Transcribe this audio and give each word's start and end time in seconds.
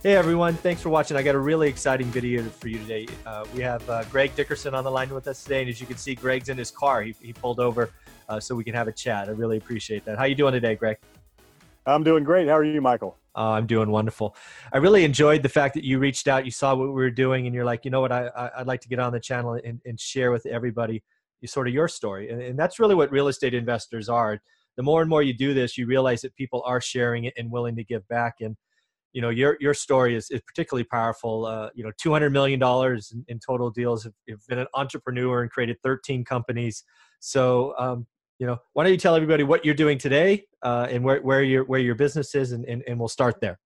Hey 0.00 0.14
everyone, 0.14 0.54
thanks 0.54 0.80
for 0.80 0.90
watching. 0.90 1.16
I 1.16 1.24
got 1.24 1.34
a 1.34 1.40
really 1.40 1.68
exciting 1.68 2.06
video 2.06 2.44
for 2.44 2.68
you 2.68 2.78
today. 2.78 3.08
Uh, 3.26 3.44
we 3.52 3.62
have 3.62 3.90
uh, 3.90 4.04
Greg 4.04 4.32
Dickerson 4.36 4.72
on 4.72 4.84
the 4.84 4.90
line 4.90 5.12
with 5.12 5.26
us 5.26 5.42
today, 5.42 5.62
and 5.62 5.68
as 5.68 5.80
you 5.80 5.88
can 5.88 5.96
see, 5.96 6.14
Greg's 6.14 6.50
in 6.50 6.56
his 6.56 6.70
car. 6.70 7.02
He, 7.02 7.16
he 7.20 7.32
pulled 7.32 7.58
over 7.58 7.90
uh, 8.28 8.38
so 8.38 8.54
we 8.54 8.62
can 8.62 8.74
have 8.74 8.86
a 8.86 8.92
chat. 8.92 9.26
I 9.26 9.32
really 9.32 9.56
appreciate 9.56 10.04
that. 10.04 10.16
How 10.16 10.22
you 10.22 10.36
doing 10.36 10.52
today, 10.52 10.76
Greg? 10.76 10.98
I'm 11.84 12.04
doing 12.04 12.22
great. 12.22 12.46
How 12.46 12.56
are 12.56 12.62
you, 12.62 12.80
Michael? 12.80 13.16
Uh, 13.34 13.50
I'm 13.50 13.66
doing 13.66 13.90
wonderful. 13.90 14.36
I 14.72 14.78
really 14.78 15.04
enjoyed 15.04 15.42
the 15.42 15.48
fact 15.48 15.74
that 15.74 15.82
you 15.82 15.98
reached 15.98 16.28
out, 16.28 16.44
you 16.44 16.52
saw 16.52 16.76
what 16.76 16.86
we 16.86 16.94
were 16.94 17.10
doing, 17.10 17.46
and 17.46 17.54
you're 17.54 17.64
like, 17.64 17.84
you 17.84 17.90
know 17.90 18.00
what, 18.00 18.12
I, 18.12 18.28
I, 18.28 18.58
would 18.58 18.68
like 18.68 18.82
to 18.82 18.88
get 18.88 19.00
on 19.00 19.12
the 19.12 19.18
channel 19.18 19.54
and, 19.64 19.80
and 19.84 19.98
share 19.98 20.30
with 20.30 20.46
everybody 20.46 21.02
sort 21.44 21.66
of 21.66 21.74
your 21.74 21.88
story. 21.88 22.30
And, 22.30 22.40
and 22.40 22.56
that's 22.56 22.78
really 22.78 22.94
what 22.94 23.10
real 23.10 23.26
estate 23.26 23.52
investors 23.52 24.08
are. 24.08 24.40
The 24.76 24.82
more 24.84 25.00
and 25.00 25.10
more 25.10 25.24
you 25.24 25.34
do 25.34 25.54
this, 25.54 25.76
you 25.76 25.86
realize 25.86 26.20
that 26.20 26.36
people 26.36 26.62
are 26.64 26.80
sharing 26.80 27.24
it 27.24 27.34
and 27.36 27.50
willing 27.50 27.74
to 27.74 27.82
give 27.82 28.06
back. 28.06 28.36
And 28.42 28.56
you 29.12 29.22
know 29.22 29.30
your 29.30 29.56
your 29.60 29.74
story 29.74 30.14
is, 30.14 30.30
is 30.30 30.40
particularly 30.42 30.84
powerful. 30.84 31.46
Uh, 31.46 31.70
you 31.74 31.84
know, 31.84 31.92
two 31.98 32.12
hundred 32.12 32.30
million 32.30 32.60
dollars 32.60 33.12
in, 33.12 33.24
in, 33.28 33.38
total 33.38 33.70
deals. 33.70 34.06
you've 34.26 34.46
been 34.48 34.58
an 34.58 34.66
entrepreneur 34.74 35.42
and 35.42 35.50
created 35.50 35.76
thirteen 35.82 36.24
companies. 36.24 36.84
So, 37.20 37.74
um, 37.78 38.06
you 38.38 38.46
know, 38.46 38.58
why 38.72 38.84
don't 38.84 38.92
you 38.92 38.98
tell 38.98 39.16
everybody 39.16 39.42
what 39.42 39.64
you're 39.64 39.74
doing 39.74 39.98
today 39.98 40.44
uh, 40.62 40.86
and 40.90 41.02
where 41.02 41.20
where 41.22 41.42
your 41.42 41.64
where 41.64 41.80
your 41.80 41.94
business 41.94 42.34
is, 42.34 42.52
and, 42.52 42.64
and, 42.66 42.82
and 42.86 42.98
we'll 42.98 43.08
start 43.08 43.40
there. 43.40 43.58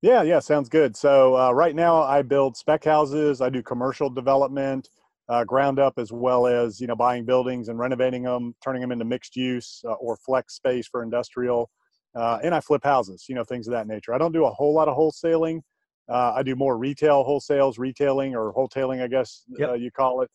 Yeah, 0.00 0.22
yeah, 0.22 0.38
sounds 0.38 0.68
good. 0.68 0.96
So 0.96 1.36
uh, 1.36 1.50
right 1.50 1.74
now, 1.74 2.02
I 2.02 2.22
build 2.22 2.56
spec 2.56 2.84
houses. 2.84 3.40
I 3.40 3.50
do 3.50 3.62
commercial 3.62 4.08
development, 4.08 4.88
uh, 5.28 5.42
ground 5.42 5.80
up, 5.80 5.94
as 5.98 6.12
well 6.12 6.46
as 6.46 6.80
you 6.80 6.86
know 6.86 6.94
buying 6.94 7.24
buildings 7.24 7.68
and 7.68 7.78
renovating 7.78 8.22
them, 8.22 8.54
turning 8.62 8.80
them 8.80 8.92
into 8.92 9.04
mixed 9.04 9.34
use 9.34 9.82
uh, 9.88 9.94
or 9.94 10.16
flex 10.16 10.54
space 10.54 10.86
for 10.86 11.02
industrial 11.02 11.70
uh, 12.14 12.38
and 12.42 12.54
I 12.54 12.60
flip 12.60 12.84
houses, 12.84 13.26
you 13.28 13.34
know, 13.34 13.44
things 13.44 13.66
of 13.68 13.72
that 13.72 13.86
nature. 13.86 14.14
I 14.14 14.18
don't 14.18 14.32
do 14.32 14.44
a 14.44 14.50
whole 14.50 14.74
lot 14.74 14.88
of 14.88 14.96
wholesaling. 14.96 15.60
Uh, 16.08 16.32
I 16.36 16.42
do 16.42 16.56
more 16.56 16.78
retail 16.78 17.24
wholesales, 17.24 17.78
retailing 17.78 18.34
or 18.34 18.52
wholetailing, 18.54 19.02
I 19.02 19.08
guess 19.08 19.44
yep. 19.58 19.70
uh, 19.70 19.72
you 19.74 19.90
call 19.90 20.22
it, 20.22 20.30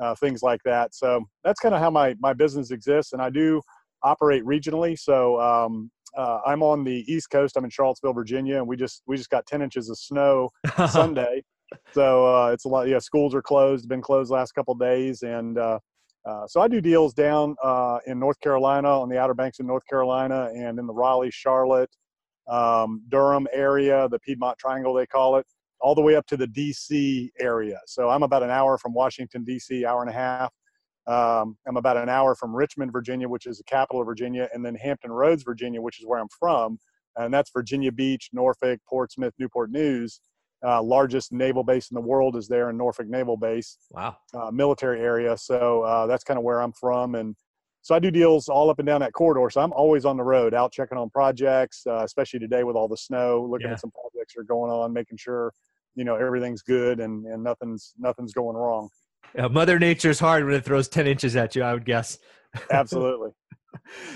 uh, 0.00 0.14
things 0.14 0.42
like 0.42 0.60
that. 0.64 0.94
So 0.94 1.22
that's 1.44 1.60
kind 1.60 1.74
of 1.74 1.80
how 1.80 1.90
my 1.90 2.14
my 2.18 2.32
business 2.32 2.70
exists, 2.70 3.12
and 3.12 3.20
I 3.20 3.30
do 3.30 3.60
operate 4.02 4.44
regionally. 4.44 4.98
So 4.98 5.40
um, 5.40 5.90
uh, 6.16 6.40
I'm 6.46 6.62
on 6.62 6.84
the 6.84 7.04
East 7.12 7.30
Coast. 7.30 7.56
I'm 7.56 7.64
in 7.64 7.70
Charlottesville, 7.70 8.14
Virginia, 8.14 8.56
and 8.56 8.66
we 8.66 8.76
just 8.76 9.02
we 9.06 9.16
just 9.16 9.30
got 9.30 9.46
10 9.46 9.60
inches 9.60 9.90
of 9.90 9.98
snow 9.98 10.50
Sunday. 10.88 11.42
So 11.92 12.26
uh, 12.26 12.50
it's 12.52 12.64
a 12.64 12.68
lot. 12.68 12.88
Yeah, 12.88 12.98
schools 12.98 13.34
are 13.34 13.42
closed. 13.42 13.86
Been 13.88 14.00
closed 14.00 14.30
last 14.30 14.52
couple 14.52 14.74
days, 14.74 15.22
and 15.22 15.58
uh, 16.28 16.46
so 16.46 16.60
I 16.60 16.68
do 16.68 16.82
deals 16.82 17.14
down 17.14 17.56
uh, 17.64 18.00
in 18.06 18.18
North 18.18 18.38
Carolina, 18.40 19.00
on 19.00 19.08
the 19.08 19.18
Outer 19.18 19.32
Banks 19.32 19.60
in 19.60 19.66
North 19.66 19.86
Carolina, 19.88 20.50
and 20.54 20.78
in 20.78 20.86
the 20.86 20.92
Raleigh, 20.92 21.30
Charlotte, 21.30 21.88
um, 22.46 23.02
Durham 23.08 23.46
area, 23.50 24.08
the 24.10 24.18
Piedmont 24.18 24.58
Triangle 24.58 24.92
they 24.92 25.06
call 25.06 25.36
it, 25.36 25.46
all 25.80 25.94
the 25.94 26.02
way 26.02 26.16
up 26.16 26.26
to 26.26 26.36
the 26.36 26.46
D.C. 26.46 27.32
area. 27.40 27.80
So 27.86 28.10
I'm 28.10 28.22
about 28.22 28.42
an 28.42 28.50
hour 28.50 28.76
from 28.76 28.92
Washington 28.92 29.42
D.C., 29.42 29.86
hour 29.86 30.02
and 30.02 30.10
a 30.10 30.12
half. 30.12 30.52
Um, 31.06 31.56
I'm 31.66 31.78
about 31.78 31.96
an 31.96 32.10
hour 32.10 32.34
from 32.34 32.54
Richmond, 32.54 32.92
Virginia, 32.92 33.26
which 33.26 33.46
is 33.46 33.56
the 33.56 33.64
capital 33.64 34.02
of 34.02 34.06
Virginia, 34.06 34.50
and 34.52 34.62
then 34.62 34.74
Hampton 34.74 35.10
Roads, 35.10 35.44
Virginia, 35.44 35.80
which 35.80 35.98
is 35.98 36.06
where 36.06 36.18
I'm 36.18 36.28
from, 36.38 36.78
and 37.16 37.32
that's 37.32 37.50
Virginia 37.50 37.90
Beach, 37.90 38.28
Norfolk, 38.34 38.80
Portsmouth, 38.86 39.32
Newport 39.38 39.70
News 39.70 40.20
uh, 40.66 40.82
largest 40.82 41.32
naval 41.32 41.62
base 41.62 41.90
in 41.90 41.94
the 41.94 42.00
world 42.00 42.36
is 42.36 42.48
there 42.48 42.70
in 42.70 42.76
Norfolk 42.76 43.08
Naval 43.08 43.36
Base. 43.36 43.78
Wow. 43.90 44.16
Uh, 44.34 44.50
military 44.50 45.00
area. 45.00 45.36
So 45.36 45.82
uh, 45.82 46.06
that's 46.06 46.24
kind 46.24 46.38
of 46.38 46.44
where 46.44 46.60
I'm 46.60 46.72
from. 46.72 47.14
And 47.14 47.36
so 47.82 47.94
I 47.94 47.98
do 47.98 48.10
deals 48.10 48.48
all 48.48 48.68
up 48.70 48.78
and 48.78 48.86
down 48.86 49.00
that 49.00 49.12
corridor. 49.12 49.48
So 49.50 49.60
I'm 49.60 49.72
always 49.72 50.04
on 50.04 50.16
the 50.16 50.24
road, 50.24 50.54
out 50.54 50.72
checking 50.72 50.98
on 50.98 51.10
projects, 51.10 51.82
uh, 51.86 52.02
especially 52.04 52.40
today 52.40 52.64
with 52.64 52.76
all 52.76 52.88
the 52.88 52.96
snow, 52.96 53.46
looking 53.48 53.68
yeah. 53.68 53.74
at 53.74 53.80
some 53.80 53.92
projects 53.92 54.34
that 54.34 54.40
are 54.40 54.44
going 54.44 54.70
on, 54.70 54.92
making 54.92 55.18
sure, 55.18 55.52
you 55.94 56.04
know, 56.04 56.16
everything's 56.16 56.62
good 56.62 57.00
and, 57.00 57.24
and 57.26 57.42
nothing's, 57.42 57.94
nothing's 57.98 58.32
going 58.32 58.56
wrong. 58.56 58.88
Yeah, 59.34 59.48
Mother 59.48 59.78
Nature's 59.78 60.18
hard 60.18 60.44
when 60.44 60.54
it 60.54 60.64
throws 60.64 60.88
10 60.88 61.06
inches 61.06 61.36
at 61.36 61.54
you, 61.54 61.62
I 61.62 61.74
would 61.74 61.84
guess. 61.84 62.18
Absolutely. 62.70 63.30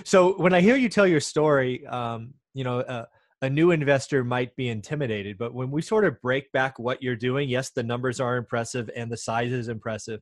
so 0.05 0.35
when 0.39 0.55
I 0.55 0.61
hear 0.61 0.77
you 0.77 0.89
tell 0.89 1.07
your 1.07 1.21
story, 1.21 1.87
um, 1.87 2.35
you 2.55 2.65
know, 2.65 2.81
uh, 2.81 3.05
a 3.43 3.51
new 3.51 3.73
investor 3.73 4.23
might 4.23 4.55
be 4.55 4.69
intimidated. 4.69 5.37
But 5.37 5.53
when 5.53 5.71
we 5.71 5.83
sort 5.83 6.05
of 6.05 6.21
break 6.23 6.51
back 6.53 6.79
what 6.79 7.03
you're 7.03 7.17
doing, 7.17 7.49
yes, 7.49 7.71
the 7.71 7.83
numbers 7.83 8.21
are 8.21 8.37
impressive 8.37 8.89
and 8.97 9.11
the 9.11 9.17
size 9.17 9.53
is 9.53 9.69
impressive. 9.69 10.21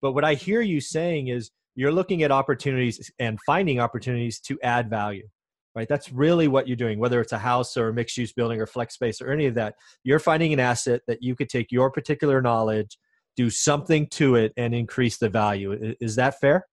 But 0.00 0.12
what 0.12 0.24
I 0.24 0.34
hear 0.34 0.60
you 0.60 0.80
saying 0.80 1.28
is 1.28 1.50
you're 1.74 1.92
looking 1.92 2.22
at 2.22 2.30
opportunities 2.30 3.10
and 3.18 3.38
finding 3.44 3.80
opportunities 3.80 4.38
to 4.40 4.58
add 4.62 4.88
value, 4.88 5.28
right? 5.74 5.88
That's 5.88 6.12
really 6.12 6.46
what 6.46 6.68
you're 6.68 6.76
doing, 6.76 7.00
whether 7.00 7.20
it's 7.20 7.32
a 7.32 7.38
house 7.38 7.76
or 7.76 7.88
a 7.88 7.92
mixed 7.92 8.16
use 8.16 8.32
building 8.32 8.60
or 8.60 8.66
flex 8.66 8.94
space 8.94 9.20
or 9.20 9.32
any 9.32 9.46
of 9.46 9.54
that. 9.56 9.74
You're 10.04 10.20
finding 10.20 10.52
an 10.52 10.60
asset 10.60 11.02
that 11.08 11.22
you 11.22 11.34
could 11.34 11.48
take 11.48 11.72
your 11.72 11.90
particular 11.90 12.40
knowledge, 12.40 12.98
do 13.36 13.50
something 13.50 14.06
to 14.10 14.36
it, 14.36 14.52
and 14.56 14.74
increase 14.74 15.18
the 15.18 15.28
value. 15.28 15.94
Is 16.00 16.14
that 16.16 16.38
fair? 16.40 16.66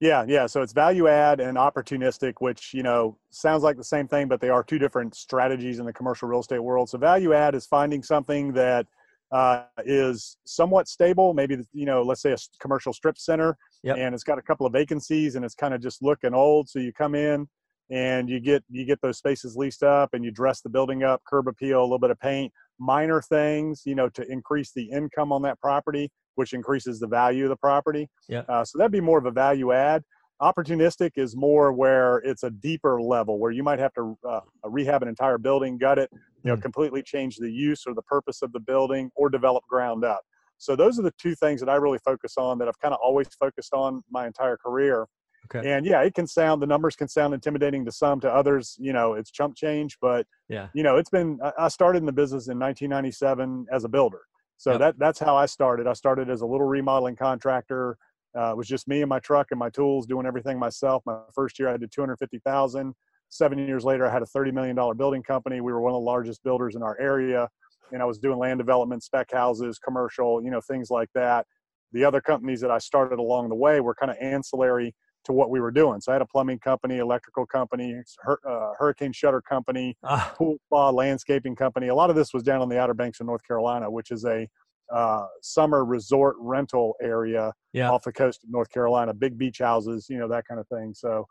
Yeah, 0.00 0.24
yeah. 0.28 0.46
So 0.46 0.60
it's 0.60 0.72
value 0.72 1.08
add 1.08 1.40
and 1.40 1.56
opportunistic, 1.56 2.34
which 2.40 2.74
you 2.74 2.82
know 2.82 3.16
sounds 3.30 3.62
like 3.62 3.76
the 3.76 3.84
same 3.84 4.06
thing, 4.06 4.28
but 4.28 4.40
they 4.40 4.50
are 4.50 4.62
two 4.62 4.78
different 4.78 5.14
strategies 5.14 5.78
in 5.78 5.86
the 5.86 5.92
commercial 5.92 6.28
real 6.28 6.40
estate 6.40 6.58
world. 6.58 6.90
So 6.90 6.98
value 6.98 7.32
add 7.32 7.54
is 7.54 7.66
finding 7.66 8.02
something 8.02 8.52
that 8.52 8.86
uh, 9.32 9.62
is 9.84 10.36
somewhat 10.44 10.86
stable. 10.86 11.32
Maybe 11.32 11.58
you 11.72 11.86
know, 11.86 12.02
let's 12.02 12.20
say 12.20 12.32
a 12.32 12.36
commercial 12.60 12.92
strip 12.92 13.16
center, 13.16 13.56
yep. 13.82 13.96
and 13.96 14.14
it's 14.14 14.24
got 14.24 14.38
a 14.38 14.42
couple 14.42 14.66
of 14.66 14.72
vacancies, 14.72 15.34
and 15.34 15.44
it's 15.44 15.54
kind 15.54 15.72
of 15.72 15.80
just 15.80 16.02
looking 16.02 16.34
old. 16.34 16.68
So 16.68 16.78
you 16.78 16.92
come 16.92 17.14
in 17.14 17.48
and 17.90 18.28
you 18.28 18.38
get 18.38 18.64
you 18.68 18.84
get 18.84 19.00
those 19.00 19.16
spaces 19.16 19.56
leased 19.56 19.82
up, 19.82 20.12
and 20.12 20.22
you 20.22 20.30
dress 20.30 20.60
the 20.60 20.68
building 20.68 21.04
up, 21.04 21.22
curb 21.26 21.48
appeal, 21.48 21.80
a 21.80 21.82
little 21.82 21.98
bit 21.98 22.10
of 22.10 22.20
paint, 22.20 22.52
minor 22.78 23.22
things, 23.22 23.82
you 23.84 23.94
know, 23.94 24.08
to 24.10 24.30
increase 24.30 24.72
the 24.74 24.90
income 24.90 25.32
on 25.32 25.42
that 25.42 25.60
property 25.60 26.10
which 26.36 26.52
increases 26.52 27.00
the 27.00 27.06
value 27.06 27.44
of 27.44 27.50
the 27.50 27.56
property. 27.56 28.08
Yeah. 28.28 28.42
Uh, 28.48 28.64
so 28.64 28.78
that'd 28.78 28.92
be 28.92 29.00
more 29.00 29.18
of 29.18 29.26
a 29.26 29.30
value 29.30 29.72
add. 29.72 30.02
Opportunistic 30.40 31.12
is 31.16 31.34
more 31.34 31.72
where 31.72 32.18
it's 32.18 32.42
a 32.42 32.50
deeper 32.50 33.00
level 33.00 33.38
where 33.38 33.50
you 33.50 33.62
might 33.62 33.78
have 33.78 33.92
to 33.94 34.16
uh, 34.28 34.40
rehab 34.64 35.02
an 35.02 35.08
entire 35.08 35.38
building, 35.38 35.78
gut 35.78 35.98
it, 35.98 36.10
you 36.12 36.50
know, 36.50 36.56
mm. 36.56 36.62
completely 36.62 37.02
change 37.02 37.36
the 37.36 37.50
use 37.50 37.84
or 37.86 37.94
the 37.94 38.02
purpose 38.02 38.42
of 38.42 38.52
the 38.52 38.60
building, 38.60 39.10
or 39.16 39.30
develop 39.30 39.64
ground 39.66 40.04
up. 40.04 40.20
So 40.58 40.76
those 40.76 40.98
are 40.98 41.02
the 41.02 41.12
two 41.18 41.34
things 41.34 41.60
that 41.60 41.70
I 41.70 41.76
really 41.76 41.98
focus 42.04 42.34
on 42.36 42.58
that 42.58 42.68
I've 42.68 42.78
kind 42.80 42.92
of 42.92 43.00
always 43.02 43.28
focused 43.40 43.72
on 43.72 44.02
my 44.10 44.26
entire 44.26 44.58
career. 44.58 45.06
Okay. 45.54 45.70
And 45.70 45.86
yeah, 45.86 46.02
it 46.02 46.14
can 46.14 46.26
sound 46.26 46.62
the 46.62 46.66
numbers 46.66 46.96
can 46.96 47.08
sound 47.08 47.34
intimidating 47.34 47.84
to 47.84 47.92
some, 47.92 48.20
to 48.20 48.30
others, 48.30 48.76
you 48.78 48.92
know, 48.92 49.14
it's 49.14 49.30
chump 49.30 49.56
change. 49.56 49.96
But 50.00 50.26
yeah, 50.48 50.68
you 50.74 50.82
know, 50.82 50.96
it's 50.96 51.10
been 51.10 51.38
I 51.58 51.68
started 51.68 51.98
in 51.98 52.06
the 52.06 52.12
business 52.12 52.48
in 52.48 52.58
1997 52.58 53.66
as 53.72 53.84
a 53.84 53.88
builder. 53.88 54.22
So 54.58 54.72
yep. 54.72 54.80
that 54.80 54.98
that's 54.98 55.18
how 55.18 55.36
I 55.36 55.46
started. 55.46 55.86
I 55.86 55.92
started 55.92 56.30
as 56.30 56.40
a 56.40 56.46
little 56.46 56.66
remodeling 56.66 57.16
contractor. 57.16 57.96
Uh, 58.36 58.50
it 58.50 58.56
was 58.56 58.66
just 58.66 58.86
me 58.88 59.02
and 59.02 59.08
my 59.08 59.18
truck 59.18 59.48
and 59.50 59.58
my 59.58 59.70
tools 59.70 60.06
doing 60.06 60.26
everything 60.26 60.58
myself. 60.58 61.02
My 61.06 61.18
first 61.34 61.58
year 61.58 61.68
I 61.68 61.76
did 61.76 61.90
250,000. 61.92 62.94
Seven 63.28 63.58
years 63.58 63.84
later, 63.84 64.06
I 64.06 64.12
had 64.12 64.22
a 64.22 64.26
$30 64.26 64.52
million 64.52 64.76
building 64.96 65.22
company. 65.22 65.60
We 65.60 65.72
were 65.72 65.80
one 65.80 65.92
of 65.92 65.96
the 65.96 66.04
largest 66.04 66.44
builders 66.44 66.76
in 66.76 66.82
our 66.82 66.98
area. 67.00 67.48
And 67.92 68.02
I 68.02 68.04
was 68.04 68.18
doing 68.18 68.38
land 68.38 68.58
development, 68.58 69.02
spec 69.02 69.32
houses, 69.32 69.78
commercial, 69.78 70.42
you 70.42 70.50
know, 70.50 70.60
things 70.60 70.90
like 70.90 71.08
that. 71.14 71.46
The 71.92 72.04
other 72.04 72.20
companies 72.20 72.60
that 72.60 72.70
I 72.70 72.78
started 72.78 73.18
along 73.18 73.48
the 73.48 73.54
way 73.54 73.80
were 73.80 73.94
kind 73.94 74.10
of 74.10 74.16
ancillary 74.20 74.94
to 75.26 75.32
what 75.32 75.50
we 75.50 75.60
were 75.60 75.70
doing. 75.70 76.00
So 76.00 76.10
I 76.12 76.14
had 76.14 76.22
a 76.22 76.26
plumbing 76.26 76.58
company, 76.60 76.98
electrical 76.98 77.46
company, 77.46 77.94
uh, 78.26 78.72
hurricane 78.78 79.12
shutter 79.12 79.42
company, 79.42 79.96
ah. 80.04 80.32
pool 80.36 80.56
spa, 80.66 80.90
landscaping 80.90 81.54
company. 81.54 81.88
A 81.88 81.94
lot 81.94 82.10
of 82.10 82.16
this 82.16 82.32
was 82.32 82.42
down 82.42 82.60
on 82.62 82.68
the 82.68 82.78
Outer 82.78 82.94
Banks 82.94 83.20
of 83.20 83.26
North 83.26 83.46
Carolina, 83.46 83.90
which 83.90 84.10
is 84.10 84.24
a 84.24 84.48
uh, 84.92 85.26
summer 85.42 85.84
resort 85.84 86.36
rental 86.38 86.94
area 87.02 87.52
Yeah. 87.72 87.90
off 87.90 88.04
the 88.04 88.12
coast 88.12 88.44
of 88.44 88.50
North 88.50 88.70
Carolina, 88.70 89.12
big 89.12 89.36
beach 89.36 89.58
houses, 89.58 90.06
you 90.08 90.16
know, 90.18 90.28
that 90.28 90.46
kind 90.46 90.60
of 90.60 90.68
thing. 90.68 90.94
So, 90.94 91.26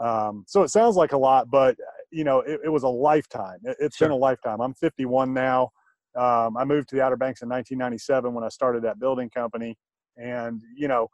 um, 0.00 0.44
so 0.46 0.62
it 0.62 0.68
sounds 0.70 0.96
like 0.96 1.12
a 1.12 1.16
lot, 1.18 1.48
but 1.50 1.76
you 2.10 2.24
know, 2.24 2.40
it, 2.40 2.60
it 2.64 2.68
was 2.68 2.82
a 2.82 2.88
lifetime. 2.88 3.58
It, 3.64 3.76
has 3.80 3.94
Sure. 3.94 4.08
been 4.08 4.12
a 4.12 4.16
lifetime. 4.16 4.60
I'm 4.60 4.74
51 4.74 5.32
now. 5.32 5.70
Um, 6.16 6.56
I 6.56 6.64
moved 6.64 6.88
to 6.90 6.96
the 6.96 7.02
Outer 7.02 7.16
Banks 7.16 7.42
in 7.42 7.48
1997 7.48 8.32
when 8.34 8.42
I 8.42 8.48
started 8.48 8.82
that 8.84 8.98
building 8.98 9.28
company, 9.30 9.76
and 10.16 10.62
you 10.76 10.88
know, 10.88 11.08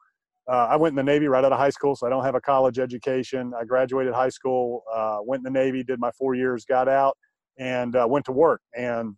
uh, 0.48 0.66
I 0.70 0.76
went 0.76 0.92
in 0.92 0.96
the 0.96 1.02
Navy 1.02 1.28
right 1.28 1.44
out 1.44 1.52
of 1.52 1.58
high 1.58 1.70
school, 1.70 1.94
so 1.94 2.06
I 2.06 2.10
don't 2.10 2.24
have 2.24 2.34
a 2.34 2.40
college 2.40 2.78
education. 2.78 3.52
I 3.58 3.64
graduated 3.64 4.12
high 4.12 4.28
school, 4.28 4.82
uh, 4.92 5.18
went 5.22 5.40
in 5.40 5.52
the 5.52 5.58
Navy, 5.58 5.84
did 5.84 6.00
my 6.00 6.10
four 6.12 6.34
years, 6.34 6.64
got 6.64 6.88
out, 6.88 7.16
and 7.58 7.94
uh, 7.94 8.06
went 8.08 8.24
to 8.26 8.32
work. 8.32 8.60
And 8.76 9.14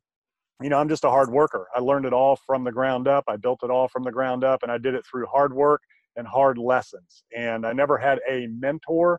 you 0.63 0.69
know, 0.69 0.79
I'm 0.79 0.89
just 0.89 1.05
a 1.05 1.11
hard 1.11 1.31
worker. 1.31 1.67
I 1.75 1.81
learned 1.81 2.07
it 2.07 2.13
all 2.13 2.37
from 2.47 2.63
the 2.65 2.73
ground 2.73 3.09
up. 3.09 3.25
I 3.27 3.37
built 3.37 3.61
it 3.65 3.71
all 3.71 3.89
from 3.89 4.05
the 4.05 4.13
ground 4.13 4.45
up, 4.45 4.63
and 4.63 4.71
I 4.71 4.79
did 4.79 4.95
it 4.95 5.05
through 5.05 5.27
hard 5.27 5.53
work 5.53 5.83
and 6.17 6.27
hard 6.27 6.59
lessons. 6.59 7.25
And 7.37 7.67
I 7.67 7.73
never 7.73 7.99
had 7.99 8.21
a 8.29 8.47
mentor, 8.47 9.19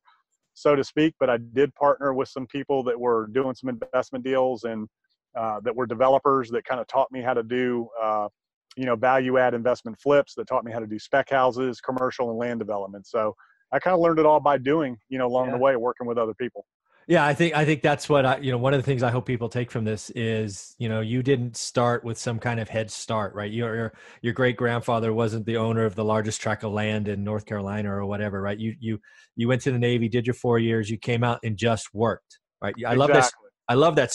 so 0.54 0.76
to 0.76 0.84
speak, 0.84 1.14
but 1.20 1.30
I 1.30 1.38
did 1.54 1.74
partner 1.76 2.14
with 2.14 2.30
some 2.30 2.48
people 2.48 2.84
that 2.84 3.00
were 3.00 3.28
doing 3.34 3.54
some 3.54 3.70
investment 3.70 4.24
deals 4.24 4.64
and 4.64 4.88
uh, 5.36 5.60
that 5.62 5.76
were 5.76 5.86
developers 5.86 6.50
that 6.52 6.64
kind 6.64 6.80
of 6.80 6.88
taught 6.88 7.12
me 7.12 7.22
how 7.22 7.34
to 7.34 7.44
do, 7.44 7.90
uh, 8.02 8.30
you 8.76 8.86
know, 8.86 8.96
value 8.96 9.38
add 9.38 9.54
investment 9.54 10.00
flips. 10.00 10.34
That 10.36 10.48
taught 10.48 10.66
me 10.66 10.72
how 10.72 10.80
to 10.80 10.88
do 10.88 11.00
spec 11.00 11.30
houses, 11.30 11.82
commercial, 11.82 12.30
and 12.30 12.38
land 12.38 12.60
development. 12.60 13.08
So 13.08 13.36
I 13.72 13.80
kind 13.80 13.94
of 13.94 14.00
learned 14.00 14.20
it 14.20 14.26
all 14.26 14.40
by 14.40 14.58
doing, 14.58 14.98
you 15.10 15.18
know, 15.18 15.28
along 15.28 15.48
Yeah. 15.48 15.54
the 15.54 15.58
way, 15.60 15.76
working 15.76 16.08
with 16.08 16.18
other 16.18 16.34
people. 16.34 16.66
Yeah, 17.08 17.24
I 17.24 17.36
think 17.36 17.56
I 17.56 17.66
think 17.66 17.84
that's 17.84 18.10
what 18.10 18.26
I 18.26 18.38
you 18.38 18.52
know 18.52 18.58
one 18.58 18.74
of 18.74 18.80
the 18.80 18.84
things 18.84 19.04
I 19.04 19.12
hope 19.12 19.28
people 19.28 19.48
take 19.48 19.70
from 19.70 19.86
this 19.86 20.10
is 20.12 20.76
you 20.80 20.90
know 20.90 21.02
you 21.02 21.22
didn't 21.22 21.56
start 21.56 22.04
with 22.04 22.18
some 22.18 22.40
kind 22.40 22.60
of 22.60 22.68
head 22.68 22.90
start 22.90 23.36
right 23.36 23.52
your 23.52 23.76
your, 23.76 23.94
your 24.24 24.34
great 24.34 24.58
grandfather 24.58 25.14
wasn't 25.14 25.46
the 25.46 25.58
owner 25.58 25.86
of 25.86 25.94
the 25.94 26.04
largest 26.04 26.42
tract 26.42 26.64
of 26.64 26.72
land 26.72 27.08
in 27.08 27.24
North 27.24 27.46
Carolina 27.46 27.96
or 27.96 28.08
whatever 28.08 28.42
right 28.42 28.58
you 28.58 28.76
you 28.80 29.00
you 29.36 29.48
went 29.48 29.62
to 29.62 29.72
the 29.72 29.78
Navy 29.78 30.10
did 30.10 30.26
your 30.26 30.34
four 30.34 30.58
years 30.58 30.90
you 30.90 30.98
came 30.98 31.24
out 31.24 31.40
and 31.44 31.56
just 31.56 31.94
worked 31.94 32.40
right 32.60 32.74
I 32.88 32.96
love 32.96 33.14
this 33.14 33.32
I 33.70 33.76
love 33.76 33.96
that 33.98 34.12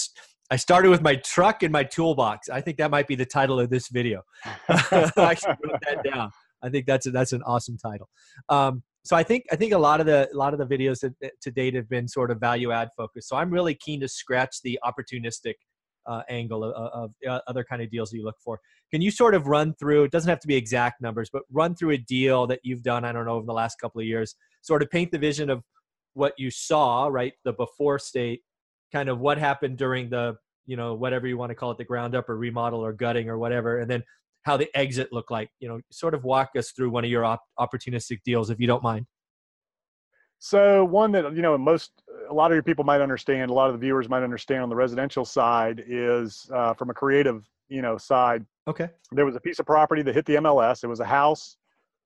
I 0.50 0.56
started 0.56 0.90
with 0.90 1.02
my 1.02 1.16
truck 1.16 1.62
and 1.62 1.72
my 1.72 1.84
toolbox 1.84 2.48
I 2.48 2.60
think 2.60 2.78
that 2.78 2.90
might 2.90 3.06
be 3.06 3.14
the 3.14 3.26
title 3.26 3.60
of 3.60 3.70
this 3.70 3.88
video 3.88 4.22
I 4.68 5.34
should 5.34 5.56
wrote 5.64 5.80
that 5.88 6.04
down. 6.04 6.30
I 6.62 6.68
think 6.68 6.86
that's 6.86 7.06
a, 7.06 7.10
that's 7.10 7.32
an 7.32 7.42
awesome 7.44 7.78
title. 7.78 8.08
Um, 8.48 8.82
so 9.04 9.16
I 9.16 9.22
think 9.22 9.44
I 9.50 9.56
think 9.56 9.72
a 9.72 9.78
lot 9.78 10.00
of 10.00 10.06
the 10.06 10.28
a 10.32 10.36
lot 10.36 10.52
of 10.52 10.58
the 10.58 10.66
videos 10.66 11.00
that, 11.00 11.14
that 11.20 11.32
to 11.42 11.50
date 11.50 11.74
have 11.74 11.88
been 11.88 12.06
sort 12.06 12.30
of 12.30 12.38
value 12.38 12.70
add 12.70 12.90
focused. 12.96 13.28
So 13.28 13.36
I'm 13.36 13.50
really 13.50 13.74
keen 13.74 14.00
to 14.00 14.08
scratch 14.08 14.60
the 14.62 14.78
opportunistic 14.84 15.54
uh, 16.06 16.22
angle 16.28 16.64
of, 16.64 16.72
of 16.72 17.10
uh, 17.28 17.40
other 17.46 17.64
kind 17.64 17.82
of 17.82 17.90
deals 17.90 18.10
that 18.10 18.18
you 18.18 18.24
look 18.24 18.36
for. 18.44 18.58
Can 18.90 19.00
you 19.00 19.10
sort 19.10 19.34
of 19.34 19.46
run 19.46 19.74
through? 19.74 20.04
It 20.04 20.10
doesn't 20.10 20.28
have 20.28 20.40
to 20.40 20.48
be 20.48 20.56
exact 20.56 21.00
numbers, 21.00 21.30
but 21.32 21.42
run 21.50 21.74
through 21.74 21.90
a 21.90 21.98
deal 21.98 22.46
that 22.48 22.60
you've 22.62 22.82
done. 22.82 23.04
I 23.04 23.12
don't 23.12 23.24
know 23.24 23.34
over 23.34 23.46
the 23.46 23.52
last 23.52 23.76
couple 23.80 24.00
of 24.00 24.06
years. 24.06 24.34
Sort 24.62 24.82
of 24.82 24.90
paint 24.90 25.12
the 25.12 25.18
vision 25.18 25.48
of 25.48 25.62
what 26.14 26.34
you 26.36 26.50
saw, 26.50 27.06
right? 27.06 27.32
The 27.44 27.52
before 27.52 27.98
state, 27.98 28.42
kind 28.92 29.08
of 29.08 29.18
what 29.18 29.38
happened 29.38 29.78
during 29.78 30.10
the 30.10 30.36
you 30.66 30.76
know 30.76 30.94
whatever 30.94 31.26
you 31.26 31.36
want 31.36 31.50
to 31.50 31.54
call 31.54 31.70
it, 31.70 31.78
the 31.78 31.84
ground 31.84 32.14
up 32.14 32.28
or 32.28 32.36
remodel 32.36 32.84
or 32.84 32.92
gutting 32.92 33.28
or 33.28 33.38
whatever, 33.38 33.78
and 33.78 33.90
then 33.90 34.02
how 34.42 34.56
the 34.56 34.68
exit 34.74 35.12
looked 35.12 35.30
like. 35.30 35.50
You 35.58 35.68
know, 35.68 35.80
sort 35.90 36.14
of 36.14 36.24
walk 36.24 36.50
us 36.56 36.70
through 36.72 36.90
one 36.90 37.04
of 37.04 37.10
your 37.10 37.24
op- 37.24 37.44
opportunistic 37.58 38.20
deals, 38.24 38.50
if 38.50 38.60
you 38.60 38.66
don't 38.66 38.82
mind. 38.82 39.06
So 40.38 40.84
one 40.84 41.12
that 41.12 41.34
you 41.34 41.42
know 41.42 41.56
most 41.58 41.92
a 42.28 42.34
lot 42.34 42.50
of 42.50 42.54
your 42.54 42.62
people 42.62 42.84
might 42.84 43.00
understand, 43.00 43.50
a 43.50 43.54
lot 43.54 43.68
of 43.68 43.74
the 43.74 43.78
viewers 43.78 44.08
might 44.08 44.22
understand 44.22 44.62
on 44.62 44.68
the 44.68 44.76
residential 44.76 45.24
side 45.24 45.82
is 45.86 46.48
uh, 46.54 46.74
from 46.74 46.90
a 46.90 46.94
creative 46.94 47.46
you 47.68 47.82
know 47.82 47.98
side. 47.98 48.44
Okay. 48.66 48.88
There 49.12 49.26
was 49.26 49.36
a 49.36 49.40
piece 49.40 49.58
of 49.58 49.66
property 49.66 50.02
that 50.02 50.14
hit 50.14 50.24
the 50.26 50.36
MLS. 50.36 50.82
It 50.82 50.86
was 50.86 51.00
a 51.00 51.04
house 51.04 51.56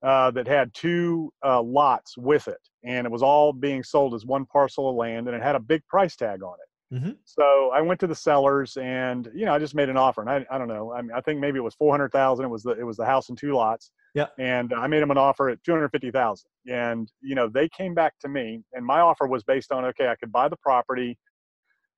uh, 0.03 0.31
that 0.31 0.47
had 0.47 0.73
two 0.73 1.31
uh, 1.45 1.61
lots 1.61 2.17
with 2.17 2.47
it, 2.47 2.59
and 2.83 3.05
it 3.05 3.11
was 3.11 3.23
all 3.23 3.53
being 3.53 3.83
sold 3.83 4.13
as 4.13 4.25
one 4.25 4.45
parcel 4.45 4.89
of 4.89 4.95
land, 4.95 5.27
and 5.27 5.35
it 5.35 5.41
had 5.41 5.55
a 5.55 5.59
big 5.59 5.85
price 5.87 6.15
tag 6.15 6.43
on 6.43 6.55
it. 6.55 6.69
Mhm. 6.93 7.17
So 7.23 7.71
I 7.73 7.81
went 7.81 7.99
to 8.01 8.07
the 8.07 8.15
sellers, 8.15 8.77
and 8.77 9.29
you 9.33 9.45
know 9.45 9.53
I 9.53 9.59
just 9.59 9.73
made 9.73 9.89
an 9.89 9.97
offer, 9.97 10.21
and 10.21 10.29
I, 10.29 10.45
I 10.51 10.57
don't 10.57 10.67
know, 10.67 10.93
I 10.93 11.01
mean 11.01 11.11
I 11.15 11.21
think 11.21 11.39
maybe 11.39 11.57
it 11.57 11.63
was 11.63 11.73
four 11.75 11.91
hundred 11.91 12.11
thousand. 12.11 12.45
It 12.45 12.49
was 12.49 12.63
the 12.63 12.71
it 12.71 12.83
was 12.83 12.97
the 12.97 13.05
house 13.05 13.29
and 13.29 13.37
two 13.37 13.53
lots. 13.53 13.91
Yeah. 14.13 14.27
And 14.39 14.71
I 14.73 14.87
made 14.87 15.01
them 15.01 15.11
an 15.11 15.17
offer 15.17 15.49
at 15.49 15.61
two 15.63 15.71
hundred 15.71 15.89
fifty 15.89 16.11
thousand, 16.11 16.47
and 16.67 17.11
you 17.21 17.33
know 17.35 17.47
they 17.49 17.67
came 17.69 17.93
back 17.95 18.13
to 18.19 18.29
me, 18.29 18.63
and 18.73 18.85
my 18.85 18.99
offer 18.99 19.27
was 19.27 19.43
based 19.43 19.71
on 19.71 19.83
okay, 19.85 20.07
I 20.09 20.15
could 20.15 20.31
buy 20.31 20.47
the 20.47 20.57
property, 20.57 21.17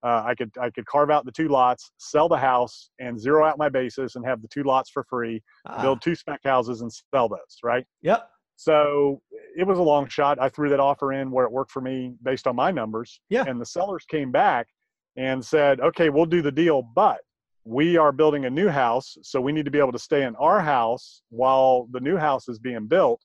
uh, 0.03 0.23
I 0.25 0.35
could 0.35 0.51
I 0.59 0.69
could 0.69 0.85
carve 0.85 1.11
out 1.11 1.25
the 1.25 1.31
two 1.33 1.49
lots, 1.49 1.91
sell 1.97 2.29
the 2.29 2.37
house, 2.37 2.89
and 2.99 3.19
zero 3.19 3.45
out 3.45 3.57
my 3.57 3.69
basis, 3.69 4.15
and 4.15 4.25
have 4.25 4.41
the 4.41 4.47
two 4.47 4.63
lots 4.63 4.89
for 4.89 5.03
free, 5.09 5.43
Ah, 5.65 5.81
build 5.81 6.01
two 6.01 6.15
spec 6.15 6.39
houses, 6.45 6.81
and 6.81 6.91
sell 7.13 7.27
those. 7.27 7.57
Right. 7.61 7.85
Yep. 8.03 8.29
So 8.55 9.21
it 9.55 9.67
was 9.67 9.77
a 9.77 9.83
long 9.83 10.07
shot. 10.07 10.39
I 10.39 10.49
threw 10.49 10.69
that 10.69 10.79
offer 10.79 11.13
in 11.13 11.29
where 11.29 11.45
it 11.45 11.51
worked 11.51 11.71
for 11.71 11.81
me 11.81 12.15
based 12.23 12.47
on 12.47 12.55
my 12.55 12.71
numbers. 12.71 13.19
Yeah. 13.29 13.43
And 13.45 13.61
the 13.61 13.65
sellers 13.65 14.05
came 14.05 14.31
back 14.31 14.67
and 15.17 15.43
said, 15.43 15.79
okay, 15.79 16.09
we'll 16.09 16.25
do 16.25 16.41
the 16.41 16.51
deal, 16.51 16.81
but 16.81 17.19
we 17.65 17.97
are 17.97 18.11
building 18.11 18.45
a 18.45 18.49
new 18.49 18.69
house. 18.69 19.17
So 19.23 19.41
we 19.41 19.51
need 19.51 19.65
to 19.65 19.71
be 19.71 19.79
able 19.79 19.91
to 19.91 19.99
stay 19.99 20.23
in 20.23 20.35
our 20.37 20.61
house 20.61 21.21
while 21.29 21.87
the 21.91 21.99
new 21.99 22.15
house 22.15 22.47
is 22.47 22.59
being 22.59 22.87
built. 22.87 23.21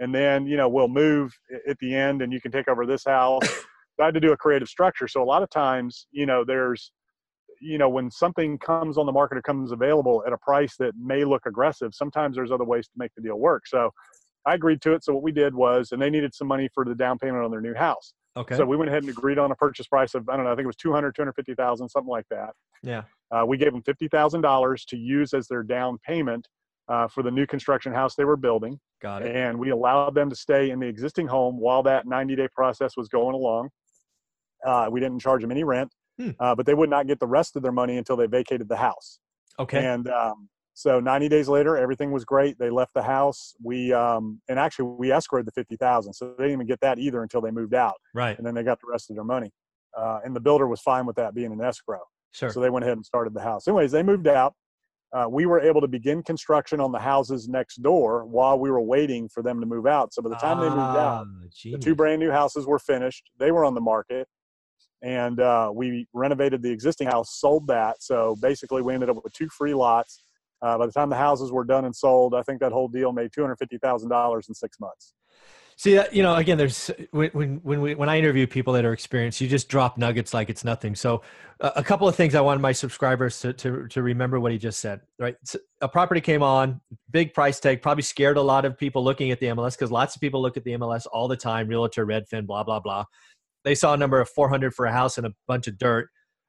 And 0.00 0.12
then, 0.12 0.46
you 0.46 0.56
know, 0.56 0.68
we'll 0.68 0.88
move 0.88 1.32
at 1.68 1.78
the 1.78 1.94
end 1.94 2.20
and 2.22 2.32
you 2.32 2.40
can 2.40 2.50
take 2.50 2.66
over 2.68 2.86
this 2.86 3.04
house. 3.04 3.42
So 3.96 4.02
I 4.02 4.06
had 4.06 4.14
to 4.14 4.20
do 4.20 4.32
a 4.32 4.36
creative 4.36 4.68
structure. 4.68 5.06
So 5.06 5.22
a 5.22 5.24
lot 5.24 5.44
of 5.44 5.50
times, 5.50 6.08
you 6.10 6.26
know, 6.26 6.44
there's, 6.44 6.90
you 7.60 7.78
know, 7.78 7.88
when 7.88 8.10
something 8.10 8.58
comes 8.58 8.98
on 8.98 9.06
the 9.06 9.12
market 9.12 9.38
or 9.38 9.42
comes 9.42 9.70
available 9.70 10.24
at 10.26 10.32
a 10.32 10.38
price 10.38 10.76
that 10.78 10.94
may 11.00 11.24
look 11.24 11.46
aggressive, 11.46 11.94
sometimes 11.94 12.34
there's 12.34 12.50
other 12.50 12.64
ways 12.64 12.88
to 12.88 12.92
make 12.96 13.12
the 13.14 13.22
deal 13.22 13.38
work. 13.38 13.68
So 13.68 13.92
I 14.46 14.54
agreed 14.54 14.82
to 14.82 14.94
it. 14.94 15.04
So 15.04 15.14
what 15.14 15.22
we 15.22 15.30
did 15.30 15.54
was, 15.54 15.92
and 15.92 16.02
they 16.02 16.10
needed 16.10 16.34
some 16.34 16.48
money 16.48 16.68
for 16.74 16.84
the 16.84 16.96
down 16.96 17.18
payment 17.18 17.44
on 17.44 17.52
their 17.52 17.60
new 17.60 17.74
house. 17.74 18.14
Okay. 18.36 18.56
So 18.56 18.64
we 18.66 18.76
went 18.76 18.88
ahead 18.90 19.02
and 19.04 19.10
agreed 19.10 19.38
on 19.38 19.50
a 19.52 19.54
purchase 19.54 19.86
price 19.86 20.14
of, 20.14 20.28
I 20.28 20.36
don't 20.36 20.44
know, 20.44 20.52
I 20.52 20.54
think 20.56 20.64
it 20.64 20.66
was 20.66 20.76
200, 20.76 21.14
250,000, 21.14 21.88
something 21.88 22.10
like 22.10 22.26
that. 22.30 22.50
yeah. 22.82 23.02
Uh, 23.30 23.44
we 23.44 23.56
gave 23.56 23.72
them 23.72 23.82
$50,000 23.82 24.86
to 24.86 24.96
use 24.96 25.32
as 25.34 25.48
their 25.48 25.62
down 25.64 25.98
payment 26.06 26.46
uh, 26.88 27.08
for 27.08 27.22
the 27.22 27.30
new 27.30 27.46
construction 27.46 27.92
house 27.92 28.14
they 28.14 28.24
were 28.24 28.36
building. 28.36 28.78
Got 29.02 29.22
it. 29.22 29.34
And 29.34 29.58
we 29.58 29.70
allowed 29.70 30.14
them 30.14 30.30
to 30.30 30.36
stay 30.36 30.70
in 30.70 30.78
the 30.78 30.86
existing 30.86 31.26
home 31.26 31.58
while 31.58 31.82
that 31.84 32.06
90 32.06 32.36
day 32.36 32.48
process 32.54 32.96
was 32.96 33.08
going 33.08 33.34
along. 33.34 33.70
Uh, 34.64 34.88
we 34.90 35.00
didn't 35.00 35.18
charge 35.20 35.42
them 35.42 35.50
any 35.50 35.64
rent, 35.64 35.90
Hmm. 36.18 36.30
uh, 36.38 36.54
but 36.54 36.64
they 36.66 36.74
would 36.74 36.90
not 36.90 37.06
get 37.08 37.18
the 37.18 37.26
rest 37.26 37.56
of 37.56 37.62
their 37.62 37.72
money 37.72 37.96
until 37.96 38.16
they 38.16 38.26
vacated 38.26 38.68
the 38.68 38.76
house. 38.76 39.18
Okay. 39.58 39.84
And 39.84 40.08
um, 40.08 40.48
so 40.74 40.98
90 41.00 41.28
days 41.28 41.48
later, 41.48 41.76
everything 41.76 42.10
was 42.10 42.24
great. 42.24 42.58
They 42.58 42.68
left 42.68 42.94
the 42.94 43.02
house. 43.02 43.54
We 43.62 43.92
um, 43.92 44.40
and 44.48 44.58
actually 44.58 44.90
we 44.98 45.08
escrowed 45.08 45.44
the 45.44 45.52
50,000, 45.52 46.12
so 46.12 46.34
they 46.36 46.44
didn't 46.44 46.52
even 46.52 46.66
get 46.66 46.80
that 46.80 46.98
either 46.98 47.22
until 47.22 47.40
they 47.40 47.52
moved 47.52 47.74
out, 47.74 47.94
right. 48.12 48.36
and 48.36 48.46
then 48.46 48.54
they 48.54 48.64
got 48.64 48.80
the 48.80 48.88
rest 48.90 49.08
of 49.08 49.16
their 49.16 49.24
money. 49.24 49.50
Uh, 49.96 50.18
and 50.24 50.34
the 50.34 50.40
builder 50.40 50.66
was 50.66 50.80
fine 50.80 51.06
with 51.06 51.14
that 51.16 51.32
being 51.34 51.52
an 51.52 51.60
escrow, 51.60 52.00
Sure. 52.32 52.50
so 52.50 52.60
they 52.60 52.70
went 52.70 52.84
ahead 52.84 52.96
and 52.96 53.06
started 53.06 53.32
the 53.32 53.40
house. 53.40 53.68
Anyways, 53.68 53.92
they 53.92 54.02
moved 54.02 54.26
out. 54.26 54.54
Uh, 55.12 55.28
we 55.30 55.46
were 55.46 55.60
able 55.60 55.80
to 55.80 55.86
begin 55.86 56.24
construction 56.24 56.80
on 56.80 56.90
the 56.90 56.98
houses 56.98 57.48
next 57.48 57.76
door 57.76 58.24
while 58.24 58.58
we 58.58 58.68
were 58.68 58.80
waiting 58.80 59.28
for 59.28 59.44
them 59.44 59.60
to 59.60 59.66
move 59.66 59.86
out. 59.86 60.12
So 60.12 60.20
by 60.22 60.30
the 60.30 60.34
time 60.34 60.58
they 60.58 60.68
moved 60.68 60.80
out, 60.80 61.24
Ah, 61.24 61.24
the 61.62 61.78
two 61.78 61.94
brand 61.94 62.18
new 62.18 62.32
houses 62.32 62.66
were 62.66 62.80
finished. 62.80 63.30
They 63.38 63.52
were 63.52 63.64
on 63.64 63.74
the 63.74 63.80
market, 63.80 64.26
and 65.02 65.38
uh, 65.38 65.70
we 65.72 66.08
renovated 66.12 66.62
the 66.62 66.70
existing 66.72 67.06
house, 67.06 67.38
sold 67.38 67.68
that. 67.68 68.02
So 68.02 68.34
basically, 68.42 68.82
we 68.82 68.92
ended 68.92 69.08
up 69.08 69.22
with 69.22 69.32
two 69.34 69.48
free 69.50 69.74
lots. 69.74 70.23
Uh, 70.64 70.78
by 70.78 70.86
the 70.86 70.92
time 70.92 71.10
the 71.10 71.16
houses 71.16 71.52
were 71.52 71.64
done 71.64 71.84
and 71.84 71.94
sold, 71.94 72.34
I 72.34 72.40
think 72.42 72.58
that 72.60 72.72
whole 72.72 72.88
deal 72.88 73.12
made 73.12 73.30
two 73.34 73.42
hundred 73.42 73.56
fifty 73.56 73.76
thousand 73.76 74.08
dollars 74.08 74.48
in 74.48 74.54
six 74.54 74.80
months. 74.80 75.12
See, 75.76 75.98
uh, 75.98 76.04
you 76.10 76.22
know, 76.22 76.36
again, 76.36 76.56
there's 76.56 76.90
when 77.10 77.30
when 77.30 77.56
when, 77.62 77.80
we, 77.82 77.94
when 77.94 78.08
I 78.08 78.18
interview 78.18 78.46
people 78.46 78.72
that 78.74 78.84
are 78.84 78.92
experienced, 78.92 79.40
you 79.40 79.48
just 79.48 79.68
drop 79.68 79.98
nuggets 79.98 80.32
like 80.32 80.48
it's 80.48 80.64
nothing. 80.64 80.94
So, 80.94 81.22
uh, 81.60 81.72
a 81.76 81.82
couple 81.82 82.08
of 82.08 82.14
things 82.14 82.34
I 82.34 82.40
want 82.40 82.60
my 82.62 82.72
subscribers 82.72 83.40
to, 83.40 83.52
to 83.52 83.88
to 83.88 84.02
remember 84.02 84.40
what 84.40 84.52
he 84.52 84.58
just 84.58 84.80
said. 84.80 85.00
Right, 85.18 85.36
so 85.44 85.58
a 85.82 85.88
property 85.88 86.22
came 86.22 86.42
on, 86.42 86.80
big 87.10 87.34
price 87.34 87.60
tag, 87.60 87.82
probably 87.82 88.04
scared 88.04 88.36
a 88.36 88.42
lot 88.42 88.64
of 88.64 88.78
people 88.78 89.02
looking 89.04 89.32
at 89.32 89.40
the 89.40 89.46
MLS 89.46 89.72
because 89.72 89.90
lots 89.90 90.14
of 90.14 90.20
people 90.20 90.40
look 90.40 90.56
at 90.56 90.64
the 90.64 90.72
MLS 90.72 91.06
all 91.12 91.28
the 91.28 91.36
time. 91.36 91.68
Realtor, 91.68 92.06
Redfin, 92.06 92.46
blah 92.46 92.62
blah 92.62 92.80
blah. 92.80 93.04
They 93.64 93.74
saw 93.74 93.94
a 93.94 93.96
number 93.96 94.20
of 94.20 94.28
400 94.30 94.74
for 94.74 94.86
a 94.86 94.92
house 94.92 95.18
and 95.18 95.26
a 95.26 95.32
bunch 95.48 95.66
of 95.66 95.76
dirt. 95.76 96.08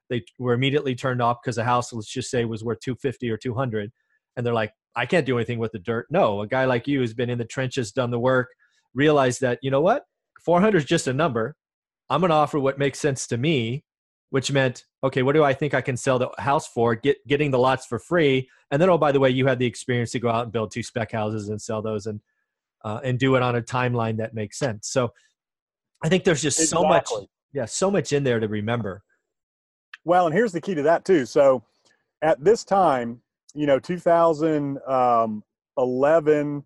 They 0.10 0.24
were 0.38 0.54
immediately 0.54 0.94
turned 0.94 1.22
off 1.22 1.38
because 1.42 1.56
the 1.56 1.64
house, 1.64 1.92
let's 1.92 2.08
just 2.08 2.30
say, 2.30 2.46
was 2.46 2.64
worth 2.64 2.80
250 2.82 3.32
or 3.32 3.38
200, 3.38 3.92
and 4.36 4.46
they're 4.46 4.54
like, 4.54 4.74
I 4.96 5.06
can't 5.06 5.26
do 5.26 5.38
anything 5.38 5.60
with 5.60 5.72
the 5.72 5.80
dirt. 5.80 6.08
No, 6.10 6.42
a 6.42 6.48
guy 6.48 6.66
like 6.66 6.88
you 6.88 7.00
who's 7.00 7.14
been 7.14 7.30
in 7.30 7.38
the 7.38 7.46
trenches, 7.46 7.92
done 7.92 8.12
the 8.12 8.20
work 8.20 8.50
realized 8.94 9.42
that 9.42 9.60
you 9.62 9.72
know 9.72 9.82
what? 9.82 10.04
400 10.44 10.78
is 10.78 10.86
just 10.86 11.08
a 11.08 11.14
number. 11.14 11.56
I'm 12.10 12.22
going 12.22 12.30
to 12.30 12.36
offer 12.36 12.60
what 12.60 12.78
makes 12.78 13.00
sense 13.00 13.28
to 13.28 13.38
me 13.38 13.84
which 14.36 14.52
meant 14.52 14.84
okay 15.02 15.22
what 15.22 15.34
do 15.34 15.44
i 15.46 15.54
think 15.54 15.74
i 15.74 15.80
can 15.80 15.96
sell 15.96 16.20
the 16.20 16.30
house 16.38 16.68
for? 16.68 16.96
Get 16.96 17.26
getting 17.28 17.52
the 17.52 17.60
lots 17.60 17.86
for 17.86 18.00
free. 18.00 18.50
And 18.70 18.82
then 18.82 18.90
oh 18.90 18.98
by 18.98 19.12
the 19.12 19.20
way 19.20 19.30
you 19.30 19.48
had 19.48 19.60
the 19.60 19.66
experience 19.66 20.12
to 20.12 20.20
go 20.20 20.30
out 20.30 20.44
and 20.44 20.52
build 20.52 20.72
two 20.72 20.84
spec 20.84 21.12
houses 21.12 21.50
and 21.50 21.62
sell 21.62 21.82
those 21.82 22.06
and 22.06 22.20
uh, 22.84 23.00
and 23.04 23.18
do 23.18 23.36
it 23.36 23.42
on 23.42 23.56
a 23.56 23.62
timeline 23.62 24.18
that 24.18 24.34
makes 24.34 24.60
sense. 24.60 24.90
So 24.90 25.14
i 26.04 26.10
think 26.10 26.26
there's 26.26 26.42
just 26.42 26.68
so 26.70 26.84
much 26.84 27.10
yeah 27.54 27.66
so 27.66 27.90
much 27.90 28.12
in 28.12 28.24
there 28.24 28.40
to 28.40 28.48
remember. 28.48 29.04
Well, 30.04 30.28
and 30.28 30.36
here's 30.36 30.52
the 30.52 30.62
key 30.62 30.76
to 30.76 30.84
that 30.84 31.06
too. 31.06 31.26
So, 31.26 31.64
at 32.22 32.44
this 32.44 32.64
time, 32.64 33.22
you 33.56 33.66
know 33.66 33.80
2011 33.80 36.64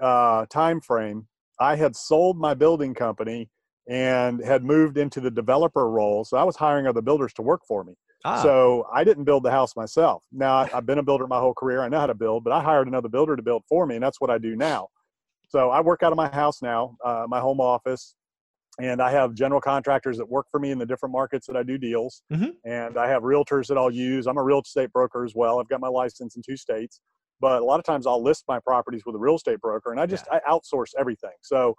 uh, 0.00 0.46
time 0.46 0.80
frame, 0.80 1.26
I 1.60 1.76
had 1.76 1.94
sold 1.94 2.38
my 2.38 2.54
building 2.54 2.94
company 2.94 3.50
and 3.88 4.42
had 4.44 4.64
moved 4.64 4.96
into 4.96 5.20
the 5.20 5.30
developer 5.30 5.90
role. 5.90 6.24
So 6.24 6.36
I 6.36 6.44
was 6.44 6.56
hiring 6.56 6.86
other 6.86 7.02
builders 7.02 7.32
to 7.34 7.42
work 7.42 7.62
for 7.66 7.84
me. 7.84 7.94
Ah. 8.24 8.42
So 8.42 8.86
I 8.92 9.04
didn't 9.04 9.24
build 9.24 9.42
the 9.42 9.50
house 9.50 9.74
myself. 9.74 10.24
Now 10.32 10.68
I've 10.72 10.86
been 10.86 10.98
a 10.98 11.02
builder 11.02 11.26
my 11.26 11.40
whole 11.40 11.54
career. 11.54 11.82
I 11.82 11.88
know 11.88 11.98
how 11.98 12.06
to 12.06 12.14
build, 12.14 12.44
but 12.44 12.52
I 12.52 12.62
hired 12.62 12.86
another 12.86 13.08
builder 13.08 13.34
to 13.34 13.42
build 13.42 13.64
for 13.68 13.86
me, 13.86 13.96
and 13.96 14.04
that's 14.04 14.20
what 14.20 14.30
I 14.30 14.38
do 14.38 14.54
now. 14.54 14.88
So 15.48 15.70
I 15.70 15.80
work 15.80 16.02
out 16.02 16.12
of 16.12 16.16
my 16.16 16.28
house 16.28 16.62
now, 16.62 16.96
uh, 17.04 17.26
my 17.28 17.40
home 17.40 17.60
office, 17.60 18.14
and 18.80 19.02
I 19.02 19.10
have 19.10 19.34
general 19.34 19.60
contractors 19.60 20.16
that 20.18 20.28
work 20.28 20.46
for 20.50 20.58
me 20.58 20.70
in 20.70 20.78
the 20.78 20.86
different 20.86 21.12
markets 21.12 21.46
that 21.46 21.56
I 21.56 21.62
do 21.62 21.76
deals, 21.76 22.22
mm-hmm. 22.32 22.50
and 22.64 22.96
I 22.96 23.08
have 23.08 23.22
realtors 23.22 23.66
that 23.68 23.76
I'll 23.76 23.90
use. 23.90 24.26
I'm 24.26 24.38
a 24.38 24.42
real 24.42 24.60
estate 24.60 24.92
broker 24.92 25.24
as 25.24 25.34
well. 25.34 25.60
I've 25.60 25.68
got 25.68 25.80
my 25.80 25.88
license 25.88 26.36
in 26.36 26.42
two 26.42 26.56
states, 26.56 27.00
but 27.40 27.60
a 27.60 27.64
lot 27.64 27.78
of 27.78 27.84
times 27.84 28.06
I'll 28.06 28.22
list 28.22 28.44
my 28.48 28.58
properties 28.60 29.02
with 29.04 29.14
a 29.14 29.18
real 29.18 29.36
estate 29.36 29.60
broker, 29.60 29.90
and 29.90 30.00
I 30.00 30.06
just 30.06 30.26
yeah. 30.32 30.40
I 30.46 30.50
outsource 30.50 30.90
everything. 30.98 31.34
So 31.42 31.74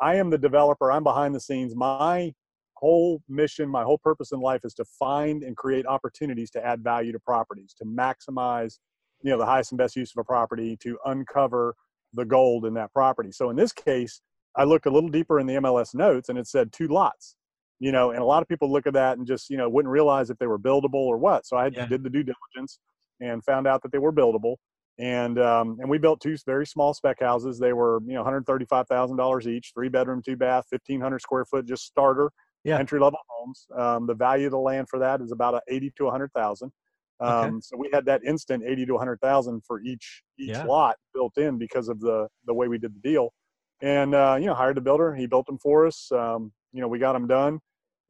I 0.00 0.16
am 0.16 0.30
the 0.30 0.38
developer. 0.38 0.92
I'm 0.92 1.04
behind 1.04 1.34
the 1.34 1.40
scenes. 1.40 1.74
My 1.74 2.32
whole 2.74 3.22
mission, 3.28 3.68
my 3.68 3.82
whole 3.82 3.98
purpose 3.98 4.32
in 4.32 4.40
life 4.40 4.60
is 4.64 4.74
to 4.74 4.84
find 4.84 5.42
and 5.42 5.56
create 5.56 5.86
opportunities 5.86 6.50
to 6.50 6.64
add 6.64 6.84
value 6.84 7.10
to 7.12 7.18
properties, 7.18 7.74
to 7.78 7.84
maximize, 7.84 8.78
you 9.22 9.30
know, 9.30 9.38
the 9.38 9.46
highest 9.46 9.72
and 9.72 9.78
best 9.78 9.96
use 9.96 10.12
of 10.14 10.20
a 10.20 10.24
property, 10.24 10.76
to 10.82 10.98
uncover 11.06 11.74
the 12.12 12.24
gold 12.24 12.66
in 12.66 12.74
that 12.74 12.92
property. 12.92 13.32
So 13.32 13.50
in 13.50 13.56
this 13.56 13.72
case, 13.72 14.20
I 14.56 14.64
looked 14.64 14.86
a 14.86 14.90
little 14.90 15.10
deeper 15.10 15.38
in 15.38 15.46
the 15.46 15.54
MLS 15.54 15.94
notes 15.94 16.28
and 16.28 16.38
it 16.38 16.46
said 16.46 16.72
two 16.72 16.88
lots. 16.88 17.36
You 17.78 17.92
know, 17.92 18.10
and 18.10 18.20
a 18.20 18.24
lot 18.24 18.40
of 18.40 18.48
people 18.48 18.72
look 18.72 18.86
at 18.86 18.94
that 18.94 19.18
and 19.18 19.26
just, 19.26 19.50
you 19.50 19.58
know, 19.58 19.68
wouldn't 19.68 19.92
realize 19.92 20.30
if 20.30 20.38
they 20.38 20.46
were 20.46 20.58
buildable 20.58 20.94
or 20.94 21.18
what. 21.18 21.44
So 21.44 21.58
I 21.58 21.66
yeah. 21.66 21.84
did 21.84 22.02
the 22.02 22.08
due 22.08 22.22
diligence 22.22 22.78
and 23.20 23.44
found 23.44 23.66
out 23.66 23.82
that 23.82 23.92
they 23.92 23.98
were 23.98 24.12
buildable 24.12 24.56
and 24.98 25.38
um, 25.38 25.76
and 25.80 25.90
we 25.90 25.98
built 25.98 26.20
two 26.20 26.36
very 26.46 26.66
small 26.66 26.94
spec 26.94 27.20
houses. 27.20 27.58
They 27.58 27.72
were 27.72 28.00
you 28.06 28.14
know 28.14 28.20
one 28.20 28.24
hundred 28.24 28.46
thirty 28.46 28.64
five 28.64 28.86
thousand 28.88 29.16
dollars 29.18 29.46
each, 29.46 29.72
three 29.74 29.88
bedroom, 29.88 30.22
two 30.24 30.36
bath, 30.36 30.64
fifteen 30.70 31.00
hundred 31.00 31.20
square 31.20 31.44
foot, 31.44 31.66
just 31.66 31.84
starter 31.84 32.30
yeah. 32.64 32.78
entry 32.78 32.98
level 32.98 33.18
homes. 33.28 33.66
Um, 33.76 34.06
the 34.06 34.14
value 34.14 34.46
of 34.46 34.52
the 34.52 34.58
land 34.58 34.88
for 34.88 34.98
that 34.98 35.20
is 35.20 35.32
about 35.32 35.54
a 35.54 35.60
eighty 35.68 35.92
to 35.98 36.08
a 36.08 36.10
hundred 36.10 36.32
thousand. 36.34 36.72
Um, 37.20 37.30
okay. 37.30 37.56
So 37.60 37.76
we 37.76 37.90
had 37.92 38.06
that 38.06 38.22
instant 38.24 38.64
eighty 38.66 38.86
to 38.86 38.94
a 38.94 38.98
hundred 38.98 39.20
thousand 39.20 39.62
for 39.66 39.80
each 39.82 40.22
each 40.38 40.50
yeah. 40.50 40.64
lot 40.64 40.96
built 41.14 41.36
in 41.36 41.58
because 41.58 41.88
of 41.88 42.00
the 42.00 42.28
the 42.46 42.54
way 42.54 42.68
we 42.68 42.78
did 42.78 42.94
the 42.94 43.08
deal. 43.08 43.32
And 43.82 44.14
uh, 44.14 44.36
you 44.40 44.46
know 44.46 44.54
hired 44.54 44.76
the 44.76 44.80
builder. 44.80 45.14
He 45.14 45.26
built 45.26 45.46
them 45.46 45.58
for 45.58 45.86
us. 45.86 46.10
Um, 46.12 46.52
you 46.72 46.80
know 46.80 46.88
we 46.88 46.98
got 46.98 47.12
them 47.12 47.26
done. 47.26 47.60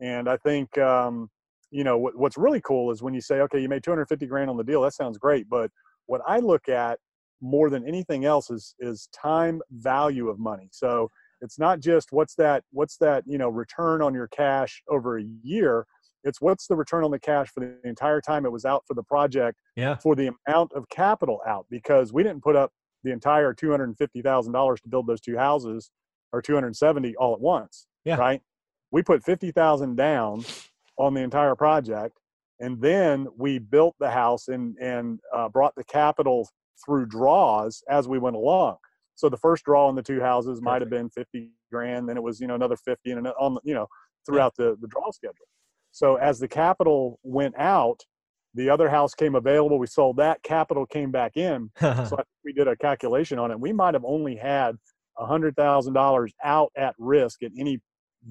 And 0.00 0.28
I 0.28 0.36
think 0.36 0.76
um, 0.78 1.28
you 1.70 1.84
know 1.84 1.98
what, 1.98 2.16
what's 2.16 2.36
really 2.36 2.60
cool 2.60 2.90
is 2.90 3.02
when 3.02 3.14
you 3.14 3.20
say, 3.20 3.40
okay, 3.40 3.60
you 3.60 3.68
made 3.68 3.82
two 3.82 3.90
hundred 3.90 4.08
fifty 4.08 4.26
grand 4.26 4.50
on 4.50 4.56
the 4.56 4.64
deal. 4.64 4.82
That 4.82 4.94
sounds 4.94 5.18
great, 5.18 5.48
but 5.48 5.70
what 6.06 6.20
I 6.26 6.38
look 6.38 6.68
at 6.68 6.98
more 7.40 7.68
than 7.68 7.86
anything 7.86 8.24
else 8.24 8.50
is 8.50 8.74
is 8.78 9.08
time 9.12 9.60
value 9.70 10.28
of 10.28 10.38
money. 10.38 10.68
So 10.72 11.10
it's 11.40 11.58
not 11.58 11.80
just 11.80 12.12
what's 12.12 12.34
that 12.36 12.64
what's 12.70 12.96
that 12.98 13.24
you 13.26 13.38
know 13.38 13.48
return 13.48 14.02
on 14.02 14.14
your 14.14 14.28
cash 14.28 14.82
over 14.88 15.18
a 15.18 15.24
year. 15.42 15.86
It's 16.24 16.40
what's 16.40 16.66
the 16.66 16.74
return 16.74 17.04
on 17.04 17.10
the 17.10 17.20
cash 17.20 17.48
for 17.50 17.60
the 17.60 17.78
entire 17.88 18.20
time 18.20 18.46
it 18.46 18.52
was 18.52 18.64
out 18.64 18.82
for 18.86 18.94
the 18.94 19.02
project. 19.02 19.58
Yeah. 19.76 19.96
For 19.96 20.16
the 20.16 20.32
amount 20.46 20.72
of 20.72 20.88
capital 20.88 21.40
out 21.46 21.66
because 21.70 22.12
we 22.12 22.22
didn't 22.22 22.42
put 22.42 22.56
up 22.56 22.72
the 23.06 23.12
entire 23.12 23.54
two 23.54 23.70
hundred 23.70 23.84
and 23.84 23.96
fifty 23.96 24.20
thousand 24.20 24.52
dollars 24.52 24.80
to 24.82 24.88
build 24.88 25.06
those 25.06 25.20
two 25.20 25.36
houses 25.36 25.90
or 26.32 26.42
two 26.42 26.54
hundred 26.54 26.76
seventy 26.76 27.14
all 27.16 27.32
at 27.32 27.40
once. 27.40 27.86
Yeah. 28.04 28.16
Right. 28.16 28.42
We 28.90 29.02
put 29.02 29.24
fifty 29.24 29.52
thousand 29.52 29.96
down 29.96 30.44
on 30.98 31.14
the 31.14 31.22
entire 31.22 31.54
project 31.54 32.18
and 32.60 32.80
then 32.80 33.28
we 33.36 33.58
built 33.58 33.94
the 34.00 34.10
house 34.10 34.48
and 34.48 34.76
and 34.78 35.20
uh, 35.34 35.48
brought 35.48 35.74
the 35.76 35.84
capital 35.84 36.48
through 36.84 37.06
draws 37.06 37.82
as 37.88 38.08
we 38.08 38.18
went 38.18 38.36
along. 38.36 38.76
So 39.14 39.28
the 39.28 39.36
first 39.36 39.64
draw 39.64 39.88
on 39.88 39.94
the 39.94 40.02
two 40.02 40.20
houses 40.20 40.60
might 40.60 40.82
have 40.82 40.90
been 40.90 41.08
50 41.08 41.50
grand, 41.72 42.08
then 42.08 42.16
it 42.16 42.22
was 42.22 42.40
you 42.40 42.46
know 42.46 42.54
another 42.54 42.76
50 42.76 43.10
and 43.12 43.28
on 43.28 43.58
you 43.64 43.74
know 43.74 43.86
throughout 44.26 44.54
yeah. 44.58 44.66
the 44.66 44.76
the 44.80 44.88
draw 44.88 45.10
schedule. 45.10 45.46
So 45.92 46.16
as 46.16 46.38
the 46.38 46.48
capital 46.48 47.18
went 47.22 47.54
out, 47.56 48.02
the 48.56 48.70
other 48.70 48.88
house 48.88 49.14
came 49.14 49.34
available. 49.34 49.78
We 49.78 49.86
sold 49.86 50.16
that. 50.16 50.42
Capital 50.42 50.86
came 50.86 51.10
back 51.10 51.36
in. 51.36 51.70
so 51.80 52.16
we 52.44 52.52
did 52.52 52.66
a 52.66 52.76
calculation 52.76 53.38
on 53.38 53.50
it. 53.50 53.60
We 53.60 53.72
might 53.72 53.94
have 53.94 54.04
only 54.04 54.34
had 54.34 54.76
a 55.18 55.26
hundred 55.26 55.56
thousand 55.56 55.92
dollars 55.92 56.32
out 56.42 56.72
at 56.76 56.94
risk 56.98 57.42
at 57.42 57.52
any 57.58 57.80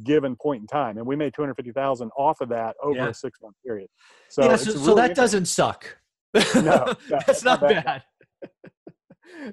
given 0.03 0.36
point 0.36 0.62
in 0.62 0.67
time, 0.67 0.98
and 0.98 1.05
we 1.05 1.15
made 1.15 1.34
two 1.34 1.41
hundred 1.41 1.55
fifty 1.55 1.72
thousand 1.72 2.12
off 2.17 2.41
of 2.41 2.50
that 2.50 2.75
over 2.84 2.98
yeah. 2.98 3.08
a 3.10 3.13
six 3.13 3.39
month 3.41 3.55
period. 3.65 3.88
So, 4.29 4.44
yeah, 4.44 4.55
so, 4.55 4.72
really 4.72 4.86
so 4.86 4.96
that 4.96 5.15
doesn't 5.15 5.46
suck. 5.46 5.98
No, 6.34 6.41
no 6.55 6.96
that's 7.10 7.44
not, 7.44 7.62
not 7.62 7.70
bad. 7.70 7.86
bad. 7.86 8.03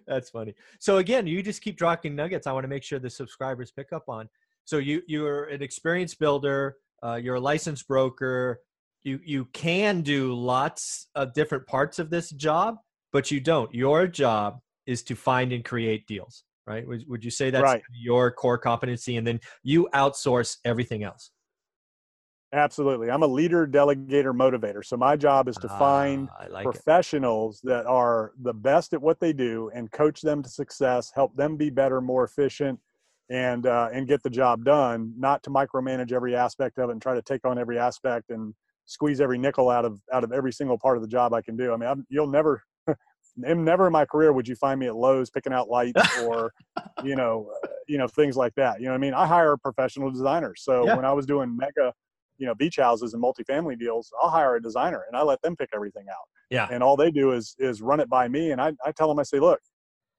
that's 0.07 0.31
funny. 0.31 0.55
So 0.81 0.99
again, 0.99 1.26
you 1.26 1.43
just 1.43 1.62
keep 1.62 1.76
dropping 1.76 2.17
nuggets. 2.17 2.47
I 2.47 2.52
want 2.52 2.64
to 2.64 2.69
make 2.69 2.83
sure 2.83 2.99
the 2.99 3.11
subscribers 3.11 3.71
pick 3.71 3.93
up 3.93 4.05
on. 4.09 4.29
So 4.64 4.79
you 4.79 5.02
you're 5.07 5.45
an 5.45 5.62
experienced 5.62 6.19
builder. 6.19 6.76
Uh, 7.05 7.17
you're 7.17 7.37
a 7.37 7.41
licensed 7.41 7.87
broker. 7.88 8.61
You 9.04 9.21
you 9.25 9.47
can 9.47 10.02
do 10.02 10.35
lots 10.35 11.09
of 11.14 11.32
different 11.35 11.66
parts 11.66 11.99
of 11.99 12.11
this 12.11 12.30
job, 12.30 12.76
but 13.12 13.30
you 13.30 13.40
don't. 13.40 13.73
Your 13.75 14.06
job 14.06 14.61
is 14.87 15.02
to 15.04 15.16
find 15.16 15.52
and 15.52 15.64
create 15.64 16.06
deals 16.06 16.44
right? 16.66 16.87
Would, 16.87 17.04
would 17.09 17.25
you 17.25 17.30
say 17.30 17.50
that's 17.50 17.62
right. 17.62 17.82
your 17.92 18.30
core 18.30 18.59
competency 18.59 19.16
and 19.16 19.26
then 19.26 19.40
you 19.62 19.88
outsource 19.94 20.59
everything 20.64 21.02
else? 21.02 21.30
Absolutely. 22.54 23.11
I'm 23.11 23.23
a 23.23 23.26
leader, 23.26 23.66
delegator, 23.66 24.35
motivator. 24.35 24.85
So 24.85 24.97
my 24.99 25.16
job 25.16 25.49
is 25.49 25.56
to 25.56 25.68
ah, 25.71 25.78
find 25.78 26.28
like 26.50 26.64
professionals 26.64 27.61
it. 27.64 27.68
that 27.68 27.87
are 27.87 28.32
the 28.42 28.52
best 28.52 28.92
at 28.92 29.00
what 29.00 29.21
they 29.21 29.32
do 29.32 29.71
and 29.75 29.90
coach 29.90 30.21
them 30.21 30.42
to 30.42 30.50
success, 30.50 31.11
help 31.14 31.35
them 31.35 31.56
be 31.56 31.71
better, 31.71 32.02
more 32.02 32.25
efficient, 32.25 32.78
and 33.30 33.66
uh, 33.66 33.88
and 33.94 34.06
get 34.06 34.23
the 34.23 34.28
job 34.28 34.66
done. 34.66 35.14
Not 35.16 35.42
to 35.44 35.50
micromanage 35.50 36.12
every 36.12 36.37
aspect 36.37 36.78
of 36.78 36.90
it 36.90 36.92
and 36.92 37.00
try 37.00 37.14
to 37.14 37.23
take 37.23 37.47
on 37.47 37.59
every 37.59 37.78
aspect 37.78 38.28
and 38.28 38.52
squeeze 38.86 39.20
every 39.20 39.38
nickel 39.38 39.70
out 39.70 39.84
of 39.84 40.00
out 40.12 40.24
of 40.24 40.32
every 40.32 40.52
single 40.52 40.78
part 40.78 40.96
of 40.96 41.02
the 41.02 41.08
job 41.08 41.32
I 41.32 41.42
can 41.42 41.56
do. 41.56 41.72
I 41.72 41.76
mean, 41.76 41.88
I'm, 41.88 42.06
you'll 42.08 42.28
never 42.28 42.62
never 43.36 43.86
in 43.86 43.92
my 43.92 44.04
career 44.04 44.32
would 44.32 44.48
you 44.48 44.56
find 44.56 44.78
me 44.78 44.86
at 44.86 44.96
Lowe's 44.96 45.30
picking 45.30 45.52
out 45.52 45.68
lights 45.68 46.18
or, 46.22 46.52
you 47.04 47.16
know, 47.16 47.50
uh, 47.64 47.68
you 47.88 47.98
know 47.98 48.08
things 48.08 48.36
like 48.36 48.54
that. 48.56 48.80
You 48.80 48.88
know, 48.88 48.94
I 48.94 48.98
mean, 48.98 49.14
I 49.14 49.26
hire 49.26 49.56
professional 49.56 50.10
designers. 50.10 50.62
So 50.64 50.86
yeah. 50.86 50.96
when 50.96 51.04
I 51.04 51.12
was 51.12 51.26
doing 51.26 51.56
mega, 51.56 51.92
you 52.38 52.46
know, 52.46 52.54
beach 52.54 52.76
houses 52.76 53.14
and 53.14 53.22
multifamily 53.22 53.78
deals, 53.78 54.10
I'll 54.22 54.30
hire 54.30 54.56
a 54.56 54.62
designer 54.62 55.04
and 55.08 55.16
I 55.16 55.22
let 55.22 55.40
them 55.42 55.56
pick 55.56 55.70
everything 55.74 56.06
out. 56.10 56.28
Yeah. 56.50 56.68
And 56.70 56.82
all 56.82 56.96
they 56.96 57.10
do 57.10 57.32
is 57.32 57.54
is 57.58 57.80
run 57.80 58.00
it 58.00 58.08
by 58.08 58.28
me, 58.28 58.50
and 58.50 58.60
I 58.60 58.72
I 58.84 58.92
tell 58.92 59.08
them 59.08 59.18
I 59.18 59.22
say, 59.22 59.38
look, 59.38 59.60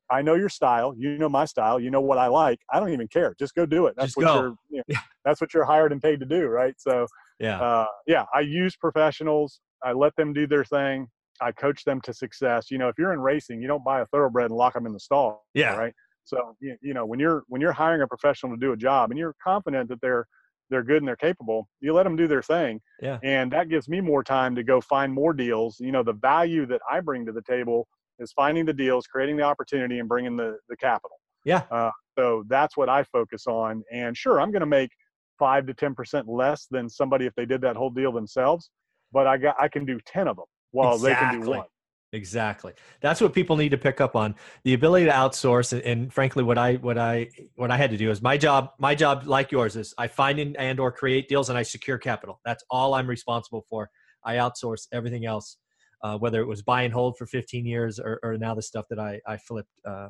I 0.10 0.22
know 0.22 0.36
your 0.36 0.50
style. 0.50 0.94
You 0.98 1.18
know 1.18 1.30
my 1.30 1.46
style. 1.46 1.80
You 1.80 1.92
know 1.92 2.02
what 2.02 2.18
I 2.18 2.28
like. 2.28 2.60
I 2.72 2.80
don't 2.80 2.92
even 2.92 3.08
care. 3.08 3.36
Just 3.40 3.56
go 3.56 3.66
do 3.66 3.88
it. 3.88 3.96
That's 3.96 4.10
Just 4.10 4.18
what 4.18 4.26
go. 4.26 4.34
you're. 4.36 4.56
You 4.70 4.78
know, 4.78 4.84
yeah. 4.88 5.00
That's 5.26 5.42
what 5.42 5.54
you're 5.54 5.66
hired 5.66 5.92
and 5.92 6.02
paid 6.02 6.20
to 6.20 6.26
do, 6.26 6.48
right? 6.48 6.74
So 6.78 7.08
yeah, 7.40 7.62
uh, 7.62 7.88
yeah. 8.08 8.26
I 8.34 8.42
use 8.42 8.76
professionals. 8.76 9.60
I 9.84 9.92
let 9.92 10.16
them 10.16 10.34
do 10.34 10.48
their 10.48 10.66
thing. 10.66 11.08
I 11.42 11.52
coach 11.52 11.84
them 11.84 12.00
to 12.02 12.14
success. 12.14 12.72
You 12.72 12.78
know, 12.78 12.88
if 12.88 12.96
you're 12.98 13.14
in 13.14 13.20
racing, 13.20 13.62
you 13.62 13.68
don't 13.68 13.84
buy 13.84 14.02
a 14.02 14.06
thoroughbred 14.08 14.52
and 14.52 14.58
lock 14.58 14.74
them 14.74 14.86
in 14.86 14.94
the 14.94 15.00
stall. 15.00 15.46
Yeah. 15.54 15.76
Right. 15.76 15.94
So 16.26 16.56
you, 16.62 16.78
you 16.82 16.94
know 16.94 17.06
when 17.06 17.20
you're 17.20 17.44
when 17.48 17.62
you're 17.62 17.74
hiring 17.74 18.02
a 18.02 18.08
professional 18.08 18.54
to 18.54 18.60
do 18.60 18.72
a 18.72 18.78
job 18.78 19.12
and 19.12 19.20
you're 19.20 19.36
confident 19.44 19.90
that 19.90 20.00
they're 20.02 20.26
they're 20.70 20.84
good 20.84 20.98
and 20.98 21.08
they're 21.08 21.16
capable, 21.16 21.68
you 21.82 21.94
let 21.94 22.04
them 22.04 22.16
do 22.16 22.28
their 22.28 22.42
thing. 22.42 22.80
Yeah. 23.02 23.20
And 23.24 23.52
that 23.52 23.70
gives 23.70 23.90
me 23.90 24.02
more 24.02 24.24
time 24.24 24.56
to 24.56 24.64
go 24.64 24.80
find 24.82 25.14
more 25.14 25.34
deals. 25.34 25.78
You 25.80 25.92
know, 25.92 26.04
the 26.04 26.14
value 26.14 26.66
that 26.68 26.82
I 26.90 27.02
bring 27.02 27.26
to 27.26 27.32
the 27.32 27.42
table 27.42 27.88
is 28.20 28.32
finding 28.32 28.66
the 28.66 28.74
deals, 28.74 29.06
creating 29.06 29.38
the 29.38 29.44
opportunity, 29.44 30.00
and 30.00 30.08
bringing 30.08 30.38
the 30.38 30.58
the 30.70 30.78
capital. 30.78 31.18
Yeah. 31.46 31.64
Uh, 31.70 31.92
so 32.18 32.44
that's 32.48 32.78
what 32.78 32.90
I 32.90 33.04
focus 33.04 33.48
on. 33.48 33.84
And 33.92 34.16
sure, 34.16 34.40
I'm 34.40 34.52
going 34.52 34.62
to 34.62 34.66
make 34.66 34.92
five 35.40 35.66
to 35.68 35.74
ten 35.74 35.94
percent 35.96 36.28
less 36.28 36.68
than 36.70 36.90
somebody 36.90 37.26
if 37.26 37.34
they 37.36 37.46
did 37.46 37.62
that 37.62 37.76
whole 37.76 37.90
deal 37.90 38.12
themselves, 38.12 38.70
but 39.12 39.28
I 39.28 39.38
got 39.38 39.56
I 39.60 39.68
can 39.68 39.86
do 39.86 40.00
ten 40.06 40.28
of 40.28 40.38
them 40.38 40.46
while 40.72 40.96
exactly. 40.96 41.10
they 41.10 41.32
can 41.32 41.42
do 41.42 41.50
one. 41.58 41.68
Exactly. 42.14 42.74
That's 43.02 43.20
what 43.22 43.34
people 43.34 43.58
need 43.58 43.70
to 43.70 43.78
pick 43.78 44.00
up 44.00 44.16
on. 44.16 44.36
The 44.64 44.76
ability 44.76 45.06
to 45.06 45.12
outsource 45.12 45.74
and, 45.74 45.82
and, 45.82 46.14
frankly 46.14 46.44
what 46.44 46.60
I 46.60 46.76
what 46.76 46.98
I 46.98 47.30
what 47.56 47.72
I 47.72 47.78
had 47.78 47.90
to 47.90 47.98
do 47.98 48.12
is 48.12 48.22
my 48.22 48.38
job 48.38 48.70
my 48.78 48.94
job 48.94 49.24
like 49.26 49.52
yours 49.52 49.76
is 49.76 49.96
I 49.98 50.08
find 50.08 50.38
and, 50.38 50.56
and 50.58 50.80
or 50.80 50.92
create 50.92 51.28
deals 51.28 51.50
and 51.50 51.58
I 51.58 51.64
secure 51.64 51.98
capital. 51.98 52.40
That's 52.46 52.64
all 52.70 52.94
I'm 52.94 53.08
responsible 53.08 53.66
for. 53.68 53.90
I 54.24 54.36
outsource 54.36 54.88
everything 54.94 55.26
else. 55.26 55.58
Uh, 56.04 56.18
whether 56.18 56.42
it 56.42 56.46
was 56.46 56.62
buy 56.62 56.82
and 56.82 56.94
hold 56.94 57.18
for 57.18 57.26
15 57.26 57.66
years 57.66 57.98
or, 57.98 58.20
or 58.24 58.38
now 58.38 58.54
the 58.54 58.62
stuff 58.62 58.86
that 58.90 59.00
I, 59.00 59.22
I 59.26 59.38
flipped. 59.38 59.70
Uh, 59.88 60.10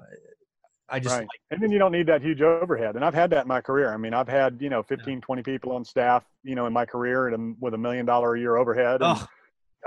I 0.90 1.00
just 1.00 1.16
right. 1.16 1.22
Like, 1.22 1.42
and 1.52 1.62
then 1.62 1.72
you 1.72 1.80
don't 1.80 1.92
need 1.92 2.08
that 2.08 2.22
huge 2.22 2.42
overhead. 2.42 2.96
And 2.96 3.06
I've 3.06 3.13
had 3.13 3.30
that 3.32 3.44
in 3.44 3.48
my 3.48 3.62
career. 3.62 3.94
I 3.94 3.98
mean, 3.98 4.13
I've 4.13 4.28
had, 4.28 4.58
you 4.60 4.70
know, 4.70 4.84
15, 4.84 5.13
yeah. 5.13 5.20
20 5.22 5.44
people 5.44 5.72
on 5.72 5.84
staff, 5.86 6.25
you 6.44 6.56
know, 6.56 6.66
in 6.66 6.74
my 6.74 6.86
career 6.86 7.30
and 7.30 7.56
with 7.60 7.74
a 7.74 7.78
million 7.78 8.06
dollar 8.06 8.36
a 8.36 8.40
year 8.40 8.58
overhead. 8.58 9.02
And, 9.02 9.18
oh 9.18 9.28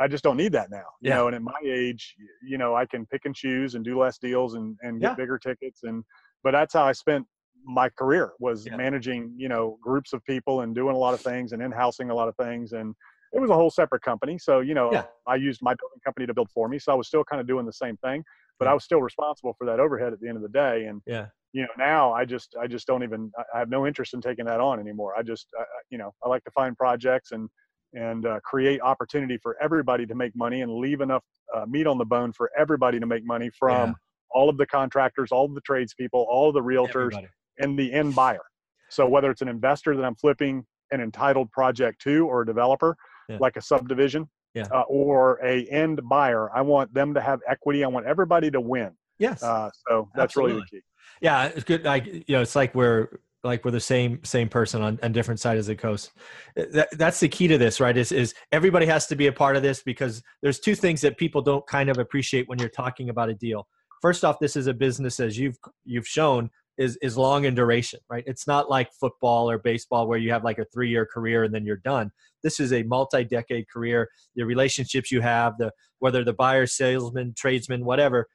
I 0.01 0.09
just 0.09 0.25
don't 0.25 0.37
need 0.37 0.53
that 0.53 0.71
now. 0.71 0.85
You 1.01 1.11
yeah. 1.11 1.17
know, 1.17 1.27
and 1.29 1.37
at 1.37 1.43
my 1.43 1.59
age, 1.65 2.17
you 2.43 2.59
know, 2.59 2.75
I 2.75 2.87
can 2.87 3.07
pick 3.07 3.25
and 3.25 3.35
choose 3.35 3.75
and 3.75 3.85
do 3.85 3.99
less 3.99 4.19
deals 4.19 4.55
and, 4.55 4.77
and 4.83 5.01
get 5.01 5.11
yeah. 5.11 5.15
bigger 5.15 5.39
tickets. 5.39 5.81
And, 5.85 6.05
but 6.43 6.53
that's 6.53 6.75
how 6.75 6.85
I 6.85 6.93
spent 6.93 7.27
my 7.65 7.89
career 7.89 8.33
was 8.39 8.69
managing, 8.71 9.33
you 9.37 9.49
know, 9.49 9.79
groups 9.83 10.13
of 10.13 10.25
people 10.25 10.61
and 10.61 10.75
doing 10.75 10.95
a 10.95 10.99
lot 10.99 11.15
of 11.15 11.21
things 11.21 11.53
and 11.53 11.63
in-housing 11.63 12.11
a 12.11 12.15
lot 12.15 12.29
of 12.29 12.37
things. 12.37 12.73
And 12.73 12.95
it 13.33 13.41
was 13.41 13.51
a 13.51 13.55
whole 13.55 13.71
separate 13.71 14.03
company. 14.03 14.39
So, 14.39 14.61
you 14.61 14.75
know, 14.75 14.93
Yeah. 14.93 15.05
I 15.27 15.37
used 15.37 15.61
my 15.63 15.75
building 15.75 15.99
company 16.05 16.27
to 16.27 16.35
build 16.35 16.51
for 16.51 16.69
me. 16.69 16.79
So 16.79 16.93
I 16.93 16.95
was 16.95 17.09
still 17.09 17.25
kind 17.25 17.41
of 17.41 17.47
doing 17.47 17.67
the 17.67 17.73
same 17.73 17.97
thing, 17.99 18.23
but 18.59 18.69
I 18.69 18.75
was 18.75 18.85
still 18.85 19.01
responsible 19.03 19.55
for 19.59 19.67
that 19.67 19.81
overhead 19.81 20.13
at 20.13 20.21
the 20.21 20.29
end 20.29 20.37
of 20.37 20.43
the 20.43 20.49
day. 20.49 20.87
And, 20.87 21.03
Yeah. 21.07 21.27
you 21.53 21.63
know, 21.63 21.69
now 21.79 22.13
I 22.13 22.25
just, 22.25 22.55
I 22.61 22.67
just 22.67 22.87
don't 22.87 23.03
even, 23.03 23.31
I- 23.55 23.59
have 23.59 23.69
no 23.69 23.87
interest 23.87 24.15
in 24.15 24.21
taking 24.21 24.45
that 24.47 24.61
on 24.61 24.81
anymore. 24.81 25.15
I 25.17 25.23
just, 25.23 25.49
I- 25.59 25.65
you 25.91 25.99
know, 25.99 26.15
I 26.23 26.29
like 26.29 26.45
to 26.45 26.51
find 26.51 26.77
projects 26.77 27.33
and, 27.33 27.49
and 27.93 28.27
uh, 28.27 28.41
create 28.41 28.81
opportunity 28.81 29.39
for 29.39 29.57
everybody 29.61 30.07
to 30.07 30.15
make 30.15 30.35
money 30.37 30.63
and 30.63 30.73
leave 30.73 31.01
enough 31.01 31.25
uh, 31.55 31.65
meat 31.67 31.87
on 31.87 31.99
the 31.99 32.05
bone 32.05 32.33
for 32.33 32.51
everybody 32.57 32.99
to 33.01 33.07
make 33.07 33.25
money 33.25 33.51
from 33.59 33.91
Yeah. 33.91 33.95
all 34.31 34.49
of 34.49 34.57
the 34.59 34.67
contractors, 34.67 35.33
all 35.33 35.45
of 35.45 35.55
the 35.55 35.61
tradespeople, 35.63 36.27
all 36.29 36.49
of 36.49 36.55
the 36.55 36.61
realtors, 36.63 37.13
Everybody. 37.15 37.29
and 37.59 37.79
the 37.79 37.93
end 37.93 38.15
buyer. 38.15 38.43
So 38.89 39.07
whether 39.09 39.31
it's 39.31 39.43
an 39.43 39.49
investor 39.49 39.97
that 39.97 40.05
I'm 40.05 40.17
flipping 40.17 40.65
an 40.93 41.01
entitled 41.01 41.51
project 41.51 42.01
to, 42.03 42.27
or 42.27 42.43
a 42.43 42.47
developer, 42.47 42.97
Yeah. 43.29 43.39
like 43.41 43.57
a 43.57 43.61
subdivision, 43.61 44.29
Yeah. 44.57 44.67
uh, 44.73 44.83
or 44.89 45.39
a 45.45 45.65
end 45.67 46.01
buyer, 46.09 46.51
I 46.53 46.63
want 46.63 46.93
them 46.93 47.15
to 47.15 47.21
have 47.21 47.41
equity. 47.49 47.85
I 47.85 47.89
want 47.89 48.07
everybody 48.07 48.51
to 48.51 48.61
win. 48.61 48.91
Yes. 49.19 49.43
Uh, 49.43 49.71
so 49.89 50.09
that's 50.17 50.37
really 50.37 50.55
the 50.55 50.67
key. 50.71 50.81
yeah. 51.21 51.45
It's 51.47 51.63
good. 51.63 51.85
Like, 51.85 52.07
you 52.07 52.25
know, 52.31 52.41
it's 52.41 52.57
like 52.57 52.75
we're, 52.75 53.21
like 53.45 53.65
we're 53.65 53.71
the 53.71 53.81
same 53.81 54.23
same 54.25 54.49
person 54.49 54.83
on, 54.83 54.99
on 55.03 55.13
different 55.13 55.39
sides 55.39 55.61
of 55.61 55.67
the 55.67 55.77
coast. 55.77 56.11
That, 56.57 56.89
that's 56.93 57.21
the 57.21 57.29
key 57.29 57.47
to 57.49 57.59
this, 57.59 57.81
right? 57.81 57.97
Is 57.97 58.11
is 58.11 58.35
everybody 58.51 58.87
has 58.87 59.07
to 59.07 59.15
be 59.15 59.29
a 59.29 59.33
part 59.33 59.57
of 59.57 59.63
this 59.63 59.83
because 59.83 60.23
there's 60.43 60.59
two 60.59 60.75
things 60.75 61.01
that 61.03 61.17
people 61.17 61.43
don't 61.43 61.65
kind 61.67 61.89
of 61.89 61.99
appreciate 61.99 62.49
when 62.49 62.59
you're 62.59 62.69
talking 62.69 63.09
about 63.09 63.29
a 63.29 63.35
deal. 63.35 63.69
First 64.03 64.25
off, 64.25 64.39
this 64.41 64.57
is 64.57 64.67
a 64.67 64.75
business 64.75 65.21
as 65.21 65.39
you've 65.39 65.57
you've 65.85 66.09
shown 66.09 66.51
is 66.79 66.97
is 67.03 67.17
long 67.17 67.45
in 67.45 67.55
duration, 67.55 68.01
right? 68.11 68.25
It's 68.27 68.47
not 68.47 68.69
like 68.71 68.93
football 68.93 69.51
or 69.51 69.59
baseball 69.59 70.07
where 70.07 70.19
you 70.19 70.31
have 70.33 70.45
like 70.45 70.59
a 70.59 70.65
three 70.67 70.91
year 70.91 71.07
career 71.07 71.45
and 71.45 71.55
then 71.55 71.65
you're 71.65 71.77
done. 71.79 72.11
This 72.43 72.61
is 72.61 72.73
a 72.73 72.83
multi 72.83 73.25
decade 73.25 73.69
career. 73.69 74.09
The 74.35 74.45
relationships 74.45 75.11
you 75.11 75.21
have, 75.21 75.57
the 75.59 75.73
whether 75.99 76.25
the 76.25 76.35
buyer, 76.35 76.67
salesman, 76.67 77.35
tradesman, 77.37 77.85
whatever, 77.85 78.29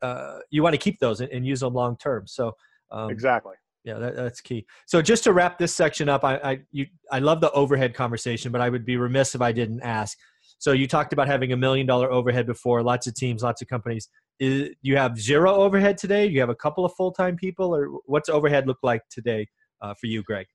uh, 0.00 0.38
you 0.50 0.62
want 0.62 0.74
to 0.74 0.78
keep 0.78 0.98
those 0.98 1.20
and, 1.20 1.30
and 1.30 1.46
use 1.46 1.60
them 1.60 1.74
long 1.74 1.96
term. 1.96 2.26
So 2.26 2.52
um, 2.90 3.10
Exactly. 3.10 3.54
yeah, 3.84 3.98
that, 3.98 4.16
that's 4.16 4.40
key. 4.40 4.66
So 4.86 5.02
just 5.02 5.24
to 5.24 5.32
wrap 5.32 5.58
this 5.58 5.74
section 5.74 6.08
up, 6.08 6.24
I 6.24 6.36
I, 6.36 6.58
you, 6.70 6.86
I 7.10 7.18
love 7.18 7.40
the 7.40 7.50
overhead 7.52 7.94
conversation, 7.94 8.52
but 8.52 8.60
I 8.60 8.68
would 8.68 8.84
be 8.84 8.96
remiss 8.96 9.34
if 9.34 9.40
I 9.40 9.52
didn't 9.52 9.82
ask. 9.82 10.16
So 10.62 10.70
you 10.70 10.86
talked 10.86 11.12
about 11.12 11.26
having 11.26 11.52
a 11.52 11.56
million 11.56 11.88
dollar 11.88 12.12
overhead 12.12 12.46
before, 12.46 12.84
lots 12.84 13.08
of 13.08 13.14
teams, 13.14 13.42
lots 13.42 13.60
of 13.62 13.66
companies. 13.66 14.08
Is, 14.38 14.70
you 14.80 14.96
have 14.96 15.20
zero 15.20 15.52
overhead 15.56 15.98
today? 15.98 16.24
You 16.26 16.38
have 16.38 16.50
a 16.50 16.54
couple 16.54 16.84
of 16.84 16.92
full 16.94 17.10
time 17.10 17.34
people, 17.34 17.74
or 17.74 17.88
what's 18.06 18.28
overhead 18.28 18.68
look 18.68 18.78
like 18.80 19.02
today 19.10 19.48
uh, 19.80 19.94
for 19.94 20.06
you, 20.06 20.22
Greg? 20.22 20.46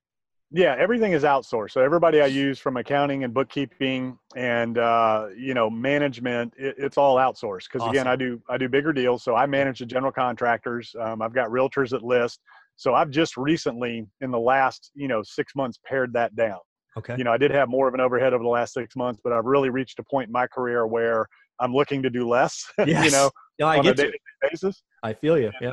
Yeah, 0.49 0.77
everything 0.79 1.11
is 1.11 1.23
outsourced. 1.23 1.71
So 1.71 1.81
everybody 1.81 2.21
I 2.21 2.27
use 2.27 2.57
from 2.57 2.77
accounting 2.77 3.25
and 3.25 3.33
bookkeeping 3.33 4.17
and 4.33 4.77
uh, 4.77 5.25
you 5.35 5.53
know 5.53 5.69
management, 5.69 6.53
it, 6.57 6.75
it's 6.77 6.97
all 6.97 7.17
outsourced. 7.17 7.65
Because 7.69 7.85
again, 7.89 8.07
I 8.07 8.15
do 8.15 8.41
I 8.49 8.57
do 8.57 8.69
bigger 8.69 8.93
deals. 8.93 9.25
So 9.25 9.35
I 9.35 9.45
manage 9.45 9.79
the 9.79 9.85
general 9.85 10.13
contractors. 10.13 10.95
Um, 11.01 11.21
I've 11.21 11.33
got 11.33 11.49
realtors 11.49 11.89
that 11.89 12.01
list. 12.01 12.39
So 12.77 12.93
I've 12.93 13.09
just 13.09 13.35
recently, 13.35 14.07
in 14.21 14.31
the 14.31 14.39
last 14.39 14.89
you 14.95 15.09
know 15.09 15.21
six 15.21 15.53
months, 15.53 15.77
pared 15.85 16.13
that 16.13 16.33
down. 16.37 16.59
Okay. 16.97 17.15
You 17.17 17.23
know, 17.23 17.31
I 17.31 17.37
did 17.37 17.51
have 17.51 17.69
more 17.69 17.87
of 17.87 17.93
an 17.93 17.99
overhead 17.99 18.33
over 18.33 18.43
the 18.43 18.49
last 18.49 18.73
six 18.73 18.95
months, 18.95 19.21
but 19.23 19.31
I've 19.31 19.45
really 19.45 19.69
reached 19.69 19.99
a 19.99 20.03
point 20.03 20.27
in 20.27 20.33
my 20.33 20.47
career 20.47 20.87
where 20.87 21.27
I'm 21.59 21.73
looking 21.73 22.01
to 22.03 22.09
do 22.09 22.27
less. 22.27 22.65
Yes. 22.79 23.05
you 23.05 23.11
know, 23.11 23.29
no, 23.59 23.67
I 23.67 23.77
on 23.77 23.79
a 23.79 23.83
get 23.83 23.97
you. 23.97 24.03
day-to-day 24.05 24.49
basis 24.49 24.83
I 25.03 25.13
feel 25.13 25.37
you. 25.37 25.51
Yeah. 25.61 25.71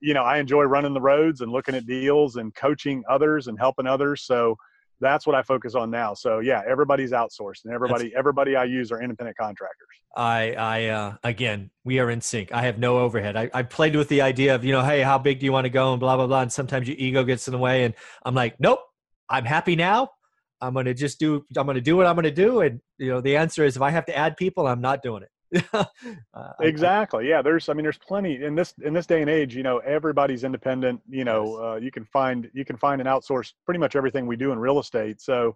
you 0.00 0.14
know, 0.14 0.22
I 0.22 0.38
enjoy 0.38 0.64
running 0.64 0.94
the 0.94 1.00
roads 1.00 1.40
and 1.40 1.52
looking 1.52 1.74
at 1.74 1.86
deals 1.86 2.36
and 2.36 2.54
coaching 2.54 3.02
others 3.08 3.46
and 3.46 3.58
helping 3.58 3.86
others. 3.86 4.22
So 4.24 4.56
that's 5.00 5.26
what 5.26 5.36
I 5.36 5.42
focus 5.42 5.74
on 5.74 5.90
now. 5.90 6.14
So 6.14 6.40
yeah, 6.40 6.62
everybody's 6.68 7.12
outsourced 7.12 7.64
and 7.64 7.72
everybody 7.72 8.12
everybody 8.16 8.56
I 8.56 8.64
use 8.64 8.90
are 8.90 9.00
independent 9.00 9.36
contractors. 9.36 9.86
I, 10.16 10.54
I, 10.54 10.86
uh, 10.86 11.16
again, 11.22 11.70
we 11.84 12.00
are 12.00 12.10
in 12.10 12.20
sync. 12.20 12.52
I 12.52 12.62
have 12.62 12.78
no 12.78 12.98
overhead. 12.98 13.36
I, 13.36 13.50
I 13.54 13.62
played 13.62 13.94
with 13.94 14.08
the 14.08 14.22
idea 14.22 14.54
of, 14.54 14.64
you 14.64 14.72
know, 14.72 14.82
hey, 14.82 15.02
how 15.02 15.18
big 15.18 15.38
do 15.38 15.46
you 15.46 15.52
want 15.52 15.66
to 15.66 15.70
go 15.70 15.92
and 15.92 16.00
blah, 16.00 16.16
blah, 16.16 16.26
blah. 16.26 16.42
And 16.42 16.52
sometimes 16.52 16.88
your 16.88 16.96
ego 16.98 17.22
gets 17.22 17.46
in 17.46 17.52
the 17.52 17.58
way. 17.58 17.84
And 17.84 17.94
I'm 18.24 18.34
like, 18.34 18.56
nope, 18.58 18.80
I'm 19.28 19.44
happy 19.44 19.76
now. 19.76 20.10
I'm 20.60 20.72
going 20.72 20.86
to 20.86 20.94
just 20.94 21.18
do, 21.20 21.44
I'm 21.56 21.66
going 21.66 21.76
to 21.76 21.80
do 21.80 21.96
what 21.96 22.06
I'm 22.06 22.14
going 22.16 22.24
to 22.24 22.30
do. 22.30 22.60
And, 22.62 22.80
you 22.98 23.10
know, 23.10 23.20
the 23.20 23.36
answer 23.36 23.64
is 23.64 23.76
if 23.76 23.82
I 23.82 23.90
have 23.90 24.06
to 24.06 24.16
add 24.16 24.36
people, 24.36 24.66
I'm 24.66 24.80
not 24.80 25.02
doing 25.02 25.22
it. 25.22 25.30
Uh, 26.34 26.52
Exactly. 26.60 27.26
Yeah, 27.28 27.40
there's 27.42 27.68
I 27.68 27.72
mean 27.72 27.82
there's 27.84 27.98
plenty 27.98 28.44
in 28.44 28.54
this 28.54 28.74
in 28.84 28.92
this 28.92 29.06
day 29.06 29.22
and 29.22 29.30
age, 29.30 29.56
you 29.56 29.62
know, 29.62 29.78
everybody's 29.78 30.44
independent, 30.44 31.00
you 31.08 31.24
know, 31.24 31.44
Yes. 31.52 31.60
uh, 31.64 31.76
you 31.76 31.90
can 31.90 32.04
find 32.04 32.50
you 32.52 32.64
can 32.66 32.76
find 32.76 33.00
and 33.00 33.08
outsource 33.08 33.52
pretty 33.64 33.78
much 33.80 33.96
everything 33.96 34.26
we 34.26 34.36
do 34.36 34.52
in 34.52 34.58
real 34.58 34.78
estate. 34.78 35.20
So 35.22 35.54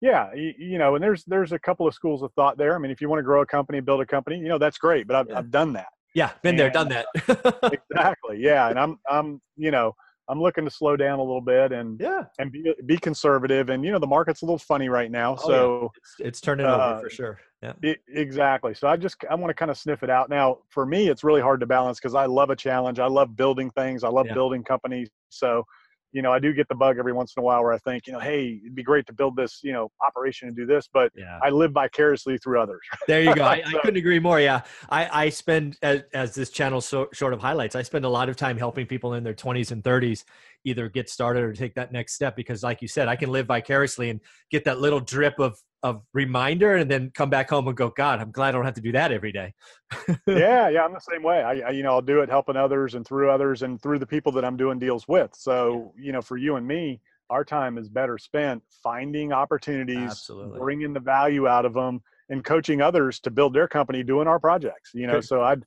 yeah, 0.00 0.32
you, 0.34 0.52
you 0.58 0.78
know, 0.78 0.94
and 0.94 1.04
there's 1.04 1.22
there's 1.24 1.52
a 1.52 1.58
couple 1.58 1.86
of 1.86 1.92
schools 1.94 2.22
of 2.22 2.32
thought 2.32 2.56
there. 2.56 2.74
I 2.74 2.78
mean, 2.78 2.90
if 2.90 3.00
you 3.02 3.08
want 3.10 3.18
to 3.18 3.24
grow 3.24 3.42
a 3.42 3.46
company, 3.46 3.80
build 3.80 4.00
a 4.00 4.06
company, 4.06 4.38
you 4.38 4.48
know, 4.48 4.58
that's 4.58 4.78
great, 4.78 5.06
but 5.06 5.16
I've 5.16 5.28
Yeah. 5.28 5.38
I've 5.38 5.50
done 5.50 5.72
that. 5.74 5.88
yeah, 6.14 6.30
been 6.42 6.56
there, 6.56 6.70
done 6.70 6.88
that. 6.88 7.06
exactly. 7.90 8.38
Yeah, 8.38 8.70
and 8.70 8.78
I'm 8.78 8.98
I'm 9.08 9.40
you 9.56 9.70
know 9.70 9.94
I'm 10.28 10.40
looking 10.40 10.64
to 10.64 10.70
slow 10.70 10.96
down 10.96 11.18
a 11.18 11.22
little 11.22 11.40
bit 11.40 11.72
and 11.72 12.00
yeah, 12.00 12.24
and 12.38 12.50
be 12.50 12.74
be 12.86 12.96
conservative. 12.98 13.68
And 13.70 13.84
you 13.84 13.92
know 13.92 13.98
the 13.98 14.06
market's 14.06 14.42
a 14.42 14.44
little 14.44 14.58
funny 14.58 14.88
right 14.88 15.10
now, 15.10 15.36
Oh, 15.42 15.50
yeah. 15.50 15.56
so 15.56 15.92
it's, 15.96 16.14
it's 16.18 16.40
turning 16.40 16.66
over 16.66 16.80
Uh, 16.82 17.00
for 17.00 17.10
sure. 17.10 17.38
Yeah. 17.62 17.72
it, 17.82 18.00
exactly. 18.08 18.74
So 18.74 18.86
I 18.88 18.96
just 18.96 19.16
I 19.30 19.34
want 19.34 19.50
to 19.50 19.54
kind 19.54 19.70
of 19.70 19.78
sniff 19.78 20.02
it 20.02 20.10
out. 20.10 20.28
Now 20.28 20.58
for 20.68 20.84
me, 20.84 21.08
it's 21.08 21.24
really 21.24 21.40
hard 21.40 21.60
to 21.60 21.66
balance 21.66 21.98
because 21.98 22.14
I 22.14 22.26
love 22.26 22.50
a 22.50 22.56
challenge. 22.56 22.98
I 22.98 23.06
love 23.06 23.36
building 23.36 23.70
things. 23.70 24.04
I 24.04 24.08
love 24.08 24.26
Yeah. 24.26 24.34
building 24.34 24.62
companies. 24.64 25.08
So 25.30 25.64
you 26.12 26.22
know 26.22 26.32
I 26.32 26.38
do 26.38 26.52
get 26.52 26.68
the 26.68 26.74
bug 26.74 26.98
every 26.98 27.12
once 27.12 27.34
in 27.36 27.40
a 27.40 27.44
while 27.44 27.62
where 27.62 27.72
I 27.72 27.78
think 27.78 28.06
you 28.06 28.12
know 28.12 28.18
hey 28.20 28.60
it'd 28.62 28.74
be 28.74 28.82
great 28.82 29.06
to 29.06 29.12
build 29.12 29.36
this 29.36 29.60
you 29.62 29.72
know 29.72 29.90
operation 30.04 30.48
and 30.48 30.56
do 30.56 30.66
this, 30.66 30.88
but 30.92 31.12
Yeah. 31.14 31.38
I 31.42 31.50
live 31.50 31.72
vicariously 31.72 32.38
through 32.38 32.60
others. 32.60 32.80
There 33.06 33.22
you 33.22 33.34
go. 33.34 33.44
I, 33.44 33.62
I 33.66 33.72
couldn't 33.80 33.96
agree 33.96 34.18
more. 34.18 34.40
Yeah, 34.40 34.62
I, 34.90 35.24
I 35.24 35.28
spend 35.28 35.78
as, 35.82 36.02
as 36.14 36.34
this 36.34 36.50
channel 36.50 36.80
so, 36.80 37.08
sort 37.12 37.32
of 37.32 37.40
highlights. 37.40 37.76
I 37.76 37.82
spend 37.82 38.04
a 38.04 38.08
lot 38.08 38.28
of 38.28 38.36
time 38.36 38.56
helping 38.58 38.86
people 38.86 39.14
in 39.14 39.24
their 39.24 39.34
20s 39.34 39.70
and 39.72 39.82
30s 39.82 40.24
either 40.64 40.88
get 40.88 41.08
started 41.08 41.42
or 41.44 41.52
take 41.52 41.74
that 41.74 41.92
next 41.92 42.14
step 42.14 42.34
because, 42.36 42.62
like 42.62 42.82
you 42.82 42.88
said, 42.88 43.08
I 43.08 43.16
can 43.16 43.30
live 43.30 43.46
vicariously 43.46 44.10
and 44.10 44.20
get 44.50 44.64
that 44.64 44.80
little 44.80 45.00
drip 45.00 45.38
of 45.38 45.58
of 45.82 46.02
reminder, 46.12 46.76
and 46.76 46.90
then 46.90 47.10
come 47.14 47.30
back 47.30 47.50
home 47.50 47.68
and 47.68 47.76
go, 47.76 47.90
God, 47.90 48.20
I'm 48.20 48.30
glad 48.30 48.48
I 48.48 48.52
don't 48.52 48.64
have 48.64 48.74
to 48.74 48.80
do 48.80 48.92
that 48.92 49.12
every 49.12 49.32
day. 49.32 49.54
yeah, 50.26 50.68
yeah, 50.68 50.84
I'm 50.84 50.92
the 50.92 51.00
same 51.00 51.22
way. 51.22 51.42
I, 51.42 51.60
I, 51.60 51.70
you 51.70 51.82
know, 51.82 51.92
I'll 51.92 52.02
do 52.02 52.20
it 52.20 52.28
helping 52.28 52.56
others 52.56 52.94
and 52.94 53.06
through 53.06 53.30
others 53.30 53.62
and 53.62 53.80
through 53.80 53.98
the 53.98 54.06
people 54.06 54.32
that 54.32 54.44
I'm 54.44 54.56
doing 54.56 54.78
deals 54.78 55.06
with. 55.06 55.30
So, 55.34 55.92
you 55.96 56.12
know, 56.12 56.22
for 56.22 56.36
you 56.36 56.56
and 56.56 56.66
me, 56.66 57.00
our 57.30 57.44
time 57.44 57.78
is 57.78 57.88
better 57.88 58.18
spent 58.18 58.62
finding 58.82 59.32
opportunities, 59.32 60.10
Absolutely. 60.10 60.58
bringing 60.58 60.92
the 60.92 61.00
value 61.00 61.46
out 61.46 61.64
of 61.64 61.74
them, 61.74 62.00
and 62.28 62.44
coaching 62.44 62.80
others 62.80 63.20
to 63.20 63.30
build 63.30 63.54
their 63.54 63.68
company 63.68 64.02
doing 64.02 64.26
our 64.26 64.40
projects. 64.40 64.90
You 64.94 65.06
know, 65.06 65.20
so 65.20 65.42
I'd 65.42 65.64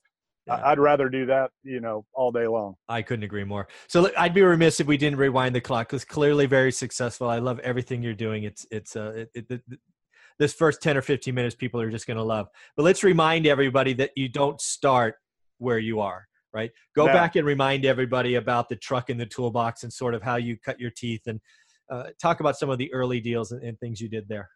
Yeah. 0.47 0.61
I'd 0.63 0.79
rather 0.79 1.09
do 1.09 1.25
that, 1.27 1.51
you 1.63 1.79
know, 1.79 2.05
all 2.13 2.31
day 2.31 2.47
long. 2.47 2.75
I 2.87 3.01
couldn't 3.03 3.23
agree 3.23 3.43
more. 3.43 3.67
So 3.87 4.09
I'd 4.17 4.33
be 4.33 4.41
remiss 4.41 4.79
if 4.79 4.87
we 4.87 4.97
didn't 4.97 5.19
rewind 5.19 5.53
the 5.53 5.61
clock. 5.61 5.93
It's 5.93 6.05
clearly 6.05 6.47
very 6.47 6.71
successful. 6.71 7.29
I 7.29 7.39
love 7.39 7.59
everything 7.59 8.01
you're 8.01 8.13
doing. 8.13 8.43
It's 8.45 8.65
it's 8.71 8.95
uh 8.95 9.25
it, 9.33 9.45
it, 9.49 9.51
it, 9.51 9.79
this 10.39 10.53
first 10.53 10.81
ten 10.81 10.97
or 10.97 11.01
fifteen 11.01 11.35
minutes, 11.35 11.55
people 11.55 11.79
are 11.81 11.91
just 11.91 12.07
going 12.07 12.17
to 12.17 12.23
love. 12.23 12.47
But 12.75 12.83
let's 12.83 13.03
remind 13.03 13.45
everybody 13.45 13.93
that 13.93 14.11
you 14.15 14.29
don't 14.29 14.59
start 14.59 15.15
where 15.57 15.79
you 15.79 15.99
are. 15.99 16.27
Right. 16.51 16.71
Go 16.95 17.05
No. 17.05 17.13
back 17.13 17.35
and 17.35 17.45
remind 17.45 17.85
everybody 17.85 18.35
about 18.35 18.69
the 18.69 18.75
truck 18.75 19.11
in 19.11 19.17
the 19.17 19.25
toolbox 19.25 19.83
and 19.83 19.93
sort 19.93 20.15
of 20.15 20.23
how 20.23 20.37
you 20.37 20.57
cut 20.57 20.79
your 20.79 20.89
teeth 20.89 21.21
and 21.27 21.39
uh, 21.91 22.05
talk 22.19 22.39
about 22.39 22.57
some 22.57 22.71
of 22.71 22.79
the 22.79 22.91
early 22.91 23.19
deals 23.19 23.51
and, 23.51 23.61
and 23.63 23.79
things 23.79 24.01
you 24.01 24.09
did 24.09 24.27
there. 24.27 24.49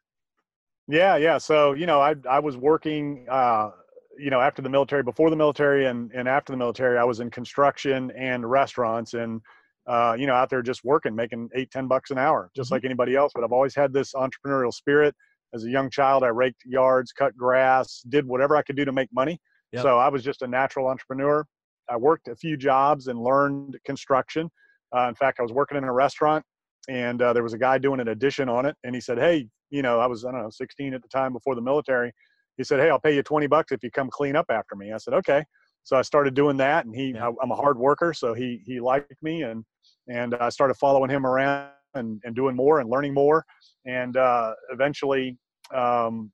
Yeah, 0.87 1.17
yeah. 1.17 1.37
So, 1.37 1.73
you 1.73 1.85
know, 1.85 2.01
I 2.01 2.15
I 2.27 2.39
was 2.39 2.57
working 2.57 3.27
uh, 3.29 3.69
you 4.17 4.29
know, 4.29 4.39
after 4.39 4.61
the 4.61 4.69
military, 4.69 5.01
before 5.03 5.29
the 5.29 5.35
military 5.35 5.85
and 5.85 6.11
and 6.13 6.27
after 6.27 6.51
the 6.51 6.57
military, 6.57 6.97
I 6.97 7.03
was 7.03 7.19
in 7.19 7.29
construction 7.29 8.11
and 8.17 8.49
restaurants 8.49 9.13
and 9.13 9.41
uh, 9.85 10.15
you 10.17 10.25
know, 10.27 10.33
out 10.33 10.49
there 10.49 10.61
just 10.61 10.83
working, 10.83 11.13
making 11.13 11.49
eight, 11.55 11.69
ten 11.69 11.87
bucks 11.87 12.09
an 12.09 12.17
hour, 12.17 12.49
just 12.55 12.69
Mhm. 12.69 12.73
like 12.73 12.85
anybody 12.85 13.15
else. 13.15 13.33
But 13.35 13.43
I've 13.43 13.51
always 13.51 13.75
had 13.75 13.91
this 13.93 14.13
entrepreneurial 14.13 14.73
spirit. 14.73 15.13
As 15.53 15.65
a 15.65 15.69
young 15.69 15.89
child, 15.89 16.23
I 16.23 16.27
raked 16.27 16.61
yards, 16.65 17.11
cut 17.11 17.37
grass, 17.37 18.01
did 18.09 18.25
whatever 18.25 18.55
I 18.55 18.63
could 18.63 18.75
do 18.75 18.85
to 18.85 18.91
make 18.91 19.09
money. 19.13 19.39
Yep. 19.71 19.83
So 19.83 19.97
I 19.97 20.09
was 20.09 20.23
just 20.23 20.41
a 20.41 20.47
natural 20.47 20.87
entrepreneur. 20.87 21.45
I 21.89 21.97
worked 21.97 22.27
a 22.27 22.35
few 22.35 22.57
jobs 22.57 23.07
and 23.07 23.19
learned 23.19 23.77
construction. 23.85 24.49
Uh, 24.95 25.07
in 25.09 25.15
fact, 25.15 25.39
I 25.39 25.43
was 25.43 25.51
working 25.51 25.77
in 25.77 25.83
a 25.83 25.93
restaurant 25.93 26.43
and 26.89 27.21
uh, 27.21 27.33
there 27.33 27.43
was 27.43 27.53
a 27.53 27.57
guy 27.57 27.77
doing 27.77 27.99
an 27.99 28.09
addition 28.09 28.49
on 28.49 28.65
it. 28.65 28.75
And 28.83 28.95
he 28.95 29.01
said, 29.01 29.17
Hey, 29.17 29.47
you 29.69 29.81
know, 29.81 29.99
I 29.99 30.07
was, 30.07 30.25
I 30.25 30.31
don't 30.31 30.41
know, 30.41 30.49
16 30.49 30.93
at 30.93 31.01
the 31.01 31.07
time 31.07 31.33
before 31.33 31.55
the 31.55 31.61
military. 31.61 32.11
He 32.57 32.63
said, 32.63 32.79
Hey, 32.79 32.89
I'll 32.89 32.99
pay 32.99 33.15
you 33.15 33.23
20 33.23 33.47
bucks 33.47 33.71
if 33.71 33.83
you 33.83 33.91
come 33.91 34.09
clean 34.09 34.35
up 34.35 34.45
after 34.49 34.75
me. 34.75 34.91
I 34.91 34.97
said, 34.97 35.13
Okay. 35.15 35.43
So 35.83 35.97
I 35.97 36.01
started 36.01 36.33
doing 36.33 36.57
that 36.57 36.85
and 36.85 36.95
he, 36.95 37.11
Yeah. 37.15 37.27
I, 37.27 37.31
I'm 37.41 37.51
a 37.51 37.55
hard 37.55 37.77
worker. 37.77 38.13
So 38.13 38.33
he, 38.33 38.61
he 38.65 38.79
liked 38.79 39.21
me 39.21 39.43
and, 39.43 39.65
and 40.07 40.35
I 40.35 40.49
started 40.49 40.75
following 40.75 41.09
him 41.09 41.25
around 41.25 41.69
and, 41.93 42.21
and 42.23 42.35
doing 42.35 42.55
more 42.55 42.79
and 42.79 42.89
learning 42.89 43.13
more. 43.13 43.45
And 43.85 44.15
uh, 44.15 44.53
eventually, 44.71 45.37
um, 45.73 46.31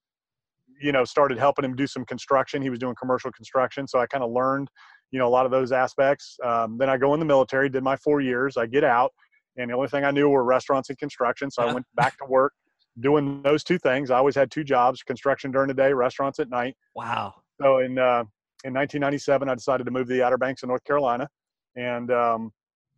you 0.81 0.91
know, 0.91 1.03
started 1.03 1.37
helping 1.37 1.65
him 1.65 1.75
do 1.75 1.87
some 1.87 2.05
construction. 2.05 2.61
He 2.61 2.69
was 2.69 2.79
doing 2.79 2.95
commercial 2.95 3.31
construction. 3.31 3.87
So 3.87 3.99
I 3.99 4.07
kind 4.07 4.23
of 4.23 4.31
learned, 4.31 4.69
you 5.11 5.19
know, 5.19 5.27
a 5.27 5.29
lot 5.29 5.45
of 5.45 5.51
those 5.51 5.71
aspects. 5.71 6.37
Um, 6.43 6.77
then 6.77 6.89
I 6.89 6.97
go 6.97 7.13
in 7.13 7.19
the 7.19 7.25
military, 7.25 7.69
did 7.69 7.83
my 7.83 7.97
four 7.97 8.21
years. 8.21 8.55
I 8.57 8.65
get 8.65 8.83
out, 8.83 9.11
and 9.57 9.69
the 9.69 9.75
only 9.75 9.89
thing 9.89 10.05
I 10.05 10.11
knew 10.11 10.29
were 10.29 10.43
restaurants 10.43 10.89
and 10.89 10.97
construction. 10.97 11.51
So 11.51 11.63
Yeah. 11.63 11.71
I 11.71 11.73
went 11.73 11.85
back 11.95 12.17
to 12.19 12.25
work, 12.25 12.53
doing 12.99 13.41
those 13.43 13.63
two 13.63 13.77
things. 13.77 14.09
I 14.09 14.17
always 14.17 14.35
had 14.35 14.51
two 14.51 14.63
jobs: 14.63 15.03
construction 15.03 15.51
during 15.51 15.67
the 15.67 15.73
day, 15.73 15.91
restaurants 15.91 16.39
at 16.39 16.49
night. 16.49 16.75
Wow. 16.95 17.35
So 17.61 17.79
in 17.79 17.97
uh, 17.97 18.23
in 18.63 18.73
1997, 18.73 19.49
I 19.49 19.55
decided 19.55 19.85
to 19.85 19.91
move 19.91 20.07
to 20.07 20.13
the 20.13 20.23
Outer 20.23 20.37
Banks 20.37 20.63
of 20.63 20.69
North 20.69 20.83
Carolina, 20.85 21.27
and 21.75 22.11
um, 22.11 22.51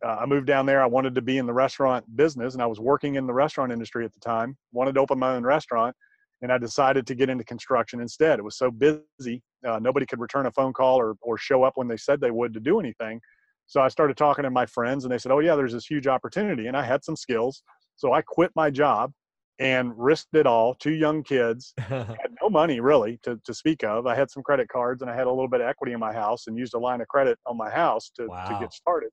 uh, 0.04 0.18
I 0.20 0.26
moved 0.26 0.46
down 0.46 0.66
there. 0.66 0.82
I 0.82 0.86
wanted 0.86 1.14
to 1.14 1.22
be 1.22 1.38
in 1.38 1.46
the 1.46 1.52
restaurant 1.52 2.04
business, 2.16 2.54
and 2.54 2.62
I 2.62 2.66
was 2.66 2.80
working 2.80 3.14
in 3.14 3.26
the 3.26 3.34
restaurant 3.34 3.72
industry 3.72 4.04
at 4.04 4.12
the 4.12 4.20
time. 4.20 4.56
Wanted 4.72 4.94
to 4.96 5.00
open 5.00 5.18
my 5.18 5.34
own 5.34 5.44
restaurant, 5.44 5.94
and 6.42 6.52
I 6.52 6.58
decided 6.58 7.06
to 7.06 7.14
get 7.14 7.30
into 7.30 7.44
construction 7.44 8.00
instead. 8.00 8.38
It 8.38 8.42
was 8.42 8.56
so 8.58 8.70
busy, 8.70 9.42
uh, 9.66 9.78
nobody 9.80 10.04
could 10.06 10.20
return 10.20 10.46
a 10.46 10.50
phone 10.52 10.72
call 10.72 10.98
or 11.00 11.16
or 11.22 11.38
show 11.38 11.62
up 11.62 11.74
when 11.76 11.88
they 11.88 11.96
said 11.96 12.20
they 12.20 12.30
would 12.30 12.52
to 12.54 12.60
do 12.60 12.80
anything. 12.80 13.20
So 13.66 13.80
I 13.80 13.88
started 13.88 14.16
talking 14.16 14.42
to 14.42 14.50
my 14.50 14.66
friends, 14.66 15.04
and 15.04 15.12
they 15.12 15.18
said, 15.18 15.32
"Oh 15.32 15.38
yeah, 15.38 15.54
there's 15.56 15.72
this 15.72 15.86
huge 15.86 16.06
opportunity," 16.06 16.66
and 16.66 16.76
I 16.76 16.84
had 16.84 17.04
some 17.04 17.16
skills. 17.16 17.62
So 17.96 18.12
I 18.12 18.22
quit 18.22 18.50
my 18.56 18.70
job 18.70 19.12
and 19.58 19.92
risked 19.96 20.34
it 20.34 20.46
all. 20.46 20.74
Two 20.74 20.92
young 20.92 21.22
kids, 21.22 21.72
had 21.78 22.34
no 22.42 22.50
money 22.50 22.80
really 22.80 23.18
to, 23.22 23.40
to 23.44 23.54
speak 23.54 23.84
of. 23.84 24.06
I 24.06 24.14
had 24.14 24.30
some 24.30 24.42
credit 24.42 24.68
cards 24.68 25.02
and 25.02 25.10
I 25.10 25.14
had 25.14 25.26
a 25.26 25.30
little 25.30 25.48
bit 25.48 25.60
of 25.60 25.68
equity 25.68 25.92
in 25.92 26.00
my 26.00 26.12
house 26.12 26.46
and 26.46 26.58
used 26.58 26.74
a 26.74 26.78
line 26.78 27.00
of 27.00 27.08
credit 27.08 27.38
on 27.46 27.56
my 27.56 27.70
house 27.70 28.10
to, 28.16 28.26
Wow. 28.26 28.44
to 28.48 28.58
get 28.58 28.72
started. 28.72 29.10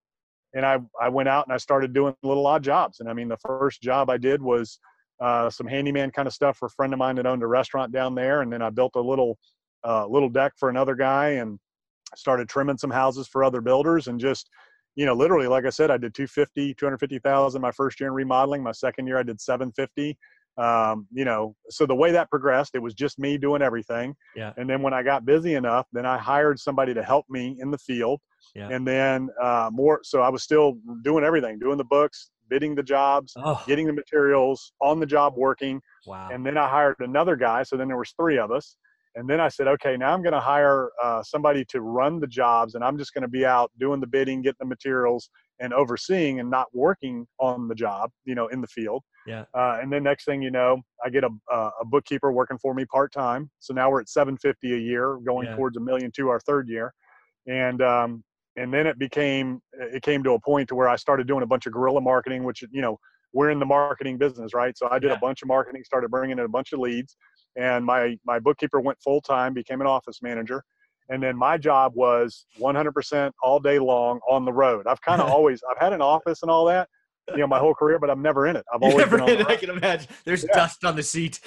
And 0.56 0.66
I, 0.66 0.80
I 1.00 1.10
went 1.10 1.30
out 1.30 1.46
and 1.46 1.54
I 1.54 1.58
started 1.58 1.94
doing 1.94 2.16
little 2.24 2.48
odd 2.48 2.64
jobs. 2.64 3.00
And 3.00 3.08
I 3.10 3.14
mean, 3.14 3.28
the 3.28 3.38
first 3.38 3.82
job 3.82 4.10
I 4.10 4.18
did 4.18 4.42
was 4.42 4.80
uh, 5.22 5.50
some 5.50 5.68
handyman 5.68 6.12
kind 6.12 6.28
of 6.28 6.34
stuff 6.34 6.58
for 6.58 6.68
a 6.68 6.72
friend 6.72 6.94
of 6.94 7.00
mine 7.00 7.16
that 7.16 7.26
owned 7.26 7.44
a 7.44 7.48
restaurant 7.48 7.92
down 7.92 8.16
there. 8.16 8.42
And 8.42 8.52
then 8.52 8.62
I 8.62 8.70
built 8.70 8.94
a 8.96 9.02
little, 9.02 9.38
uh, 9.86 10.08
little 10.08 10.30
deck 10.30 10.54
for 10.58 10.70
another 10.70 10.96
guy 10.96 11.30
and 11.30 11.60
started 12.16 12.50
trimming 12.50 12.78
some 12.78 12.92
houses 12.92 13.28
for 13.28 13.44
other 13.44 13.62
builders 13.62 14.08
and 14.08 14.20
just, 14.20 14.50
you 14.96 15.06
know, 15.06 15.14
literally, 15.14 15.48
like 15.48 15.66
I 15.66 15.70
said, 15.70 15.92
I 15.92 15.98
did 15.98 16.14
250, 16.14 16.74
250,000 16.74 17.62
my 17.62 17.72
first 17.72 18.00
year 18.00 18.08
in 18.08 18.14
remodeling. 18.14 18.64
My 18.64 18.72
second 18.72 19.08
year, 19.08 19.18
I 19.18 19.24
did 19.24 19.40
750. 19.40 20.18
Um, 20.58 21.08
you 21.14 21.24
know, 21.24 21.56
so 21.70 21.86
the 21.86 21.96
way 21.96 22.12
that 22.12 22.30
progressed, 22.30 22.76
it 22.76 22.80
was 22.80 22.94
just 22.94 23.18
me 23.18 23.38
doing 23.38 23.62
everything. 23.62 24.14
Yeah. 24.36 24.52
And 24.58 24.70
then 24.70 24.82
when 24.82 24.94
I 24.94 25.04
got 25.04 25.26
busy 25.26 25.54
enough, 25.54 25.88
then 25.94 26.06
I 26.06 26.18
hired 26.18 26.60
somebody 26.60 26.94
to 26.94 27.02
help 27.02 27.26
me 27.30 27.56
in 27.62 27.72
the 27.72 27.78
field. 27.78 28.20
Yeah. 28.56 28.68
And 28.70 28.86
then 28.86 29.30
uh, 29.42 29.70
more, 29.72 30.02
so 30.04 30.22
I 30.22 30.28
was 30.28 30.44
still 30.44 30.78
doing 31.02 31.24
everything, 31.24 31.60
doing 31.60 31.78
the 31.78 31.86
books, 31.86 32.32
bidding 32.50 32.76
the 32.76 32.84
jobs, 32.84 33.34
Oh, 33.38 33.62
getting 33.68 33.88
the 33.88 33.94
materials, 33.94 34.74
on 34.82 35.00
the 35.00 35.06
job 35.06 35.34
working. 35.38 35.82
wow. 36.06 36.30
And 36.32 36.46
then 36.46 36.58
I 36.58 36.68
hired 36.70 36.96
another 37.00 37.36
guy. 37.36 37.64
So 37.64 37.78
then 37.78 37.88
there 37.88 37.98
was 37.98 38.12
three 38.20 38.38
of 38.38 38.52
us. 38.52 38.76
And 39.16 39.28
then 39.28 39.40
I 39.42 39.48
said, 39.50 39.68
okay, 39.68 39.98
now 39.98 40.14
I'm 40.14 40.22
going 40.22 40.34
to 40.34 40.40
hire 40.40 40.92
uh, 41.04 41.24
somebody 41.24 41.66
to 41.70 41.82
run 41.82 42.20
the 42.20 42.28
jobs, 42.28 42.76
and 42.76 42.84
I'm 42.84 42.96
just 42.98 43.12
going 43.14 43.24
to 43.24 43.28
be 43.28 43.44
out 43.44 43.72
doing 43.80 44.00
the 44.00 44.08
bidding, 44.08 44.42
getting 44.44 44.58
the 44.60 44.66
materials, 44.68 45.30
and 45.60 45.74
overseeing, 45.74 46.40
and 46.40 46.50
not 46.50 46.68
working 46.74 47.26
on 47.40 47.68
the 47.68 47.74
job, 47.76 48.12
you 48.26 48.36
know, 48.36 48.48
in 48.48 48.62
the 48.62 48.68
field. 48.68 49.04
Yeah. 49.26 49.46
Uh, 49.58 49.80
and 49.82 49.92
then 49.92 50.04
next 50.04 50.26
thing 50.26 50.44
you 50.44 50.52
know, 50.52 50.82
I 51.04 51.10
get 51.10 51.24
a 51.24 51.30
uh, 51.52 51.72
a 51.82 51.86
bookkeeper 51.86 52.32
working 52.32 52.60
for 52.60 52.74
me 52.76 52.86
part 52.86 53.12
time. 53.12 53.50
So 53.60 53.74
now 53.74 53.90
we're 53.90 54.00
at 54.02 54.10
750 54.10 54.74
a 54.76 54.78
year, 54.78 55.18
going 55.26 55.48
Yeah. 55.48 55.56
towards 55.56 55.76
a 55.76 55.82
million 55.82 56.12
two 56.16 56.30
our 56.30 56.40
third 56.42 56.70
year, 56.70 56.94
and 57.48 57.82
um, 57.82 58.24
and 58.60 58.74
then 58.74 58.86
it 58.86 59.00
became 59.00 59.62
it 59.74 60.04
came 60.04 60.24
to 60.24 60.34
a 60.34 60.40
point 60.40 60.68
to 60.70 60.76
where 60.76 60.90
I 60.90 60.98
started 60.98 61.28
doing 61.28 61.44
a 61.44 61.48
bunch 61.48 61.66
of 61.66 61.74
guerrilla 61.74 62.02
marketing, 62.02 62.44
which 62.44 62.62
you 62.72 62.82
know 62.82 63.00
we're 63.32 63.52
in 63.52 63.60
the 63.60 63.66
marketing 63.66 64.18
business, 64.18 64.54
right? 64.54 64.78
So 64.78 64.88
I 64.92 65.00
did 65.00 65.10
Yeah. 65.12 65.18
a 65.18 65.20
bunch 65.20 65.42
of 65.42 65.48
marketing, 65.48 65.84
started 65.84 66.10
bringing 66.12 66.38
in 66.40 66.46
a 66.46 66.50
bunch 66.50 66.74
of 66.74 66.80
leads, 66.80 67.16
and 67.56 67.86
my 67.86 68.18
my 68.26 68.40
bookkeeper 68.40 68.80
went 68.82 69.00
full 69.02 69.22
time, 69.22 69.54
became 69.54 69.82
an 69.82 69.88
office 69.88 70.22
manager, 70.22 70.64
and 71.10 71.24
then 71.24 71.38
my 71.38 71.58
job 71.58 71.94
was 71.96 72.46
100% 72.62 73.32
all 73.42 73.60
day 73.60 73.80
long 73.80 74.20
on 74.30 74.46
the 74.46 74.54
road. 74.54 74.88
I've 74.88 75.02
kind 75.02 75.22
of 75.22 75.30
always 75.36 75.62
I've 75.72 75.80
had 75.80 75.94
an 75.94 76.02
office 76.02 76.42
and 76.42 76.52
all 76.52 76.66
that, 76.66 76.90
you 77.34 77.38
know, 77.40 77.48
my 77.48 77.60
whole 77.60 77.74
career, 77.74 77.98
but 77.98 78.10
I'm 78.10 78.22
never 78.22 78.48
in 78.48 78.56
it. 78.56 78.66
I've 78.74 78.82
always 78.84 78.98
never 79.06 79.18
been 79.18 79.22
on 79.22 79.30
the 79.38 79.38
did, 79.38 79.48
I 79.48 79.56
can 79.56 79.70
imagine. 79.70 80.08
There's 80.26 80.44
Yeah. 80.44 80.56
dust 80.56 80.84
on 80.84 80.96
the 80.96 81.04
seat. 81.04 81.40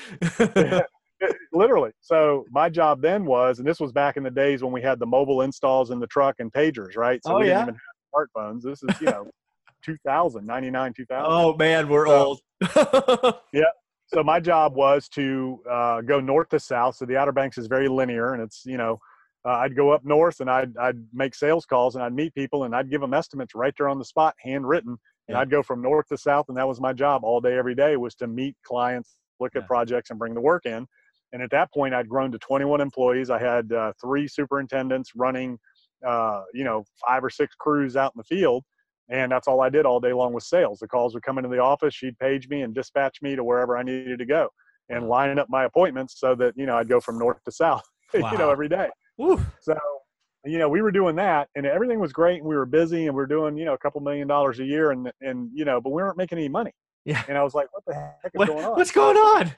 literally. 1.53 1.91
So 2.01 2.45
my 2.51 2.69
job 2.69 3.01
then 3.03 3.25
was, 3.25 3.59
and 3.59 3.67
this 3.67 3.81
was 3.81 3.93
back 3.93 4.17
in 4.17 4.23
the 4.23 4.31
days 4.31 4.63
when 4.63 4.73
we 4.73 4.83
had 4.83 4.99
the 4.99 5.07
mobile 5.07 5.43
installs 5.43 5.91
in 5.91 5.99
the 6.01 6.07
truck 6.07 6.37
and 6.39 6.53
pagers, 6.53 6.97
right? 6.97 7.21
So 7.25 7.37
Oh, 7.37 7.41
we 7.41 7.49
yeah? 7.49 7.65
didn't 7.65 7.69
even 7.69 7.75
have 7.75 8.29
smartphones. 8.29 8.63
This 8.63 8.83
is, 8.83 9.01
you 9.01 9.07
know, 9.07 9.31
2000, 9.85 10.47
99, 10.47 10.93
2000. 10.95 11.25
oh 11.29 11.57
man, 11.57 11.89
we're 11.89 12.07
So- 12.07 12.39
old. 12.63 13.35
Yeah. 13.53 13.65
So 14.07 14.23
my 14.23 14.41
job 14.41 14.75
was 14.75 15.09
to 15.11 15.59
uh, 15.71 16.01
go 16.03 16.21
north 16.21 16.51
to 16.51 16.61
south. 16.61 16.97
So 16.97 17.07
the 17.07 17.17
Outer 17.17 17.33
Banks 17.33 17.57
is 17.57 17.67
very 17.67 17.89
linear, 17.89 18.35
and 18.35 18.43
it's 18.43 18.63
you 18.67 18.77
know, 18.77 18.99
uh, 19.47 19.53
I'd 19.53 19.75
go 19.75 19.91
up 19.91 20.05
north 20.05 20.41
and 20.41 20.51
I'd 20.51 20.77
I'd 20.77 20.99
make 21.15 21.35
sales 21.35 21.65
calls 21.65 21.95
and 21.97 22.05
I'd 22.05 22.13
meet 22.13 22.35
people 22.35 22.65
and 22.65 22.77
I'd 22.77 22.91
give 22.91 23.01
them 23.01 23.15
estimates 23.15 23.55
right 23.55 23.73
there 23.77 23.89
on 23.89 23.99
the 23.99 24.05
spot, 24.05 24.35
handwritten, 24.39 24.91
and 25.29 25.35
Yeah. 25.35 25.41
I'd 25.41 25.51
go 25.51 25.63
from 25.63 25.81
north 25.81 26.09
to 26.09 26.19
south, 26.19 26.47
and 26.49 26.57
that 26.59 26.69
was 26.69 26.79
my 26.81 26.93
job 26.93 27.25
all 27.25 27.41
day, 27.41 27.57
every 27.57 27.75
day, 27.75 27.97
was 27.97 28.15
to 28.17 28.27
meet 28.27 28.55
clients, 28.65 29.17
look 29.41 29.53
Yeah. 29.55 29.63
at 29.63 29.67
projects, 29.67 30.11
and 30.11 30.19
bring 30.19 30.35
the 30.35 30.41
work 30.43 30.67
in. 30.67 30.87
And 31.33 31.43
at 31.43 31.51
that 31.51 31.73
point, 31.73 31.95
I'd 31.95 32.09
grown 32.09 32.31
to 32.33 32.39
21 32.39 32.81
employees. 32.81 33.31
I 33.31 33.39
had 33.39 33.73
uh, 33.73 33.93
three 34.01 34.29
superintendents 34.29 35.13
running, 35.17 35.59
uh, 36.07 36.43
you 36.53 36.65
know, 36.65 36.85
five 37.07 37.25
or 37.25 37.31
six 37.31 37.55
crews 37.55 37.97
out 37.97 38.13
in 38.15 38.19
the 38.19 38.25
field 38.37 38.65
and 39.09 39.31
that's 39.33 39.49
all 39.49 39.61
I 39.61 39.69
did 39.69 39.85
all 39.85 39.99
day 40.01 40.13
long 40.13 40.33
was 40.33 40.49
sales. 40.49 40.79
The 40.79 40.87
calls 40.89 41.13
would 41.13 41.25
come 41.25 41.37
into 41.37 41.51
the 41.51 41.59
office, 41.59 41.93
she'd 41.93 42.17
page 42.19 42.49
me 42.49 42.63
and 42.63 42.73
dispatch 42.73 43.21
me 43.21 43.35
to 43.35 43.43
wherever 43.45 43.77
I 43.77 43.83
needed 43.83 44.19
to 44.21 44.25
go, 44.25 44.49
and 44.89 45.03
Wow. 45.03 45.09
lining 45.19 45.39
up 45.41 45.49
my 45.51 45.65
appointments 45.65 46.19
so 46.21 46.35
that 46.37 46.55
you 46.57 46.67
know 46.67 46.77
I'd 46.79 46.89
go 46.89 47.01
from 47.01 47.19
north 47.19 47.43
to 47.45 47.51
south, 47.53 47.83
you 48.15 48.21
know, 48.39 48.49
every 48.51 48.69
day. 48.69 48.89
Woo. 49.19 49.45
So, 49.61 49.77
you 50.47 50.59
know, 50.59 50.69
we 50.69 50.83
were 50.83 50.93
doing 50.93 51.17
that, 51.17 51.49
and 51.57 51.67
everything 51.67 51.99
was 51.99 52.13
great, 52.13 52.39
and 52.39 52.47
we 52.49 52.55
were 52.57 52.65
busy, 52.65 53.07
and 53.07 53.15
we 53.15 53.21
were 53.21 53.27
doing 53.27 53.59
you 53.59 53.65
know 53.65 53.75
a 53.75 53.79
couple 53.79 54.01
million 54.01 54.29
dollars 54.29 54.61
a 54.61 54.65
year, 54.65 54.93
and 54.93 55.11
and 55.21 55.51
you 55.53 55.65
know, 55.65 55.81
but 55.81 55.91
we 55.91 56.01
weren't 56.01 56.17
making 56.17 56.39
any 56.39 56.49
money. 56.49 56.73
Yeah. 57.05 57.23
And 57.29 57.37
I 57.37 57.43
was 57.43 57.55
like, 57.55 57.67
what 57.73 57.85
the 57.85 57.95
heck 57.95 58.15
is 58.27 58.31
What- 58.35 58.49
going 58.49 58.65
on? 58.65 58.77
what's 58.77 58.93
going 58.93 59.17
on? 59.17 59.53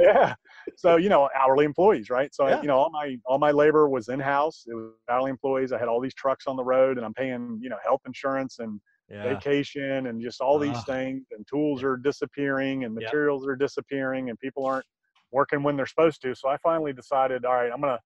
yeah 0.00 0.34
so 0.76 0.96
you 0.96 1.08
know 1.08 1.28
hourly 1.34 1.64
employees 1.64 2.10
right? 2.10 2.34
So 2.34 2.48
Yeah. 2.48 2.60
you 2.62 2.68
know 2.68 2.76
all 2.78 2.90
my 2.90 3.16
all 3.26 3.38
my 3.38 3.50
labor 3.50 3.88
was 3.88 4.08
in 4.08 4.20
house 4.20 4.64
it 4.66 4.74
was 4.74 4.92
hourly 5.10 5.30
employees. 5.30 5.72
I 5.72 5.78
had 5.78 5.88
all 5.88 6.00
these 6.00 6.14
trucks 6.14 6.46
on 6.46 6.56
the 6.56 6.64
road 6.64 6.96
and 6.96 7.06
i'm 7.06 7.14
paying 7.14 7.58
you 7.62 7.68
know 7.68 7.78
health 7.84 8.00
insurance 8.06 8.58
and 8.58 8.80
Yeah. 9.08 9.24
vacation 9.28 10.06
and 10.06 10.20
just 10.22 10.40
all 10.40 10.58
these 10.58 10.82
things 10.84 11.26
and 11.32 11.46
tools 11.48 11.82
are 11.82 11.96
disappearing 11.96 12.84
and 12.84 12.94
materials 12.94 13.46
are 13.46 13.56
disappearing 13.56 14.30
and 14.30 14.38
people 14.38 14.64
aren't 14.64 14.86
working 15.32 15.62
when 15.62 15.76
they're 15.76 15.86
supposed 15.86 16.22
to. 16.22 16.34
So 16.34 16.48
i 16.48 16.56
finally 16.58 16.92
decided 16.92 17.44
all 17.44 17.54
right 17.54 17.70
i'm 17.72 17.80
gonna 17.80 17.98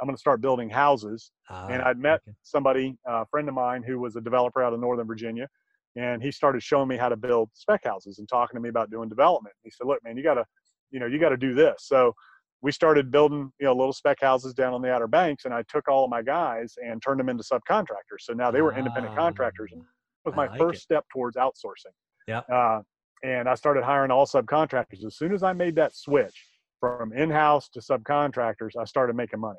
i'm 0.00 0.06
gonna 0.08 0.18
start 0.18 0.40
building 0.40 0.70
houses 0.70 1.30
and 1.68 1.82
Ah, 1.82 1.82
i'd 1.82 1.98
met 1.98 2.20
okay. 2.26 2.34
somebody 2.42 2.96
a 3.06 3.26
friend 3.26 3.48
of 3.48 3.54
mine 3.54 3.82
who 3.82 3.98
was 4.00 4.16
a 4.16 4.20
developer 4.20 4.62
out 4.62 4.72
of 4.72 4.80
northern 4.80 5.06
virginia 5.06 5.48
and 5.96 6.22
he 6.22 6.30
started 6.30 6.62
showing 6.62 6.88
me 6.88 6.96
how 6.96 7.08
to 7.08 7.16
build 7.16 7.50
spec 7.52 7.84
houses 7.84 8.18
and 8.18 8.28
talking 8.28 8.56
to 8.56 8.60
me 8.60 8.68
about 8.70 8.90
doing 8.90 9.08
development. 9.08 9.54
He 9.62 9.70
said 9.70 9.86
look 9.86 10.02
man 10.04 10.16
you 10.16 10.22
gotta 10.22 10.44
you 10.92 11.00
know 11.00 11.06
you 11.06 11.18
gotta 11.18 11.36
do 11.36 11.54
this 11.54 11.74
so 11.80 12.14
we 12.60 12.70
started 12.70 13.10
building 13.10 13.50
you 13.58 13.66
know 13.66 13.74
little 13.74 13.92
spec 13.92 14.20
houses 14.20 14.54
down 14.54 14.72
on 14.72 14.80
the 14.82 14.90
outer 14.92 15.08
banks 15.08 15.44
and 15.46 15.52
i 15.54 15.62
took 15.62 15.88
all 15.88 16.04
of 16.04 16.10
my 16.10 16.22
guys 16.22 16.74
and 16.84 17.02
turned 17.02 17.18
them 17.18 17.28
into 17.28 17.42
subcontractors 17.42 18.20
so 18.20 18.32
now 18.32 18.50
they 18.50 18.62
were 18.62 18.76
independent 18.76 19.16
contractors 19.16 19.72
Ah, 19.74 19.80
was 20.24 20.34
my 20.36 20.46
like 20.46 20.58
first 20.58 20.78
it. 20.78 20.82
step 20.82 21.04
towards 21.12 21.36
outsourcing. 21.36 21.92
Yeah. 22.28 22.42
Uh, 22.52 22.80
and 23.24 23.48
I 23.48 23.56
started 23.56 23.82
hiring 23.82 24.12
all 24.12 24.24
subcontractors. 24.24 25.04
As 25.04 25.16
soon 25.16 25.32
as 25.34 25.42
I 25.42 25.52
made 25.52 25.74
that 25.76 25.96
switch 25.96 26.46
from 26.78 27.12
in-house 27.12 27.68
to 27.70 27.80
subcontractors, 27.80 28.76
I 28.78 28.84
started 28.84 29.16
making 29.16 29.40
money, 29.40 29.58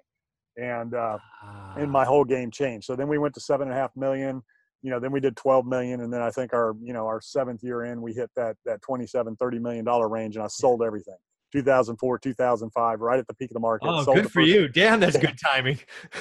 and 0.55 0.93
uh, 0.93 1.17
and 1.77 1.91
my 1.91 2.03
Ah, 2.03 2.05
whole 2.05 2.23
game 2.23 2.49
changed. 2.51 2.85
So 2.85 2.95
then 2.95 3.09
we 3.09 3.17
went 3.17 3.33
to 3.35 3.41
seven 3.41 3.67
and 3.67 3.75
a 3.75 3.79
half 3.79 3.91
million. 3.97 4.41
You 4.83 4.91
know, 4.91 4.99
then 4.99 5.11
we 5.11 5.19
did 5.19 5.35
12 5.37 5.65
million, 5.65 6.01
and 6.01 6.13
then 6.13 6.21
I 6.21 6.29
think 6.29 6.53
our 6.53 6.75
you 6.81 6.93
know 6.93 7.05
our 7.07 7.21
seventh 7.21 7.63
year 7.63 7.85
in, 7.85 8.01
we 8.01 8.13
hit 8.13 8.29
that 8.35 8.57
that 8.65 8.81
27, 8.81 9.35
30 9.37 9.59
million 9.59 9.85
dollar 9.85 10.07
range, 10.09 10.35
and 10.35 10.43
I 10.43 10.47
sold 10.47 10.83
everything. 10.83 11.15
2004, 11.53 12.17
2005, 12.17 12.99
right 12.99 13.19
at 13.19 13.27
the 13.27 13.33
peak 13.35 13.51
of 13.51 13.53
the 13.53 13.59
market. 13.59 13.87
Oh, 13.87 14.03
good 14.11 14.31
for 14.31 14.41
you. 14.41 14.67
Damn, 14.67 14.99
that's 14.99 15.17
good 15.27 15.37
timing. 15.43 15.79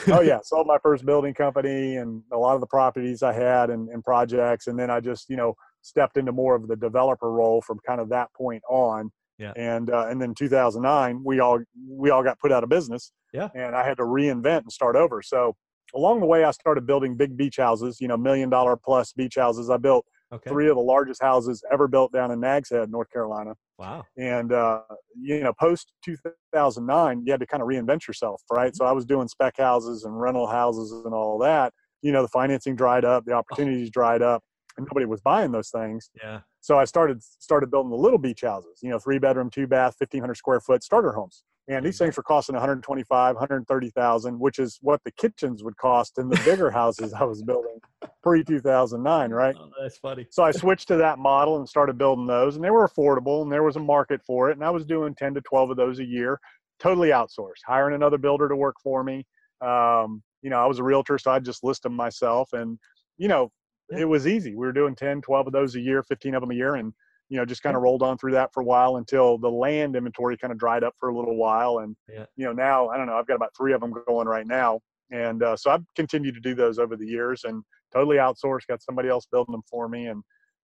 oh 0.09 0.21
yeah 0.21 0.39
sold 0.45 0.67
my 0.67 0.77
first 0.83 1.05
building 1.07 1.33
company 1.35 1.97
and 1.97 2.23
a 2.33 2.37
lot 2.37 2.55
of 2.55 2.61
the 2.61 2.67
properties 2.67 3.23
i 3.23 3.33
had 3.33 3.71
and, 3.71 3.89
and 3.89 4.05
projects 4.05 4.67
and 4.67 4.79
then 4.79 4.91
i 4.91 5.01
just 5.01 5.31
you 5.31 5.37
know 5.37 5.55
stepped 5.81 6.17
into 6.19 6.33
more 6.33 6.55
of 6.55 6.69
the 6.69 6.77
developer 6.77 7.33
role 7.33 7.63
from 7.63 7.79
kind 7.87 7.99
of 8.01 8.09
that 8.11 8.29
point 8.35 8.63
on 8.69 9.11
Yeah. 9.39 9.53
and 9.57 9.89
uh, 9.91 10.07
and 10.11 10.21
then 10.21 10.35
2009 10.35 11.23
we 11.25 11.41
all 11.41 11.61
we 11.89 12.11
all 12.11 12.23
got 12.23 12.39
put 12.39 12.53
out 12.53 12.63
of 12.63 12.69
business 12.69 13.13
Yeah. 13.33 13.49
and 13.55 13.75
i 13.75 13.83
had 13.87 13.97
to 13.99 14.03
reinvent 14.05 14.59
and 14.63 14.73
start 14.73 14.97
over 14.97 15.23
so 15.23 15.57
along 15.95 16.21
the 16.21 16.27
way 16.27 16.45
i 16.45 16.51
started 16.51 16.87
building 16.87 17.17
big 17.17 17.37
beach 17.37 17.57
houses 17.57 17.99
you 18.01 18.09
know 18.09 18.17
million 18.17 18.49
dollar 18.51 18.77
plus 18.77 19.13
beach 19.13 19.37
houses. 19.37 19.71
I 19.71 19.77
built 19.77 20.05
Okay. 20.35 20.49
three 20.49 20.67
of 20.71 20.77
the 20.77 20.83
largest 20.83 21.21
houses 21.21 21.63
ever 21.71 21.87
built 21.87 22.11
down 22.11 22.31
in 22.31 22.41
nags 22.41 22.71
head 22.71 22.91
north 22.91 23.11
carolina. 23.13 23.55
Wow. 23.79 24.05
and 24.17 24.51
uh, 24.51 24.81
you 25.21 25.41
know 25.41 25.53
post 25.53 25.93
2009 26.07 27.23
you 27.27 27.33
had 27.33 27.41
to 27.41 27.47
kind 27.47 27.63
of 27.63 27.69
reinvent 27.69 28.07
yourself 28.09 28.41
right? 28.51 28.75
So 28.75 28.85
i 28.87 28.93
was 28.93 29.05
doing 29.05 29.29
spec 29.29 29.59
houses 29.59 30.05
and 30.05 30.19
rental 30.19 30.47
houses 30.47 30.91
and 31.05 31.13
all 31.13 31.39
that. 31.41 31.75
You 32.01 32.13
know 32.13 32.23
the 32.23 32.29
financing 32.29 32.77
dried 32.77 33.05
up 33.05 33.25
the 33.27 33.33
opportunities 33.33 33.91
dried 33.91 34.23
up 34.23 34.43
and 34.77 34.87
nobody 34.91 35.07
was 35.07 35.21
buying 35.21 35.53
those 35.53 35.71
things. 35.71 36.11
Yeah. 36.23 36.41
So 36.61 36.79
I 36.79 36.85
started 36.85 37.23
started 37.23 37.71
building 37.71 37.91
the 37.91 37.97
little 37.97 38.19
beach 38.19 38.43
houses, 38.43 38.79
you 38.83 38.91
know, 38.91 38.99
three 38.99 39.19
bedroom, 39.19 39.51
two 39.51 39.67
bath, 39.67 39.97
1500 39.99 40.35
square 40.35 40.61
foot 40.61 40.83
starter 40.83 41.13
homes. 41.13 41.45
And 41.69 41.87
these 41.87 41.97
things 41.97 42.17
were 42.17 42.25
costing 42.25 42.55
125, 42.55 43.37
130,000, 43.37 44.39
which 44.39 44.59
is 44.59 44.79
what 44.83 45.01
the 45.05 45.13
kitchens 45.13 45.63
would 45.63 45.77
cost 45.77 46.19
in 46.19 46.29
the 46.29 46.41
bigger 46.45 46.71
houses 46.71 47.13
I 47.15 47.23
was 47.23 47.43
building 47.43 47.79
pre 48.23 48.43
2009, 48.43 49.31
right? 49.33 49.55
Oh, 49.57 49.71
that's 49.81 49.97
funny. 49.99 50.27
So 50.31 50.43
I 50.43 50.51
switched 50.51 50.89
to 50.89 50.97
that 50.97 51.19
model 51.19 51.59
and 51.59 51.69
started 51.69 51.99
building 51.99 52.27
those, 52.27 52.57
and 52.57 52.65
they 52.65 52.71
were 52.71 52.89
affordable, 52.89 53.43
and 53.43 53.53
there 53.53 53.63
was 53.63 53.77
a 53.77 53.81
market 53.81 54.23
for 54.27 54.51
it. 54.51 54.55
And 54.55 54.65
I 54.65 54.71
was 54.71 54.85
doing 54.85 55.15
10 55.15 55.35
to 55.35 55.41
12 55.43 55.71
of 55.71 55.77
those 55.77 56.01
a 56.01 56.05
year, 56.05 56.41
totally 56.81 57.11
outsourced, 57.11 57.63
hiring 57.65 57.95
another 57.95 58.19
builder 58.19 58.49
to 58.49 58.57
work 58.57 58.77
for 58.83 59.05
me. 59.05 59.25
Um, 59.61 60.23
you 60.43 60.51
know, 60.51 60.59
I 60.59 60.67
was 60.67 60.81
a 60.81 60.85
realtor, 60.85 61.17
so 61.17 61.31
I 61.31 61.39
just 61.39 61.63
list 61.63 61.85
them 61.85 61.95
myself, 61.95 62.53
and 62.53 62.77
you 63.19 63.29
know, 63.29 63.53
Yeah. 63.93 64.03
it 64.03 64.09
was 64.09 64.27
easy. 64.27 64.51
We 64.55 64.67
were 64.67 64.73
doing 64.73 64.95
10, 64.95 65.23
12 65.23 65.47
of 65.47 65.53
those 65.53 65.75
a 65.75 65.81
year, 65.81 66.03
15 66.03 66.35
of 66.35 66.41
them 66.41 66.51
a 66.51 66.55
year, 66.55 66.75
and 66.77 66.93
you 67.29 67.39
know, 67.39 67.47
just 67.47 67.63
kind 67.63 67.77
of 67.77 67.83
rolled 67.83 68.03
on 68.03 68.19
through 68.19 68.33
that 68.33 68.53
for 68.53 68.61
a 68.61 68.65
while 68.65 68.97
until 68.97 69.39
the 69.39 69.49
land 69.49 69.97
inventory 69.97 70.37
kind 70.37 70.53
of 70.53 70.59
dried 70.59 70.85
up 70.85 70.95
for 71.01 71.09
a 71.09 71.17
little 71.17 71.37
while. 71.37 71.79
And, 71.79 71.97
Yeah. 72.07 72.27
you 72.37 72.45
know, 72.45 72.53
now 72.53 72.89
I 72.89 72.99
don't 72.99 73.07
know, 73.07 73.15
I've 73.17 73.27
got 73.27 73.37
about 73.37 73.57
three 73.57 73.73
of 73.73 73.81
them 73.81 73.95
going 74.07 74.29
right 74.29 74.47
now. 74.47 74.81
And 75.11 75.43
uh, 75.43 75.57
so 75.57 75.71
I've 75.71 75.83
continued 75.97 76.35
to 76.35 76.41
do 76.41 76.55
those 76.55 76.79
over 76.79 76.95
the 76.95 77.07
years 77.07 77.45
and 77.45 77.63
totally 77.91 78.17
outsourced, 78.19 78.67
got 78.69 78.83
somebody 78.83 79.09
else 79.09 79.27
building 79.33 79.53
them 79.53 79.63
for 79.71 79.89
me. 79.89 80.09
And, 80.09 80.23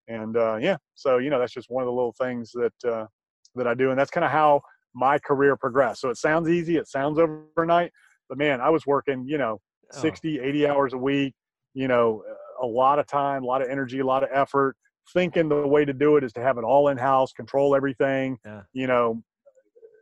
and 0.08 0.36
uh, 0.36 0.56
yeah, 0.60 0.76
so, 0.94 1.16
you 1.18 1.30
know, 1.30 1.38
that's 1.38 1.54
just 1.54 1.70
one 1.70 1.82
of 1.82 1.86
the 1.86 1.92
little 1.92 2.14
things 2.18 2.50
that, 2.52 2.84
uh, 2.86 3.06
that 3.54 3.66
I 3.66 3.72
do. 3.72 3.90
And 3.90 3.98
that's 3.98 4.10
kind 4.10 4.24
of 4.24 4.30
how 4.30 4.60
my 4.94 5.18
career 5.18 5.56
progressed. 5.56 6.02
So 6.02 6.10
it 6.10 6.18
sounds 6.18 6.50
easy. 6.50 6.76
It 6.76 6.88
sounds 6.88 7.18
overnight, 7.18 7.92
but 8.28 8.36
man, 8.36 8.60
I 8.60 8.68
was 8.68 8.86
working, 8.86 9.24
you 9.26 9.38
know, 9.38 9.58
Oh, 9.94 10.00
60, 10.02 10.38
80 10.40 10.66
hours 10.66 10.92
a 10.92 10.98
week, 10.98 11.34
you 11.72 11.88
know, 11.88 12.22
a 12.62 12.66
lot 12.66 12.98
of 12.98 13.06
time, 13.06 13.42
a 13.42 13.46
lot 13.46 13.62
of 13.62 13.68
energy, 13.68 14.00
a 14.00 14.06
lot 14.06 14.22
of 14.22 14.28
effort, 14.32 14.76
thinking 15.12 15.48
the 15.48 15.66
way 15.66 15.84
to 15.84 15.92
do 15.92 16.16
it 16.16 16.24
is 16.24 16.32
to 16.34 16.40
have 16.40 16.58
it 16.58 16.64
all 16.64 16.88
in 16.88 16.98
house, 16.98 17.32
control 17.32 17.74
everything. 17.74 18.38
Yeah. 18.44 18.62
You 18.72 18.86
know, 18.86 19.22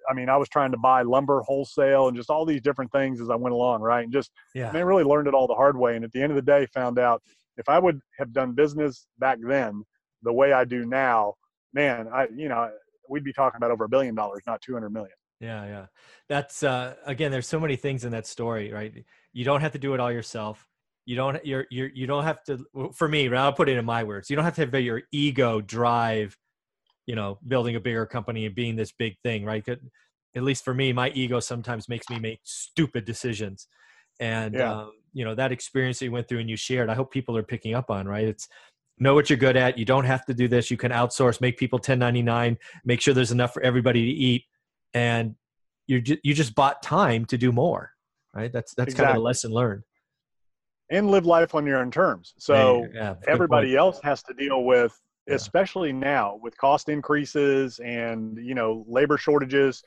I 0.08 0.14
mean, 0.14 0.28
I 0.28 0.36
was 0.36 0.48
trying 0.48 0.70
to 0.72 0.78
buy 0.78 1.02
lumber 1.02 1.42
wholesale 1.42 2.08
and 2.08 2.16
just 2.16 2.30
all 2.30 2.44
these 2.44 2.60
different 2.60 2.92
things 2.92 3.20
as 3.20 3.30
I 3.30 3.34
went 3.34 3.54
along, 3.54 3.80
right? 3.82 4.04
And 4.04 4.12
just, 4.12 4.30
yeah. 4.54 4.68
I 4.68 4.72
mean, 4.72 4.84
really 4.84 5.04
learned 5.04 5.28
it 5.28 5.34
all 5.34 5.46
the 5.46 5.54
hard 5.54 5.76
way. 5.76 5.96
And 5.96 6.04
at 6.04 6.12
the 6.12 6.22
end 6.22 6.30
of 6.32 6.36
the 6.36 6.42
day, 6.42 6.66
found 6.72 6.98
out 6.98 7.22
if 7.56 7.68
I 7.68 7.78
would 7.78 8.00
have 8.18 8.32
done 8.32 8.52
business 8.52 9.06
back 9.18 9.38
then 9.42 9.82
the 10.22 10.32
way 10.32 10.52
I 10.52 10.64
do 10.64 10.84
now, 10.84 11.34
man, 11.72 12.08
I, 12.12 12.28
you 12.34 12.48
know, 12.48 12.70
we'd 13.08 13.24
be 13.24 13.32
talking 13.32 13.56
about 13.56 13.70
over 13.70 13.84
a 13.84 13.88
billion 13.88 14.14
dollars, 14.14 14.42
not 14.46 14.60
200 14.62 14.90
million. 14.90 15.14
Yeah, 15.40 15.64
yeah. 15.66 15.86
That's 16.28 16.62
uh 16.62 16.94
again 17.04 17.30
there's 17.30 17.46
so 17.46 17.60
many 17.60 17.76
things 17.76 18.04
in 18.04 18.12
that 18.12 18.26
story, 18.26 18.72
right? 18.72 19.04
You 19.32 19.44
don't 19.44 19.60
have 19.60 19.72
to 19.72 19.78
do 19.78 19.92
it 19.92 20.00
all 20.00 20.10
yourself. 20.10 20.66
You 21.06 21.16
don't 21.16 21.44
you're 21.46 21.66
you're 21.70 21.88
you 21.88 22.06
don't 22.06 22.24
have 22.24 22.42
to 22.44 22.66
for 22.92 23.08
me, 23.08 23.28
right, 23.28 23.40
I'll 23.40 23.52
put 23.52 23.68
it 23.68 23.76
in 23.76 23.84
my 23.84 24.04
words. 24.04 24.28
You 24.28 24.36
don't 24.36 24.44
have 24.44 24.56
to 24.56 24.62
have 24.62 24.74
your 24.82 25.02
ego 25.12 25.60
drive, 25.60 26.36
you 27.06 27.14
know, 27.14 27.38
building 27.46 27.76
a 27.76 27.80
bigger 27.80 28.04
company 28.06 28.44
and 28.46 28.54
being 28.54 28.76
this 28.76 28.92
big 28.92 29.16
thing, 29.22 29.44
right? 29.44 29.66
At 29.68 30.42
least 30.42 30.64
for 30.64 30.74
me, 30.74 30.92
my 30.92 31.10
ego 31.10 31.40
sometimes 31.40 31.88
makes 31.88 32.10
me 32.10 32.18
make 32.18 32.40
stupid 32.44 33.04
decisions. 33.04 33.68
And 34.20 34.54
Yeah. 34.54 34.72
um, 34.72 34.92
you 35.12 35.24
know, 35.24 35.34
that 35.34 35.52
experience 35.52 35.98
that 36.00 36.06
you 36.06 36.12
went 36.12 36.28
through 36.28 36.40
and 36.40 36.50
you 36.50 36.56
shared, 36.56 36.90
I 36.90 36.94
hope 36.94 37.10
people 37.10 37.36
are 37.36 37.42
picking 37.42 37.74
up 37.74 37.90
on, 37.90 38.06
right? 38.06 38.26
It's 38.26 38.48
know 38.98 39.14
what 39.14 39.30
you're 39.30 39.38
good 39.38 39.56
at. 39.56 39.78
You 39.78 39.84
don't 39.84 40.04
have 40.04 40.26
to 40.26 40.34
do 40.34 40.48
this. 40.48 40.70
You 40.70 40.76
can 40.76 40.90
outsource, 40.92 41.40
make 41.40 41.56
people 41.56 41.78
1099, 41.78 42.58
make 42.84 43.00
sure 43.00 43.14
there's 43.14 43.32
enough 43.32 43.54
for 43.54 43.62
everybody 43.62 44.04
to 44.06 44.10
eat 44.10 44.44
and 44.94 45.34
you 45.86 46.02
you 46.22 46.34
just 46.34 46.54
bought 46.54 46.82
time 46.82 47.24
to 47.26 47.38
do 47.38 47.52
more 47.52 47.92
right 48.34 48.52
that's 48.52 48.74
that's 48.74 48.94
kind 48.94 49.08
of 49.10 49.14
Exactly. 49.14 49.18
the 49.18 49.22
lesson 49.22 49.50
learned 49.52 49.82
And 50.90 51.10
live 51.10 51.26
life 51.26 51.54
on 51.54 51.66
your 51.66 51.78
own 51.78 51.90
terms. 51.90 52.32
So, 52.38 52.86
yeah, 52.94 53.08
good 53.14 53.14
point. 53.16 53.28
everybody 53.28 53.76
else 53.76 53.98
has 54.04 54.22
to 54.24 54.34
deal 54.34 54.64
with 54.64 54.92
Yeah. 55.26 55.34
especially 55.34 55.92
now 55.92 56.38
with 56.40 56.56
cost 56.56 56.88
increases 56.88 57.80
and 57.80 58.38
you 58.38 58.54
know 58.54 58.84
labor 58.86 59.18
shortages 59.18 59.82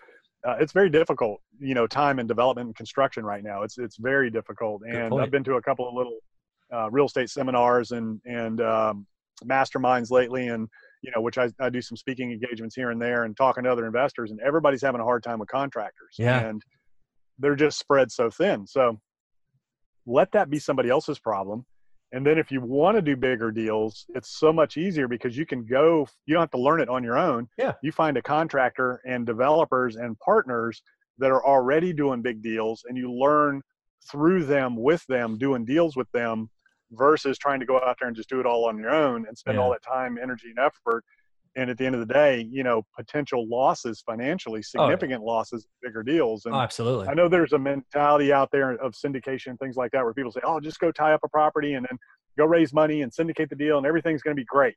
uh, 0.48 0.56
it's 0.60 0.74
very 0.74 0.90
difficult 0.90 1.40
you 1.60 1.74
know 1.74 1.88
time 1.88 2.20
and 2.20 2.28
development 2.28 2.68
and 2.68 2.76
construction 2.76 3.24
right 3.26 3.44
now 3.44 3.64
it's 3.64 3.78
it's 3.78 3.96
very 3.98 4.30
difficult 4.30 4.82
and 4.86 5.12
point. 5.12 5.24
i've 5.24 5.32
been 5.32 5.44
to 5.46 5.54
a 5.56 5.62
couple 5.62 5.88
of 5.88 5.94
little 5.94 6.18
uh, 6.76 6.90
real 6.92 7.06
estate 7.06 7.30
seminars 7.30 7.92
and 7.94 8.20
and 8.26 8.60
um, 8.62 9.08
masterminds 9.46 10.12
lately 10.12 10.48
and 10.50 10.68
you 11.02 11.12
know 11.16 11.22
which 11.22 11.38
I, 11.38 11.48
I 11.62 11.70
do 11.70 11.82
some 11.82 11.96
speaking 11.96 12.32
engagements 12.34 12.76
here 12.76 12.92
and 12.92 13.02
there 13.02 13.24
and 13.24 13.36
talking 13.38 13.64
to 13.64 13.72
other 13.72 13.86
investors 13.86 14.32
and 14.32 14.40
everybody's 14.42 14.82
having 14.82 15.00
a 15.00 15.06
hard 15.06 15.24
time 15.24 15.40
with 15.40 15.48
contractors 15.50 16.16
Yeah. 16.18 16.40
and 16.48 16.62
they're 17.40 17.56
just 17.56 17.80
spread 17.80 18.12
so 18.12 18.30
thin 18.30 18.68
so 18.68 19.00
let 20.10 20.32
that 20.32 20.50
be 20.50 20.60
somebody 20.60 20.90
else's 20.90 21.20
problem 21.20 21.66
and 22.12 22.26
then 22.26 22.38
if 22.40 22.52
you 22.52 22.60
want 22.62 22.98
to 22.98 23.02
do 23.04 23.16
bigger 23.16 23.52
deals, 23.52 24.06
it's 24.16 24.32
so 24.40 24.52
much 24.52 24.78
easier 24.78 25.08
because 25.08 25.38
you 25.38 25.46
can 25.46 25.64
go, 25.64 26.08
you 26.26 26.34
don't 26.34 26.42
have 26.42 26.50
to 26.52 26.58
learn 26.58 26.82
it 26.82 26.90
on 26.90 27.04
your 27.04 27.20
own. 27.20 27.48
Yeah. 27.58 27.74
You 27.84 27.92
find 27.92 28.18
a 28.18 28.22
contractor 28.22 29.00
and 29.06 29.28
developers 29.28 29.96
and 29.96 30.18
partners 30.18 30.82
that 31.20 31.30
are 31.30 31.46
already 31.46 31.94
doing 31.94 32.24
big 32.24 32.42
deals 32.42 32.84
and 32.88 32.98
you 32.98 33.12
learn 33.14 33.62
through 34.10 34.46
them 34.46 34.76
with 34.76 35.06
them 35.06 35.38
doing 35.38 35.66
deals 35.66 35.96
with 35.96 36.12
them 36.12 36.50
versus 36.94 37.38
trying 37.38 37.60
to 37.60 37.66
go 37.68 37.78
out 37.80 37.98
there 38.00 38.08
and 38.08 38.18
just 38.18 38.30
do 38.30 38.40
it 38.40 38.46
all 38.48 38.66
on 38.66 38.80
your 38.80 38.90
own 38.90 39.28
and 39.28 39.38
spend 39.38 39.58
Yeah. 39.58 39.62
all 39.64 39.70
that 39.70 39.84
time, 39.84 40.18
energy, 40.20 40.50
and 40.50 40.58
effort. 40.58 41.04
And 41.56 41.70
at 41.70 41.78
the 41.78 41.86
end 41.86 41.96
of 41.96 42.02
the 42.08 42.14
day, 42.14 42.48
you 42.52 42.64
know, 42.64 42.84
potential 42.96 43.48
losses 43.48 44.02
financially, 44.06 44.62
Oh, 44.78 44.84
yeah. 44.84 44.90
significant 44.92 45.24
losses, 45.24 45.68
bigger 45.82 46.04
deals. 46.04 46.46
Oh, 46.46 46.50
and 46.50 46.56
oh 46.58 46.62
absolutely 46.62 47.08
I 47.08 47.14
know 47.16 47.28
there's 47.28 47.54
a 47.54 47.60
mentality 47.60 48.32
out 48.32 48.50
there 48.52 48.72
of 48.74 48.94
syndication 48.94 49.48
and 49.48 49.60
things 49.60 49.76
like 49.76 49.92
that 49.92 50.04
where 50.04 50.14
people 50.14 50.32
say, 50.32 50.42
"Oh, 50.44 50.60
just 50.60 50.80
go 50.80 50.92
tie 50.92 51.14
up 51.14 51.22
a 51.24 51.30
property 51.30 51.74
and 51.74 51.86
then 51.90 51.98
go 52.38 52.46
raise 52.46 52.72
money 52.74 53.02
and 53.02 53.14
syndicate 53.14 53.50
the 53.50 53.56
deal 53.56 53.78
and 53.78 53.88
everything's 53.88 54.22
going 54.22 54.36
to 54.36 54.40
be 54.40 54.46
great." 54.46 54.76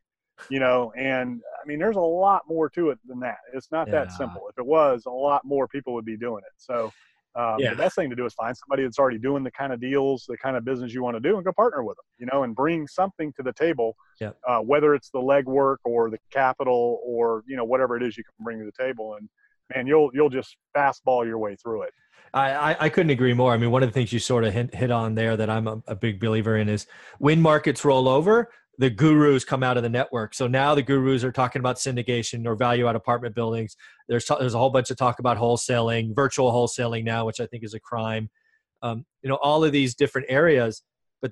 You 0.48 0.60
know, 0.60 0.92
and 0.96 1.40
I 1.62 1.66
mean, 1.66 1.78
there's 1.78 1.96
a 1.96 2.00
lot 2.00 2.42
more 2.48 2.68
to 2.70 2.90
it 2.90 2.98
than 3.06 3.20
that. 3.20 3.36
It's 3.54 3.70
not 3.70 3.88
Yeah. 3.88 4.00
that 4.00 4.12
simple. 4.12 4.48
If 4.48 4.58
it 4.58 4.66
was, 4.66 5.04
a 5.06 5.10
lot 5.10 5.44
more 5.44 5.68
people 5.68 5.94
would 5.94 6.04
be 6.04 6.16
doing 6.16 6.42
it. 6.44 6.52
So, 6.56 6.90
um, 7.34 7.56
Yeah. 7.58 7.70
the 7.70 7.76
best 7.76 7.94
thing 7.96 8.10
to 8.10 8.16
do 8.16 8.26
is 8.26 8.34
find 8.34 8.56
somebody 8.56 8.82
that's 8.82 8.98
already 8.98 9.18
doing 9.18 9.42
the 9.42 9.50
kind 9.50 9.72
of 9.72 9.80
deals, 9.80 10.24
the 10.28 10.36
kind 10.36 10.56
of 10.56 10.64
business 10.64 10.92
you 10.92 11.02
want 11.02 11.16
to 11.16 11.20
do, 11.20 11.36
and 11.36 11.44
go 11.44 11.52
partner 11.52 11.82
with 11.82 11.96
them. 11.96 12.04
You 12.18 12.26
know, 12.32 12.42
and 12.44 12.54
bring 12.54 12.86
something 12.86 13.32
to 13.36 13.42
the 13.42 13.52
table. 13.52 13.96
Yeah. 14.20 14.30
Uh, 14.46 14.58
whether 14.58 14.94
it's 14.94 15.10
the 15.10 15.20
legwork 15.20 15.76
or 15.84 16.10
the 16.10 16.18
capital 16.30 17.00
or 17.04 17.42
you 17.46 17.56
know 17.56 17.64
whatever 17.64 17.96
it 17.96 18.02
is 18.02 18.16
you 18.16 18.24
can 18.24 18.44
bring 18.44 18.58
to 18.58 18.64
the 18.64 18.84
table, 18.84 19.14
and 19.14 19.28
man, 19.74 19.86
you'll 19.86 20.10
you'll 20.14 20.30
just 20.30 20.56
fastball 20.76 21.24
your 21.24 21.38
way 21.38 21.56
through 21.56 21.82
it. 21.82 21.92
I, 22.34 22.52
I, 22.72 22.76
I 22.80 22.88
couldn't 22.88 23.10
agree 23.10 23.34
more. 23.34 23.52
I 23.52 23.58
mean, 23.58 23.70
one 23.70 23.82
of 23.82 23.90
the 23.90 23.92
things 23.92 24.10
you 24.10 24.18
sort 24.18 24.44
of 24.44 24.54
hit, 24.54 24.74
hit 24.74 24.90
on 24.90 25.14
there 25.14 25.36
that 25.36 25.50
I'm 25.50 25.68
a, 25.68 25.82
a 25.86 25.94
big 25.94 26.18
believer 26.18 26.56
in 26.56 26.66
is 26.68 26.86
when 27.18 27.42
markets 27.42 27.84
roll 27.84 28.08
over, 28.08 28.50
the 28.82 28.90
gurus 28.90 29.44
come 29.44 29.62
out 29.62 29.76
of 29.76 29.84
the 29.84 29.88
network. 29.88 30.34
So 30.34 30.48
now 30.48 30.74
the 30.74 30.82
gurus 30.82 31.22
are 31.22 31.30
talking 31.30 31.60
about 31.60 31.76
syndication 31.76 32.44
or 32.46 32.56
value 32.56 32.88
add 32.88 32.96
apartment 32.96 33.32
buildings. 33.32 33.76
There's 34.08 34.26
there's 34.40 34.54
a 34.54 34.58
whole 34.58 34.70
bunch 34.70 34.90
of 34.90 34.96
talk 34.96 35.20
about 35.20 35.38
wholesaling, 35.38 36.16
virtual 36.16 36.50
wholesaling 36.50 37.04
now, 37.04 37.24
which 37.24 37.38
I 37.38 37.46
think 37.46 37.62
is 37.62 37.74
a 37.74 37.80
crime. 37.80 38.28
Um, 38.82 39.06
you 39.22 39.28
know, 39.28 39.36
all 39.36 39.62
of 39.62 39.70
these 39.70 39.94
different 39.94 40.26
areas. 40.28 40.82
But 41.20 41.30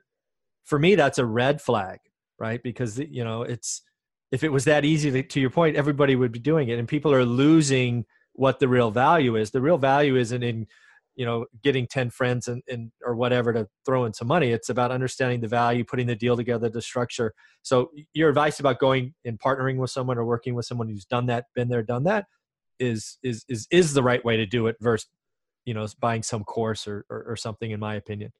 for 0.65 0.79
me, 0.79 0.95
that's 0.95 1.19
a 1.19 1.27
red 1.27 1.61
flag, 1.61 1.99
right? 2.39 2.63
Because 2.63 3.01
you 3.01 3.25
know, 3.25 3.43
it's 3.43 3.83
if 4.31 4.45
it 4.45 4.53
was 4.53 4.67
that 4.67 4.85
easy 4.85 5.11
to, 5.11 5.21
to 5.25 5.41
your 5.41 5.51
point, 5.51 5.75
everybody 5.75 6.15
would 6.15 6.31
be 6.31 6.39
doing 6.39 6.69
it, 6.69 6.79
and 6.79 6.87
people 6.87 7.13
are 7.13 7.25
losing 7.25 8.05
what 8.35 8.61
the 8.61 8.69
real 8.69 8.93
value 8.93 9.35
is. 9.35 9.51
The 9.51 9.61
real 9.61 9.77
value 9.77 10.15
isn't 10.15 10.45
in 10.45 10.69
you 11.21 11.27
know 11.27 11.45
getting 11.63 11.87
10 11.87 12.09
friends 12.09 12.49
and, 12.49 12.63
and 12.67 12.91
or 13.05 13.15
whatever 13.15 13.53
to 13.53 13.69
throw 13.85 14.07
in 14.07 14.13
some 14.15 14.27
money 14.27 14.53
it's 14.53 14.71
about 14.71 14.91
understanding 14.91 15.39
the 15.39 15.47
value 15.47 15.85
putting 15.85 16.07
the 16.07 16.17
deal 16.17 16.35
together 16.35 16.71
the 16.71 16.81
structure 16.81 17.35
so 17.61 17.91
your 18.15 18.31
advice 18.31 18.59
about 18.59 18.79
going 18.79 19.13
and 19.27 19.39
partnering 19.39 19.77
with 19.77 19.91
someone 19.91 20.17
or 20.17 20.25
working 20.25 20.55
with 20.55 20.65
someone 20.65 20.89
who's 20.89 21.05
done 21.05 21.27
that 21.27 21.45
been 21.55 21.69
there 21.69 21.83
done 21.83 22.05
that 22.05 22.25
is 22.79 23.19
is 23.23 23.45
is 23.51 23.67
is 23.71 23.93
the 23.93 24.03
right 24.03 24.25
way 24.25 24.39
to 24.39 24.47
do 24.47 24.67
it 24.67 24.77
versus 24.81 25.11
you 25.67 25.75
know 25.75 25.87
buying 26.01 26.23
some 26.23 26.43
course 26.43 26.89
or 26.89 27.05
or, 27.11 27.23
or 27.25 27.37
something 27.37 27.71
in 27.71 27.79
my 27.79 27.97
opinion 27.97 28.33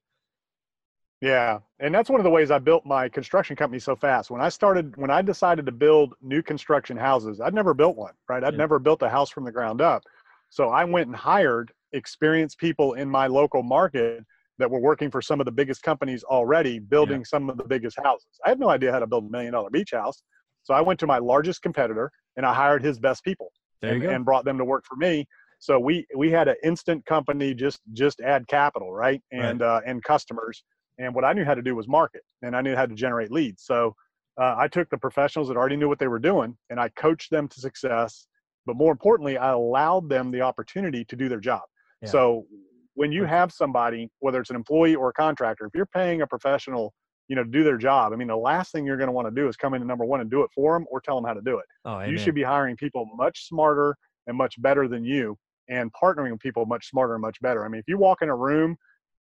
Yeah, 1.21 1.59
and 1.79 1.93
that's 1.93 2.09
one 2.09 2.19
of 2.19 2.23
the 2.23 2.31
ways 2.31 2.49
I 2.49 2.57
built 2.57 2.83
my 2.83 3.07
construction 3.07 3.55
company 3.55 3.79
so 3.79 3.95
fast. 3.95 4.31
When 4.31 4.41
I 4.41 4.49
started, 4.49 4.97
when 4.97 5.11
I 5.11 5.21
decided 5.21 5.67
to 5.67 5.71
build 5.71 6.15
new 6.19 6.41
construction 6.41 6.97
houses, 6.97 7.39
I'd 7.39 7.53
never 7.53 7.75
built 7.75 7.95
one, 7.95 8.13
right? 8.27 8.43
I'd 8.43 8.53
Yeah. 8.53 8.57
never 8.57 8.79
built 8.79 9.03
a 9.03 9.09
house 9.09 9.29
from 9.29 9.43
the 9.43 9.51
ground 9.51 9.81
up. 9.81 10.03
So 10.49 10.69
I 10.69 10.83
went 10.83 11.05
and 11.05 11.15
hired 11.15 11.71
experienced 11.93 12.57
people 12.57 12.93
in 12.93 13.09
my 13.09 13.27
local 13.27 13.63
market 13.63 14.23
that 14.57 14.69
were 14.69 14.79
working 14.79 15.09
for 15.09 15.21
some 15.21 15.39
of 15.39 15.45
the 15.45 15.51
biggest 15.51 15.81
companies 15.81 16.23
already, 16.23 16.79
building 16.79 17.25
some 17.25 17.49
of 17.49 17.57
the 17.57 17.63
biggest 17.63 17.97
houses. 18.03 18.27
I 18.45 18.49
had 18.49 18.59
no 18.59 18.69
idea 18.69 18.91
how 18.91 18.99
to 18.99 19.07
build 19.07 19.25
a 19.25 19.29
million 19.29 19.53
dollar 19.53 19.69
beach 19.69 19.91
house. 19.91 20.21
So 20.63 20.73
I 20.73 20.81
went 20.81 20.99
to 20.99 21.07
my 21.07 21.17
largest 21.17 21.61
competitor 21.63 22.11
and 22.37 22.45
I 22.45 22.53
hired 22.53 22.83
his 22.83 22.99
best 22.99 23.23
people 23.23 23.51
and, 23.81 24.03
and 24.13 24.25
brought 24.25 24.45
them 24.45 24.57
to 24.59 24.65
work 24.65 24.85
for 24.85 24.95
me. 24.95 25.25
So 25.59 25.79
we 25.79 26.05
we 26.15 26.31
had 26.31 26.47
an 26.47 26.55
instant 26.63 27.05
company 27.05 27.53
just 27.53 27.81
just 27.93 28.19
add 28.21 28.47
capital, 28.47 28.91
right? 28.91 29.21
And 29.31 29.61
uh, 29.61 29.81
and 29.85 30.03
customers. 30.03 30.63
And 30.97 31.15
what 31.15 31.23
I 31.25 31.33
knew 31.33 31.45
how 31.45 31.55
to 31.55 31.61
do 31.61 31.75
was 31.75 31.87
market, 31.87 32.21
and 32.41 32.55
I 32.55 32.61
knew 32.61 32.75
how 32.75 32.85
to 32.85 32.93
generate 32.93 33.31
leads. 33.31 33.63
So 33.63 33.95
uh, 34.39 34.55
I 34.57 34.67
took 34.67 34.89
the 34.89 34.97
professionals 34.97 35.47
that 35.47 35.57
already 35.57 35.77
knew 35.77 35.87
what 35.87 35.99
they 35.99 36.07
were 36.07 36.19
doing, 36.19 36.57
and 36.69 36.79
I 36.79 36.89
coached 36.89 37.31
them 37.31 37.47
to 37.47 37.59
success. 37.59 38.27
But 38.65 38.75
more 38.75 38.91
importantly, 38.91 39.37
I 39.37 39.51
allowed 39.51 40.09
them 40.09 40.31
the 40.31 40.41
opportunity 40.41 41.03
to 41.05 41.15
do 41.15 41.29
their 41.29 41.39
job. 41.39 41.61
Yeah. 42.01 42.09
So 42.09 42.45
when 42.95 43.11
you 43.11 43.25
have 43.25 43.51
somebody, 43.51 44.09
whether 44.19 44.39
it's 44.39 44.49
an 44.49 44.55
employee 44.55 44.95
or 44.95 45.09
a 45.09 45.13
contractor, 45.13 45.65
if 45.65 45.71
you're 45.73 45.85
paying 45.85 46.21
a 46.21 46.27
professional, 46.27 46.93
you 47.27 47.35
know, 47.35 47.43
do 47.43 47.63
their 47.63 47.77
job. 47.77 48.11
I 48.11 48.17
mean, 48.17 48.27
the 48.27 48.35
last 48.35 48.73
thing 48.73 48.85
you're 48.85 48.97
going 48.97 49.07
to 49.07 49.13
want 49.13 49.27
to 49.27 49.33
do 49.33 49.47
is 49.47 49.55
come 49.55 49.73
into 49.73 49.87
number 49.87 50.03
one 50.03 50.19
and 50.19 50.29
do 50.29 50.43
it 50.43 50.49
for 50.53 50.73
them 50.73 50.85
or 50.91 50.99
tell 50.99 51.15
them 51.15 51.23
how 51.23 51.33
to 51.33 51.41
do 51.41 51.59
it. 51.59 51.65
Oh, 51.85 52.01
you 52.01 52.17
should 52.17 52.35
be 52.35 52.43
hiring 52.43 52.75
people 52.75 53.07
much 53.15 53.47
smarter 53.47 53.95
and 54.27 54.37
much 54.37 54.61
better 54.61 54.87
than 54.87 55.05
you 55.05 55.37
and 55.69 55.91
partnering 55.93 56.31
with 56.31 56.41
people 56.41 56.65
much 56.65 56.89
smarter 56.89 57.13
and 57.13 57.21
much 57.21 57.39
better. 57.41 57.65
I 57.65 57.69
mean, 57.69 57.79
if 57.79 57.87
you 57.87 57.97
walk 57.97 58.21
in 58.21 58.29
a 58.29 58.35
room 58.35 58.75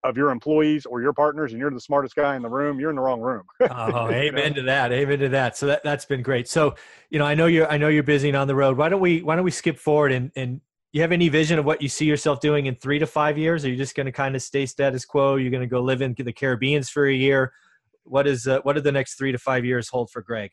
of 0.03 0.17
your 0.17 0.31
employees 0.31 0.87
or 0.87 1.01
your 1.01 1.13
partners 1.13 1.51
and 1.51 1.59
you're 1.59 1.69
the 1.69 1.79
smartest 1.79 2.15
guy 2.15 2.35
in 2.35 2.41
the 2.41 2.49
room, 2.49 2.79
you're 2.79 2.89
in 2.89 2.95
the 2.95 3.01
wrong 3.01 3.21
room. 3.21 3.43
oh, 3.61 4.09
amen 4.09 4.49
know? 4.49 4.55
to 4.55 4.61
that. 4.63 4.91
Amen 4.91 5.19
to 5.19 5.29
that. 5.29 5.55
So 5.55 5.67
that, 5.67 5.83
that's 5.83 6.05
been 6.05 6.23
great. 6.23 6.47
So, 6.47 6.75
you 7.11 7.19
know, 7.19 7.25
I 7.25 7.35
know 7.35 7.45
you're, 7.45 7.69
I 7.71 7.77
know 7.77 7.87
you're 7.87 8.01
busy 8.01 8.29
and 8.29 8.35
on 8.35 8.47
the 8.47 8.55
road. 8.55 8.77
Why 8.77 8.89
don't 8.89 9.01
we, 9.01 9.21
why 9.21 9.35
don't 9.35 9.45
we 9.45 9.51
skip 9.51 9.77
forward 9.77 10.11
and, 10.11 10.31
and 10.35 10.61
you 10.91 11.01
have 11.01 11.11
any 11.11 11.29
vision 11.29 11.57
of 11.57 11.65
what 11.65 11.81
you 11.81 11.87
see 11.87 12.05
yourself 12.05 12.39
doing 12.39 12.65
in 12.65 12.75
three 12.75 12.99
to 12.99 13.07
five 13.07 13.37
years? 13.37 13.63
Are 13.63 13.69
you 13.69 13.77
just 13.77 13.95
going 13.95 14.05
to 14.05 14.11
kind 14.11 14.35
of 14.35 14.41
stay 14.41 14.65
status 14.65 15.05
quo? 15.05 15.35
You're 15.35 15.51
going 15.51 15.61
to 15.61 15.67
go 15.67 15.81
live 15.81 16.01
in 16.01 16.13
the 16.17 16.33
Caribbeans 16.33 16.89
for 16.89 17.05
a 17.05 17.13
year? 17.13 17.53
what 18.03 18.27
is 18.27 18.47
uh, 18.47 18.59
what 18.63 18.73
do 18.73 18.81
the 18.81 18.91
next 18.91 19.15
three 19.15 19.31
to 19.31 19.37
five 19.37 19.65
years 19.65 19.89
hold 19.89 20.09
for 20.11 20.21
Greg? 20.21 20.51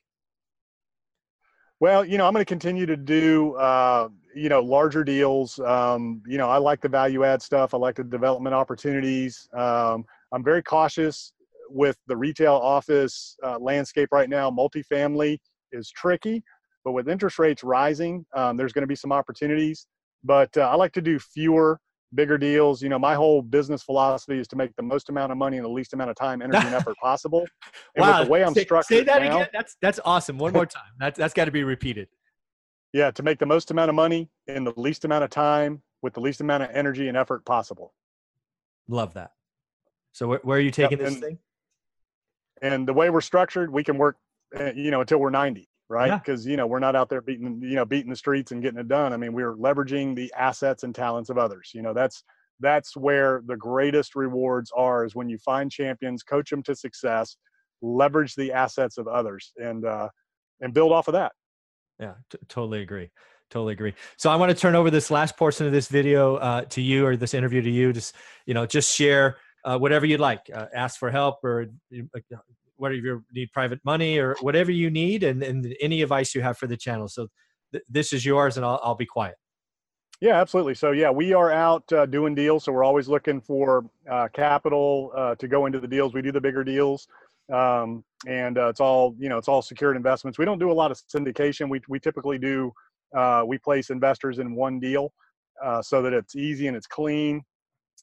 Well, 1.80 2.04
you 2.04 2.18
know, 2.18 2.26
I'm 2.26 2.32
going 2.32 2.44
to 2.44 2.48
continue 2.48 2.86
to 2.86 2.96
do, 2.96 3.54
uh, 3.54 4.08
you 4.34 4.48
know, 4.48 4.60
larger 4.60 5.04
deals. 5.04 5.60
Um, 5.60 6.22
you 6.26 6.36
know, 6.36 6.48
I 6.48 6.58
like 6.58 6.80
the 6.80 6.88
value 6.88 7.24
add 7.24 7.40
stuff. 7.40 7.72
I 7.72 7.76
like 7.76 7.94
the 7.94 8.04
development 8.04 8.54
opportunities. 8.54 9.48
Um, 9.56 10.04
I'm 10.32 10.42
very 10.42 10.62
cautious 10.62 11.32
with 11.70 11.96
the 12.08 12.16
retail 12.16 12.54
office 12.54 13.36
uh, 13.44 13.58
landscape 13.60 14.08
right 14.10 14.28
now. 14.28 14.50
Multifamily 14.50 15.38
is 15.70 15.90
tricky, 15.90 16.42
but 16.84 16.92
with 16.92 17.08
interest 17.08 17.38
rates 17.38 17.62
rising, 17.62 18.26
um, 18.34 18.56
there's 18.56 18.72
going 18.72 18.82
to 18.82 18.88
be 18.88 18.96
some 18.96 19.12
opportunities. 19.12 19.86
But 20.24 20.56
uh, 20.56 20.62
I 20.62 20.74
like 20.74 20.92
to 20.92 21.02
do 21.02 21.18
fewer 21.18 21.80
bigger 22.14 22.38
deals. 22.38 22.82
You 22.82 22.88
know, 22.88 22.98
my 22.98 23.14
whole 23.14 23.42
business 23.42 23.82
philosophy 23.82 24.38
is 24.38 24.48
to 24.48 24.56
make 24.56 24.74
the 24.76 24.82
most 24.82 25.08
amount 25.08 25.32
of 25.32 25.38
money 25.38 25.56
in 25.56 25.62
the 25.62 25.68
least 25.68 25.92
amount 25.92 26.10
of 26.10 26.16
time, 26.16 26.42
energy, 26.42 26.66
and 26.66 26.74
effort 26.74 26.96
possible. 27.02 27.46
And 27.96 28.06
wow. 28.06 28.24
the 28.24 28.30
way 28.30 28.44
I'm 28.44 28.54
say, 28.54 28.64
structured 28.64 28.98
say 28.98 29.04
that 29.04 29.22
now, 29.22 29.36
again. 29.36 29.48
That's 29.52 29.76
that's 29.82 29.98
awesome. 30.04 30.38
One 30.38 30.52
more 30.52 30.66
time. 30.66 30.82
That's 31.00 31.18
that's 31.18 31.34
got 31.34 31.46
to 31.46 31.50
be 31.50 31.64
repeated. 31.64 32.08
Yeah, 32.92 33.10
to 33.10 33.22
make 33.22 33.38
the 33.38 33.46
most 33.46 33.70
amount 33.70 33.88
of 33.88 33.94
money 33.94 34.30
in 34.46 34.64
the 34.64 34.72
least 34.76 35.04
amount 35.04 35.24
of 35.24 35.30
time 35.30 35.82
with 36.02 36.14
the 36.14 36.20
least 36.20 36.40
amount 36.40 36.62
of 36.62 36.70
energy 36.72 37.08
and 37.08 37.16
effort 37.16 37.44
possible. 37.44 37.92
Love 38.88 39.14
that. 39.14 39.32
So 40.12 40.28
where, 40.28 40.40
where 40.42 40.58
are 40.58 40.60
you 40.60 40.70
taking 40.70 40.98
yep, 40.98 41.08
and, 41.08 41.16
this 41.16 41.22
thing? 41.22 41.38
And 42.62 42.88
the 42.88 42.92
way 42.92 43.10
we're 43.10 43.20
structured, 43.20 43.72
we 43.72 43.84
can 43.84 43.98
work, 43.98 44.16
uh, 44.58 44.72
you 44.74 44.90
know, 44.90 45.00
until 45.00 45.18
we're 45.18 45.30
90 45.30 45.67
right? 45.88 46.22
Because 46.22 46.46
yeah. 46.46 46.52
you 46.52 46.56
know 46.56 46.66
we're 46.66 46.78
not 46.78 46.96
out 46.96 47.08
there 47.08 47.20
beating 47.20 47.60
you 47.62 47.74
know 47.74 47.84
beating 47.84 48.10
the 48.10 48.16
streets 48.16 48.52
and 48.52 48.62
getting 48.62 48.78
it 48.78 48.88
done. 48.88 49.12
I 49.12 49.16
mean, 49.16 49.32
we're 49.32 49.54
leveraging 49.54 50.14
the 50.14 50.32
assets 50.36 50.82
and 50.82 50.94
talents 50.94 51.30
of 51.30 51.38
others. 51.38 51.72
You 51.74 51.82
know, 51.82 51.94
that's 51.94 52.22
that's 52.60 52.96
where 52.96 53.42
the 53.46 53.56
greatest 53.56 54.14
rewards 54.14 54.70
are 54.76 55.04
is 55.04 55.14
when 55.14 55.28
you 55.28 55.38
find 55.38 55.70
champions, 55.70 56.22
coach 56.22 56.50
them 56.50 56.62
to 56.64 56.74
success, 56.74 57.36
leverage 57.82 58.34
the 58.34 58.52
assets 58.52 58.98
of 58.98 59.08
others, 59.08 59.52
and 59.56 59.84
uh, 59.84 60.08
and 60.60 60.74
build 60.74 60.92
off 60.92 61.08
of 61.08 61.12
that. 61.12 61.32
Yeah, 61.98 62.14
t- 62.30 62.38
totally 62.48 62.82
agree. 62.82 63.10
Totally 63.50 63.72
agree. 63.72 63.94
So 64.18 64.30
I 64.30 64.36
want 64.36 64.50
to 64.50 64.54
turn 64.54 64.74
over 64.74 64.90
this 64.90 65.10
last 65.10 65.36
portion 65.36 65.66
of 65.66 65.72
this 65.72 65.88
video 65.88 66.36
uh, 66.36 66.62
to 66.66 66.82
you 66.82 67.06
or 67.06 67.16
this 67.16 67.32
interview 67.32 67.62
to 67.62 67.70
you. 67.70 67.92
Just 67.92 68.14
you 68.44 68.54
know, 68.54 68.66
just 68.66 68.94
share 68.94 69.38
uh, 69.64 69.78
whatever 69.78 70.04
you'd 70.06 70.20
like. 70.20 70.50
Uh, 70.52 70.66
ask 70.74 70.98
for 70.98 71.10
help 71.10 71.42
or 71.42 71.66
uh, 71.94 72.36
whether 72.78 72.94
you 72.94 73.22
need 73.32 73.52
private 73.52 73.80
money 73.84 74.18
or 74.18 74.36
whatever 74.40 74.70
you 74.70 74.90
need 74.90 75.22
and, 75.22 75.42
and 75.42 75.76
any 75.80 76.02
advice 76.02 76.34
you 76.34 76.40
have 76.40 76.56
for 76.56 76.66
the 76.66 76.76
channel. 76.76 77.08
So 77.08 77.28
th- 77.72 77.84
this 77.88 78.12
is 78.12 78.24
yours 78.24 78.56
and 78.56 78.64
I'll, 78.64 78.80
I'll 78.82 78.94
be 78.94 79.06
quiet. 79.06 79.36
Yeah, 80.20 80.40
absolutely. 80.40 80.74
So 80.74 80.90
yeah, 80.90 81.10
we 81.10 81.32
are 81.32 81.52
out 81.52 81.92
uh, 81.92 82.06
doing 82.06 82.34
deals. 82.34 82.64
So 82.64 82.72
we're 82.72 82.84
always 82.84 83.08
looking 83.08 83.40
for 83.40 83.84
uh, 84.10 84.28
capital 84.32 85.12
uh, 85.16 85.36
to 85.36 85.46
go 85.46 85.66
into 85.66 85.78
the 85.78 85.86
deals. 85.86 86.12
We 86.12 86.22
do 86.22 86.32
the 86.32 86.40
bigger 86.40 86.64
deals, 86.64 87.06
um, 87.52 88.02
and 88.26 88.58
uh, 88.58 88.68
it's 88.68 88.80
all 88.80 89.14
you 89.18 89.28
know. 89.28 89.38
It's 89.38 89.46
all 89.46 89.62
secured 89.62 89.96
investments. 89.96 90.36
We 90.36 90.44
don't 90.44 90.58
do 90.58 90.72
a 90.72 90.74
lot 90.74 90.90
of 90.90 91.00
syndication. 91.14 91.70
We 91.70 91.80
we 91.88 92.00
typically 92.00 92.38
do. 92.38 92.72
Uh, 93.16 93.44
we 93.46 93.58
place 93.58 93.90
investors 93.90 94.40
in 94.40 94.56
one 94.56 94.80
deal, 94.80 95.12
uh, 95.64 95.80
so 95.82 96.02
that 96.02 96.12
it's 96.12 96.34
easy 96.34 96.66
and 96.66 96.76
it's 96.76 96.88
clean. 96.88 97.40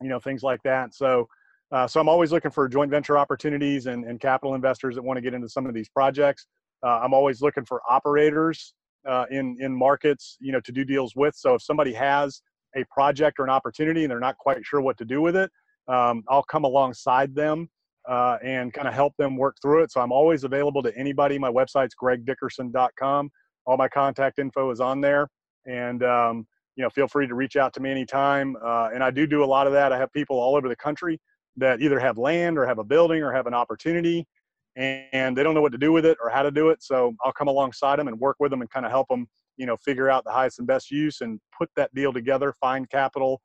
You 0.01 0.07
know 0.07 0.19
things 0.19 0.41
like 0.41 0.63
that. 0.63 0.95
So 0.95 1.27
uh, 1.71 1.87
so 1.87 1.99
I'm 1.99 2.09
always 2.09 2.31
looking 2.31 2.51
for 2.51 2.67
joint 2.67 2.91
venture 2.91 3.17
opportunities 3.17 3.87
and, 3.87 4.05
and 4.05 4.19
capital 4.19 4.55
investors 4.55 4.95
that 4.95 5.03
want 5.03 5.17
to 5.17 5.21
get 5.21 5.33
into 5.33 5.49
some 5.49 5.65
of 5.65 5.73
these 5.73 5.89
projects. 5.89 6.47
Uh, 6.83 6.99
I'm 7.01 7.13
always 7.13 7.41
looking 7.41 7.65
for 7.65 7.81
operators 7.89 8.73
uh, 9.07 9.25
in 9.31 9.57
in 9.59 9.75
markets, 9.75 10.37
you 10.39 10.51
know, 10.51 10.59
to 10.61 10.71
do 10.71 10.83
deals 10.83 11.15
with. 11.15 11.35
So 11.35 11.55
if 11.55 11.61
somebody 11.61 11.93
has 11.93 12.41
a 12.75 12.83
project 12.91 13.39
or 13.39 13.43
an 13.43 13.49
opportunity 13.49 14.03
and 14.03 14.11
they're 14.11 14.19
not 14.19 14.37
quite 14.37 14.63
sure 14.65 14.81
what 14.81 14.97
to 14.97 15.05
do 15.05 15.21
with 15.21 15.35
it, 15.35 15.51
um, 15.87 16.23
I'll 16.27 16.43
come 16.43 16.65
alongside 16.65 17.33
them 17.33 17.69
uh, 18.07 18.37
and 18.43 18.73
kind 18.73 18.87
of 18.87 18.93
help 18.93 19.13
them 19.17 19.37
work 19.37 19.57
through 19.61 19.83
it. 19.83 19.91
So 19.91 20.01
I'm 20.01 20.11
always 20.11 20.43
available 20.43 20.83
to 20.83 20.95
anybody. 20.97 21.39
My 21.39 21.51
website's 21.51 21.95
gregdickerson.com. 22.01 23.31
All 23.65 23.77
my 23.77 23.87
contact 23.87 24.37
info 24.37 24.69
is 24.69 24.79
on 24.79 25.01
there, 25.01 25.27
and 25.65 26.03
um, 26.03 26.47
you 26.75 26.83
know, 26.83 26.89
feel 26.89 27.07
free 27.07 27.25
to 27.27 27.33
reach 27.33 27.55
out 27.55 27.73
to 27.73 27.79
me 27.79 27.89
anytime. 27.89 28.55
Uh, 28.63 28.89
and 28.93 29.03
I 29.03 29.09
do 29.09 29.25
do 29.25 29.43
a 29.43 29.45
lot 29.45 29.65
of 29.65 29.73
that. 29.73 29.91
I 29.91 29.97
have 29.97 30.11
people 30.13 30.37
all 30.37 30.55
over 30.55 30.69
the 30.69 30.75
country 30.75 31.19
that 31.57 31.81
either 31.81 31.99
have 31.99 32.17
land 32.17 32.57
or 32.57 32.65
have 32.65 32.79
a 32.79 32.83
building 32.83 33.23
or 33.23 33.31
have 33.31 33.47
an 33.47 33.53
opportunity 33.53 34.27
and 34.75 35.37
they 35.37 35.43
don't 35.43 35.53
know 35.53 35.61
what 35.61 35.71
to 35.71 35.77
do 35.77 35.91
with 35.91 36.05
it 36.05 36.17
or 36.21 36.29
how 36.29 36.43
to 36.43 36.51
do 36.51 36.69
it. 36.69 36.83
So 36.83 37.15
I'll 37.23 37.31
come 37.31 37.47
alongside 37.47 37.97
them 37.97 38.07
and 38.07 38.19
work 38.19 38.37
with 38.39 38.51
them 38.51 38.61
and 38.61 38.69
kind 38.69 38.85
of 38.85 38.91
help 38.91 39.07
them, 39.07 39.27
you 39.57 39.65
know, 39.65 39.77
figure 39.77 40.09
out 40.09 40.25
the 40.25 40.31
highest 40.31 40.59
and 40.59 40.67
best 40.67 40.91
use 40.91 41.21
and 41.21 41.39
put 41.57 41.69
that 41.77 41.93
deal 41.95 42.11
together, 42.11 42.53
find 42.59 42.89
capital, 42.89 43.41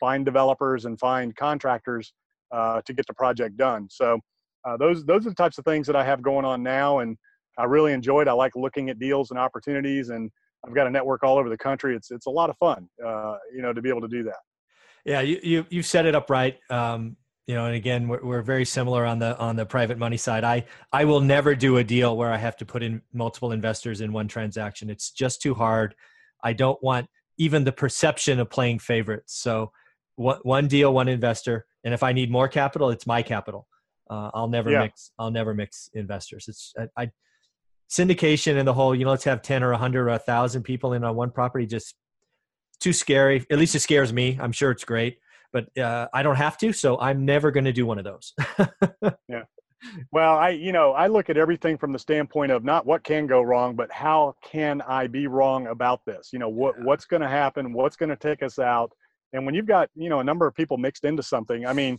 find 0.00 0.24
developers 0.24 0.84
and 0.84 0.98
find 0.98 1.36
contractors 1.36 2.12
uh, 2.52 2.80
to 2.84 2.92
get 2.92 3.06
the 3.06 3.14
project 3.14 3.56
done. 3.56 3.86
So 3.90 4.18
uh, 4.64 4.76
those 4.76 5.04
those 5.04 5.26
are 5.26 5.30
the 5.30 5.34
types 5.34 5.58
of 5.58 5.64
things 5.64 5.86
that 5.86 5.96
I 5.96 6.04
have 6.04 6.22
going 6.22 6.44
on 6.44 6.62
now, 6.62 7.00
and 7.00 7.16
I 7.58 7.64
really 7.64 7.92
enjoy 7.92 8.22
it. 8.22 8.28
I 8.28 8.32
like 8.32 8.52
looking 8.56 8.90
at 8.90 8.98
deals 8.98 9.30
and 9.30 9.38
opportunities, 9.38 10.10
and 10.10 10.30
I've 10.66 10.74
got 10.74 10.86
a 10.86 10.90
network 10.90 11.22
all 11.22 11.38
over 11.38 11.48
the 11.48 11.58
country. 11.58 11.96
It's 11.96 12.10
it's 12.10 12.26
a 12.26 12.30
lot 12.30 12.50
of 12.50 12.56
fun, 12.58 12.88
uh, 13.04 13.36
you 13.54 13.62
know, 13.62 13.72
to 13.72 13.80
be 13.80 13.88
able 13.88 14.02
to 14.02 14.08
do 14.08 14.22
that. 14.24 14.38
Yeah, 15.04 15.20
you 15.20 15.40
you 15.42 15.66
you 15.70 15.82
set 15.82 16.06
it 16.06 16.14
up 16.14 16.30
right. 16.30 16.58
Um, 16.70 17.16
you 17.46 17.54
know 17.54 17.66
and 17.66 17.74
again 17.74 18.08
we're, 18.08 18.22
we're 18.22 18.42
very 18.42 18.64
similar 18.64 19.04
on 19.04 19.18
the 19.18 19.36
on 19.38 19.56
the 19.56 19.66
private 19.66 19.98
money 19.98 20.16
side. 20.16 20.44
I 20.44 20.64
i 20.92 21.04
will 21.04 21.20
never 21.20 21.54
do 21.54 21.78
a 21.78 21.84
deal 21.84 22.16
where 22.16 22.32
i 22.32 22.36
have 22.36 22.56
to 22.58 22.66
put 22.66 22.82
in 22.82 23.02
multiple 23.12 23.52
investors 23.52 24.00
in 24.00 24.12
one 24.12 24.28
transaction. 24.28 24.90
It's 24.90 25.10
just 25.10 25.42
too 25.42 25.54
hard. 25.54 25.94
I 26.42 26.52
don't 26.52 26.82
want 26.82 27.08
even 27.38 27.64
the 27.64 27.72
perception 27.72 28.38
of 28.38 28.50
playing 28.50 28.78
favorites. 28.78 29.34
So 29.34 29.72
one, 30.16 30.38
one 30.42 30.68
deal 30.68 30.92
one 30.92 31.08
investor 31.08 31.66
and 31.84 31.92
if 31.94 32.02
i 32.02 32.12
need 32.12 32.30
more 32.30 32.48
capital 32.48 32.90
it's 32.90 33.06
my 33.06 33.22
capital. 33.22 33.66
Uh, 34.10 34.30
i'll 34.34 34.48
never 34.48 34.70
yeah. 34.70 34.82
mix 34.82 35.10
i'll 35.18 35.30
never 35.30 35.54
mix 35.54 35.90
investors. 35.94 36.46
It's 36.48 36.72
I, 36.78 37.02
I 37.04 37.10
syndication 37.90 38.56
and 38.56 38.66
the 38.66 38.72
whole 38.72 38.94
you 38.94 39.04
know 39.04 39.10
let's 39.10 39.24
have 39.24 39.42
10 39.42 39.62
or 39.64 39.70
100 39.70 40.06
or 40.06 40.10
1000 40.10 40.62
people 40.62 40.92
in 40.92 41.02
on 41.02 41.16
one 41.16 41.30
property 41.30 41.66
just 41.66 41.96
too 42.78 42.92
scary. 42.92 43.44
At 43.50 43.58
least 43.58 43.74
it 43.74 43.80
scares 43.80 44.12
me. 44.12 44.38
I'm 44.40 44.52
sure 44.52 44.70
it's 44.70 44.84
great 44.84 45.18
but 45.52 45.76
uh, 45.78 46.08
I 46.12 46.22
don't 46.22 46.36
have 46.36 46.56
to, 46.58 46.72
so 46.72 46.98
I'm 46.98 47.24
never 47.24 47.50
going 47.50 47.64
to 47.64 47.72
do 47.72 47.86
one 47.86 47.98
of 47.98 48.04
those. 48.04 48.32
yeah. 49.28 49.42
Well, 50.12 50.38
I 50.38 50.50
you 50.50 50.72
know 50.72 50.92
I 50.92 51.08
look 51.08 51.28
at 51.28 51.36
everything 51.36 51.76
from 51.76 51.92
the 51.92 51.98
standpoint 51.98 52.52
of 52.52 52.64
not 52.64 52.86
what 52.86 53.02
can 53.02 53.26
go 53.26 53.42
wrong, 53.42 53.74
but 53.74 53.90
how 53.90 54.34
can 54.42 54.80
I 54.82 55.08
be 55.08 55.26
wrong 55.26 55.66
about 55.66 56.00
this? 56.06 56.30
You 56.32 56.38
know 56.38 56.48
what 56.48 56.76
yeah. 56.78 56.84
what's 56.84 57.04
going 57.04 57.22
to 57.22 57.28
happen, 57.28 57.72
what's 57.72 57.96
going 57.96 58.10
to 58.10 58.16
take 58.16 58.42
us 58.42 58.58
out, 58.58 58.92
and 59.32 59.44
when 59.44 59.54
you've 59.54 59.66
got 59.66 59.90
you 59.94 60.08
know 60.08 60.20
a 60.20 60.24
number 60.24 60.46
of 60.46 60.54
people 60.54 60.76
mixed 60.76 61.04
into 61.04 61.22
something, 61.22 61.66
I 61.66 61.72
mean, 61.72 61.98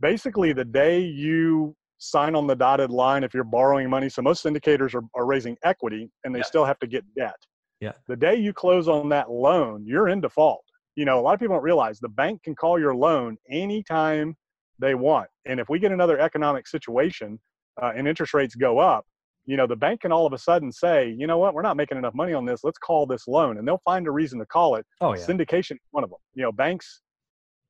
basically 0.00 0.52
the 0.52 0.64
day 0.64 1.00
you 1.00 1.76
sign 1.98 2.34
on 2.34 2.46
the 2.46 2.56
dotted 2.56 2.90
line, 2.90 3.24
if 3.24 3.34
you're 3.34 3.44
borrowing 3.44 3.90
money, 3.90 4.08
so 4.08 4.22
most 4.22 4.44
syndicators 4.44 4.94
are, 4.94 5.02
are 5.14 5.26
raising 5.26 5.56
equity 5.64 6.10
and 6.24 6.34
they 6.34 6.38
yeah. 6.38 6.44
still 6.44 6.64
have 6.64 6.78
to 6.78 6.86
get 6.86 7.04
debt. 7.16 7.34
Yeah. 7.80 7.92
The 8.06 8.16
day 8.16 8.36
you 8.36 8.52
close 8.52 8.88
on 8.88 9.08
that 9.10 9.30
loan, 9.30 9.84
you're 9.84 10.08
in 10.08 10.20
default 10.20 10.64
you 10.98 11.04
know, 11.04 11.20
a 11.20 11.22
lot 11.22 11.32
of 11.32 11.38
people 11.38 11.54
don't 11.54 11.62
realize 11.62 12.00
the 12.00 12.08
bank 12.08 12.42
can 12.42 12.56
call 12.56 12.76
your 12.76 12.92
loan 12.92 13.36
anytime 13.48 14.36
they 14.80 14.96
want. 14.96 15.28
And 15.46 15.60
if 15.60 15.68
we 15.68 15.78
get 15.78 15.92
another 15.92 16.18
economic 16.18 16.66
situation 16.66 17.38
uh, 17.80 17.92
and 17.94 18.08
interest 18.08 18.34
rates 18.34 18.56
go 18.56 18.80
up, 18.80 19.06
you 19.46 19.56
know, 19.56 19.64
the 19.64 19.76
bank 19.76 20.00
can 20.00 20.10
all 20.10 20.26
of 20.26 20.32
a 20.32 20.38
sudden 20.38 20.72
say, 20.72 21.14
you 21.16 21.28
know 21.28 21.38
what, 21.38 21.54
we're 21.54 21.62
not 21.62 21.76
making 21.76 21.98
enough 21.98 22.14
money 22.14 22.32
on 22.32 22.44
this. 22.44 22.64
Let's 22.64 22.78
call 22.78 23.06
this 23.06 23.28
loan. 23.28 23.58
And 23.58 23.68
they'll 23.68 23.80
find 23.84 24.08
a 24.08 24.10
reason 24.10 24.40
to 24.40 24.46
call 24.46 24.74
it. 24.74 24.84
Oh, 25.00 25.14
yeah. 25.14 25.24
Syndication 25.24 25.72
is 25.72 25.86
one 25.92 26.02
of 26.02 26.10
them. 26.10 26.18
You 26.34 26.42
know, 26.42 26.50
banks 26.50 27.00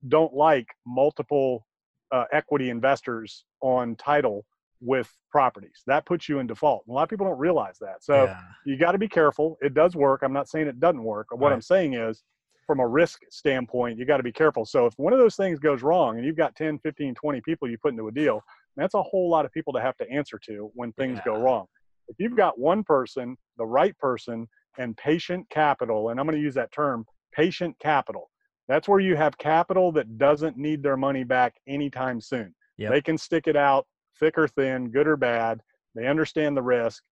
don't 0.08 0.32
like 0.32 0.66
multiple 0.86 1.66
uh, 2.10 2.24
equity 2.32 2.70
investors 2.70 3.44
on 3.60 3.94
title 3.96 4.46
with 4.80 5.12
properties. 5.30 5.82
That 5.86 6.06
puts 6.06 6.30
you 6.30 6.38
in 6.38 6.46
default. 6.46 6.84
A 6.88 6.92
lot 6.92 7.02
of 7.02 7.10
people 7.10 7.26
don't 7.26 7.38
realize 7.38 7.76
that. 7.82 8.02
So 8.02 8.24
yeah. 8.24 8.38
you 8.64 8.78
got 8.78 8.92
to 8.92 8.98
be 8.98 9.08
careful. 9.08 9.58
It 9.60 9.74
does 9.74 9.94
work. 9.94 10.22
I'm 10.22 10.32
not 10.32 10.48
saying 10.48 10.66
it 10.66 10.80
doesn't 10.80 11.04
work. 11.04 11.26
What 11.30 11.48
right. 11.48 11.52
I'm 11.52 11.60
saying 11.60 11.92
is 11.92 12.22
from 12.68 12.80
a 12.80 12.86
risk 12.86 13.22
standpoint, 13.30 13.98
you 13.98 14.04
got 14.04 14.18
to 14.18 14.22
be 14.22 14.30
careful. 14.30 14.64
So 14.64 14.86
if 14.86 14.94
one 14.98 15.12
of 15.12 15.18
those 15.18 15.34
things 15.34 15.58
goes 15.58 15.82
wrong 15.82 16.18
and 16.18 16.24
you've 16.24 16.36
got 16.36 16.54
10, 16.54 16.78
15, 16.78 17.14
20 17.14 17.40
people 17.40 17.68
you 17.68 17.78
put 17.78 17.92
into 17.92 18.06
a 18.06 18.12
deal, 18.12 18.42
that's 18.76 18.94
a 18.94 19.02
whole 19.02 19.28
lot 19.28 19.44
of 19.44 19.52
people 19.52 19.72
to 19.72 19.80
have 19.80 19.96
to 19.96 20.08
answer 20.10 20.38
to 20.44 20.70
when 20.74 20.92
things 20.92 21.18
yeah. 21.18 21.32
go 21.32 21.40
wrong. 21.40 21.66
If 22.06 22.16
you've 22.18 22.36
got 22.36 22.60
one 22.60 22.84
person, 22.84 23.36
the 23.56 23.66
right 23.66 23.96
person, 23.98 24.46
and 24.78 24.96
patient 24.96 25.48
capital, 25.50 26.10
and 26.10 26.20
I'm 26.20 26.26
going 26.26 26.36
to 26.36 26.42
use 26.42 26.54
that 26.54 26.70
term, 26.70 27.04
patient 27.32 27.74
capital, 27.80 28.30
that's 28.68 28.86
where 28.86 29.00
you 29.00 29.16
have 29.16 29.36
capital 29.38 29.90
that 29.92 30.18
doesn't 30.18 30.56
need 30.56 30.82
their 30.82 30.96
money 30.96 31.24
back 31.24 31.54
anytime 31.66 32.20
soon. 32.20 32.54
Yep. 32.76 32.90
They 32.92 33.00
can 33.00 33.18
stick 33.18 33.48
it 33.48 33.56
out 33.56 33.86
thick 34.18 34.36
or 34.36 34.48
thin, 34.48 34.90
good 34.90 35.06
or 35.06 35.16
bad. 35.16 35.60
They 35.94 36.06
understand 36.06 36.56
the 36.56 36.62
risk, 36.62 37.02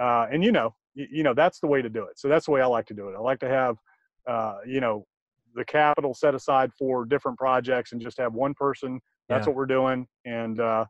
uh, 0.00 0.26
and 0.32 0.42
you 0.42 0.52
know, 0.52 0.74
you, 0.94 1.06
you, 1.10 1.22
know 1.22 1.34
that's 1.34 1.60
the 1.60 1.66
way 1.66 1.82
to 1.82 1.88
do 1.88 2.04
it. 2.04 2.18
So 2.18 2.28
that's 2.28 2.46
the 2.46 2.52
way 2.52 2.60
I 2.60 2.66
like 2.66 2.86
to 2.86 2.94
do 2.94 3.08
it. 3.08 3.14
I 3.16 3.20
like 3.20 3.40
to 3.40 3.48
have, 3.48 3.76
uh, 4.26 4.58
you 4.66 4.80
know, 4.80 5.06
the 5.54 5.64
capital 5.64 6.14
set 6.14 6.34
aside 6.34 6.72
for 6.78 7.04
different 7.04 7.38
projects 7.38 7.92
and 7.92 8.00
just 8.00 8.18
have 8.18 8.32
one 8.32 8.54
person. 8.54 9.00
That's 9.28 9.46
yeah. 9.46 9.50
what 9.50 9.56
we're 9.56 9.66
doing, 9.66 10.06
and 10.24 10.60
uh, 10.60 10.84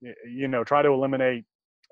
you 0.00 0.48
know, 0.48 0.64
try 0.64 0.82
to 0.82 0.88
eliminate 0.88 1.44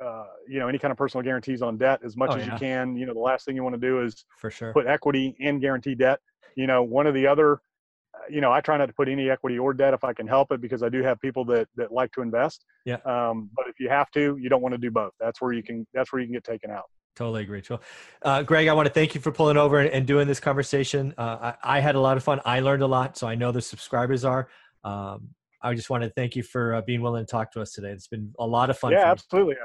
uh, 0.04 0.26
you 0.46 0.58
know 0.58 0.68
any 0.68 0.78
kind 0.78 0.92
of 0.92 0.98
personal 0.98 1.24
guarantees 1.24 1.62
on 1.62 1.76
debt 1.76 2.00
as 2.04 2.16
much 2.16 2.30
oh, 2.32 2.36
as 2.36 2.46
yeah. 2.46 2.52
you 2.52 2.58
can. 2.58 2.96
You 2.96 3.06
know, 3.06 3.14
the 3.14 3.20
last 3.20 3.44
thing 3.44 3.56
you 3.56 3.62
want 3.62 3.74
to 3.74 3.80
do 3.80 4.02
is 4.02 4.24
for 4.38 4.50
sure 4.50 4.72
put 4.72 4.86
equity 4.86 5.36
and 5.40 5.60
guarantee 5.60 5.94
debt. 5.94 6.20
You 6.56 6.66
know, 6.66 6.82
one 6.82 7.06
of 7.06 7.14
the 7.14 7.26
other, 7.26 7.54
uh, 7.54 8.26
you 8.28 8.40
know, 8.40 8.52
I 8.52 8.60
try 8.60 8.76
not 8.76 8.86
to 8.86 8.92
put 8.92 9.08
any 9.08 9.30
equity 9.30 9.58
or 9.58 9.72
debt 9.72 9.94
if 9.94 10.04
I 10.04 10.12
can 10.12 10.26
help 10.26 10.52
it 10.52 10.60
because 10.60 10.82
I 10.82 10.88
do 10.88 11.02
have 11.02 11.20
people 11.20 11.44
that 11.46 11.68
that 11.76 11.92
like 11.92 12.12
to 12.12 12.22
invest. 12.22 12.64
Yeah. 12.84 12.98
Um, 13.04 13.50
but 13.56 13.66
if 13.68 13.80
you 13.80 13.88
have 13.88 14.10
to, 14.12 14.36
you 14.40 14.48
don't 14.48 14.62
want 14.62 14.74
to 14.74 14.78
do 14.78 14.90
both. 14.90 15.12
That's 15.18 15.40
where 15.40 15.52
you 15.52 15.62
can. 15.62 15.86
That's 15.94 16.12
where 16.12 16.20
you 16.20 16.26
can 16.26 16.34
get 16.34 16.44
taken 16.44 16.70
out. 16.70 16.84
Totally 17.18 17.42
agree. 17.42 17.60
Well, 17.68 17.82
uh, 18.22 18.44
Greg, 18.44 18.68
I 18.68 18.72
want 18.74 18.86
to 18.86 18.94
thank 18.94 19.12
you 19.12 19.20
for 19.20 19.32
pulling 19.32 19.56
over 19.56 19.80
and, 19.80 19.90
and 19.90 20.06
doing 20.06 20.28
this 20.28 20.38
conversation. 20.38 21.12
Uh, 21.18 21.52
I, 21.64 21.78
I, 21.78 21.80
had 21.80 21.96
a 21.96 22.00
lot 22.00 22.16
of 22.16 22.22
fun. 22.22 22.40
I 22.44 22.60
learned 22.60 22.84
a 22.84 22.86
lot, 22.86 23.18
so 23.18 23.26
I 23.26 23.34
know 23.34 23.50
the 23.50 23.60
subscribers 23.60 24.24
are. 24.24 24.48
Um, 24.84 25.30
I 25.60 25.74
just 25.74 25.90
want 25.90 26.04
to 26.04 26.10
thank 26.10 26.36
you 26.36 26.44
for 26.44 26.76
uh, 26.76 26.82
being 26.82 27.02
willing 27.02 27.26
to 27.26 27.28
talk 27.28 27.50
to 27.54 27.60
us 27.60 27.72
today. 27.72 27.90
It's 27.90 28.06
been 28.06 28.32
a 28.38 28.46
lot 28.46 28.70
of 28.70 28.78
fun. 28.78 28.92
Yeah, 28.92 29.10
absolutely. 29.10 29.56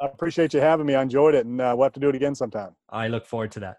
I 0.00 0.06
appreciate 0.06 0.54
you 0.54 0.60
having 0.60 0.86
me. 0.86 0.94
I 0.94 1.02
enjoyed 1.02 1.34
it, 1.34 1.44
and 1.44 1.60
uh, 1.60 1.74
we'll 1.76 1.84
have 1.84 1.92
to 1.92 2.00
do 2.00 2.08
it 2.08 2.14
again 2.14 2.34
sometime. 2.34 2.70
I 2.88 3.08
look 3.08 3.26
forward 3.26 3.52
to 3.52 3.60
that. 3.60 3.76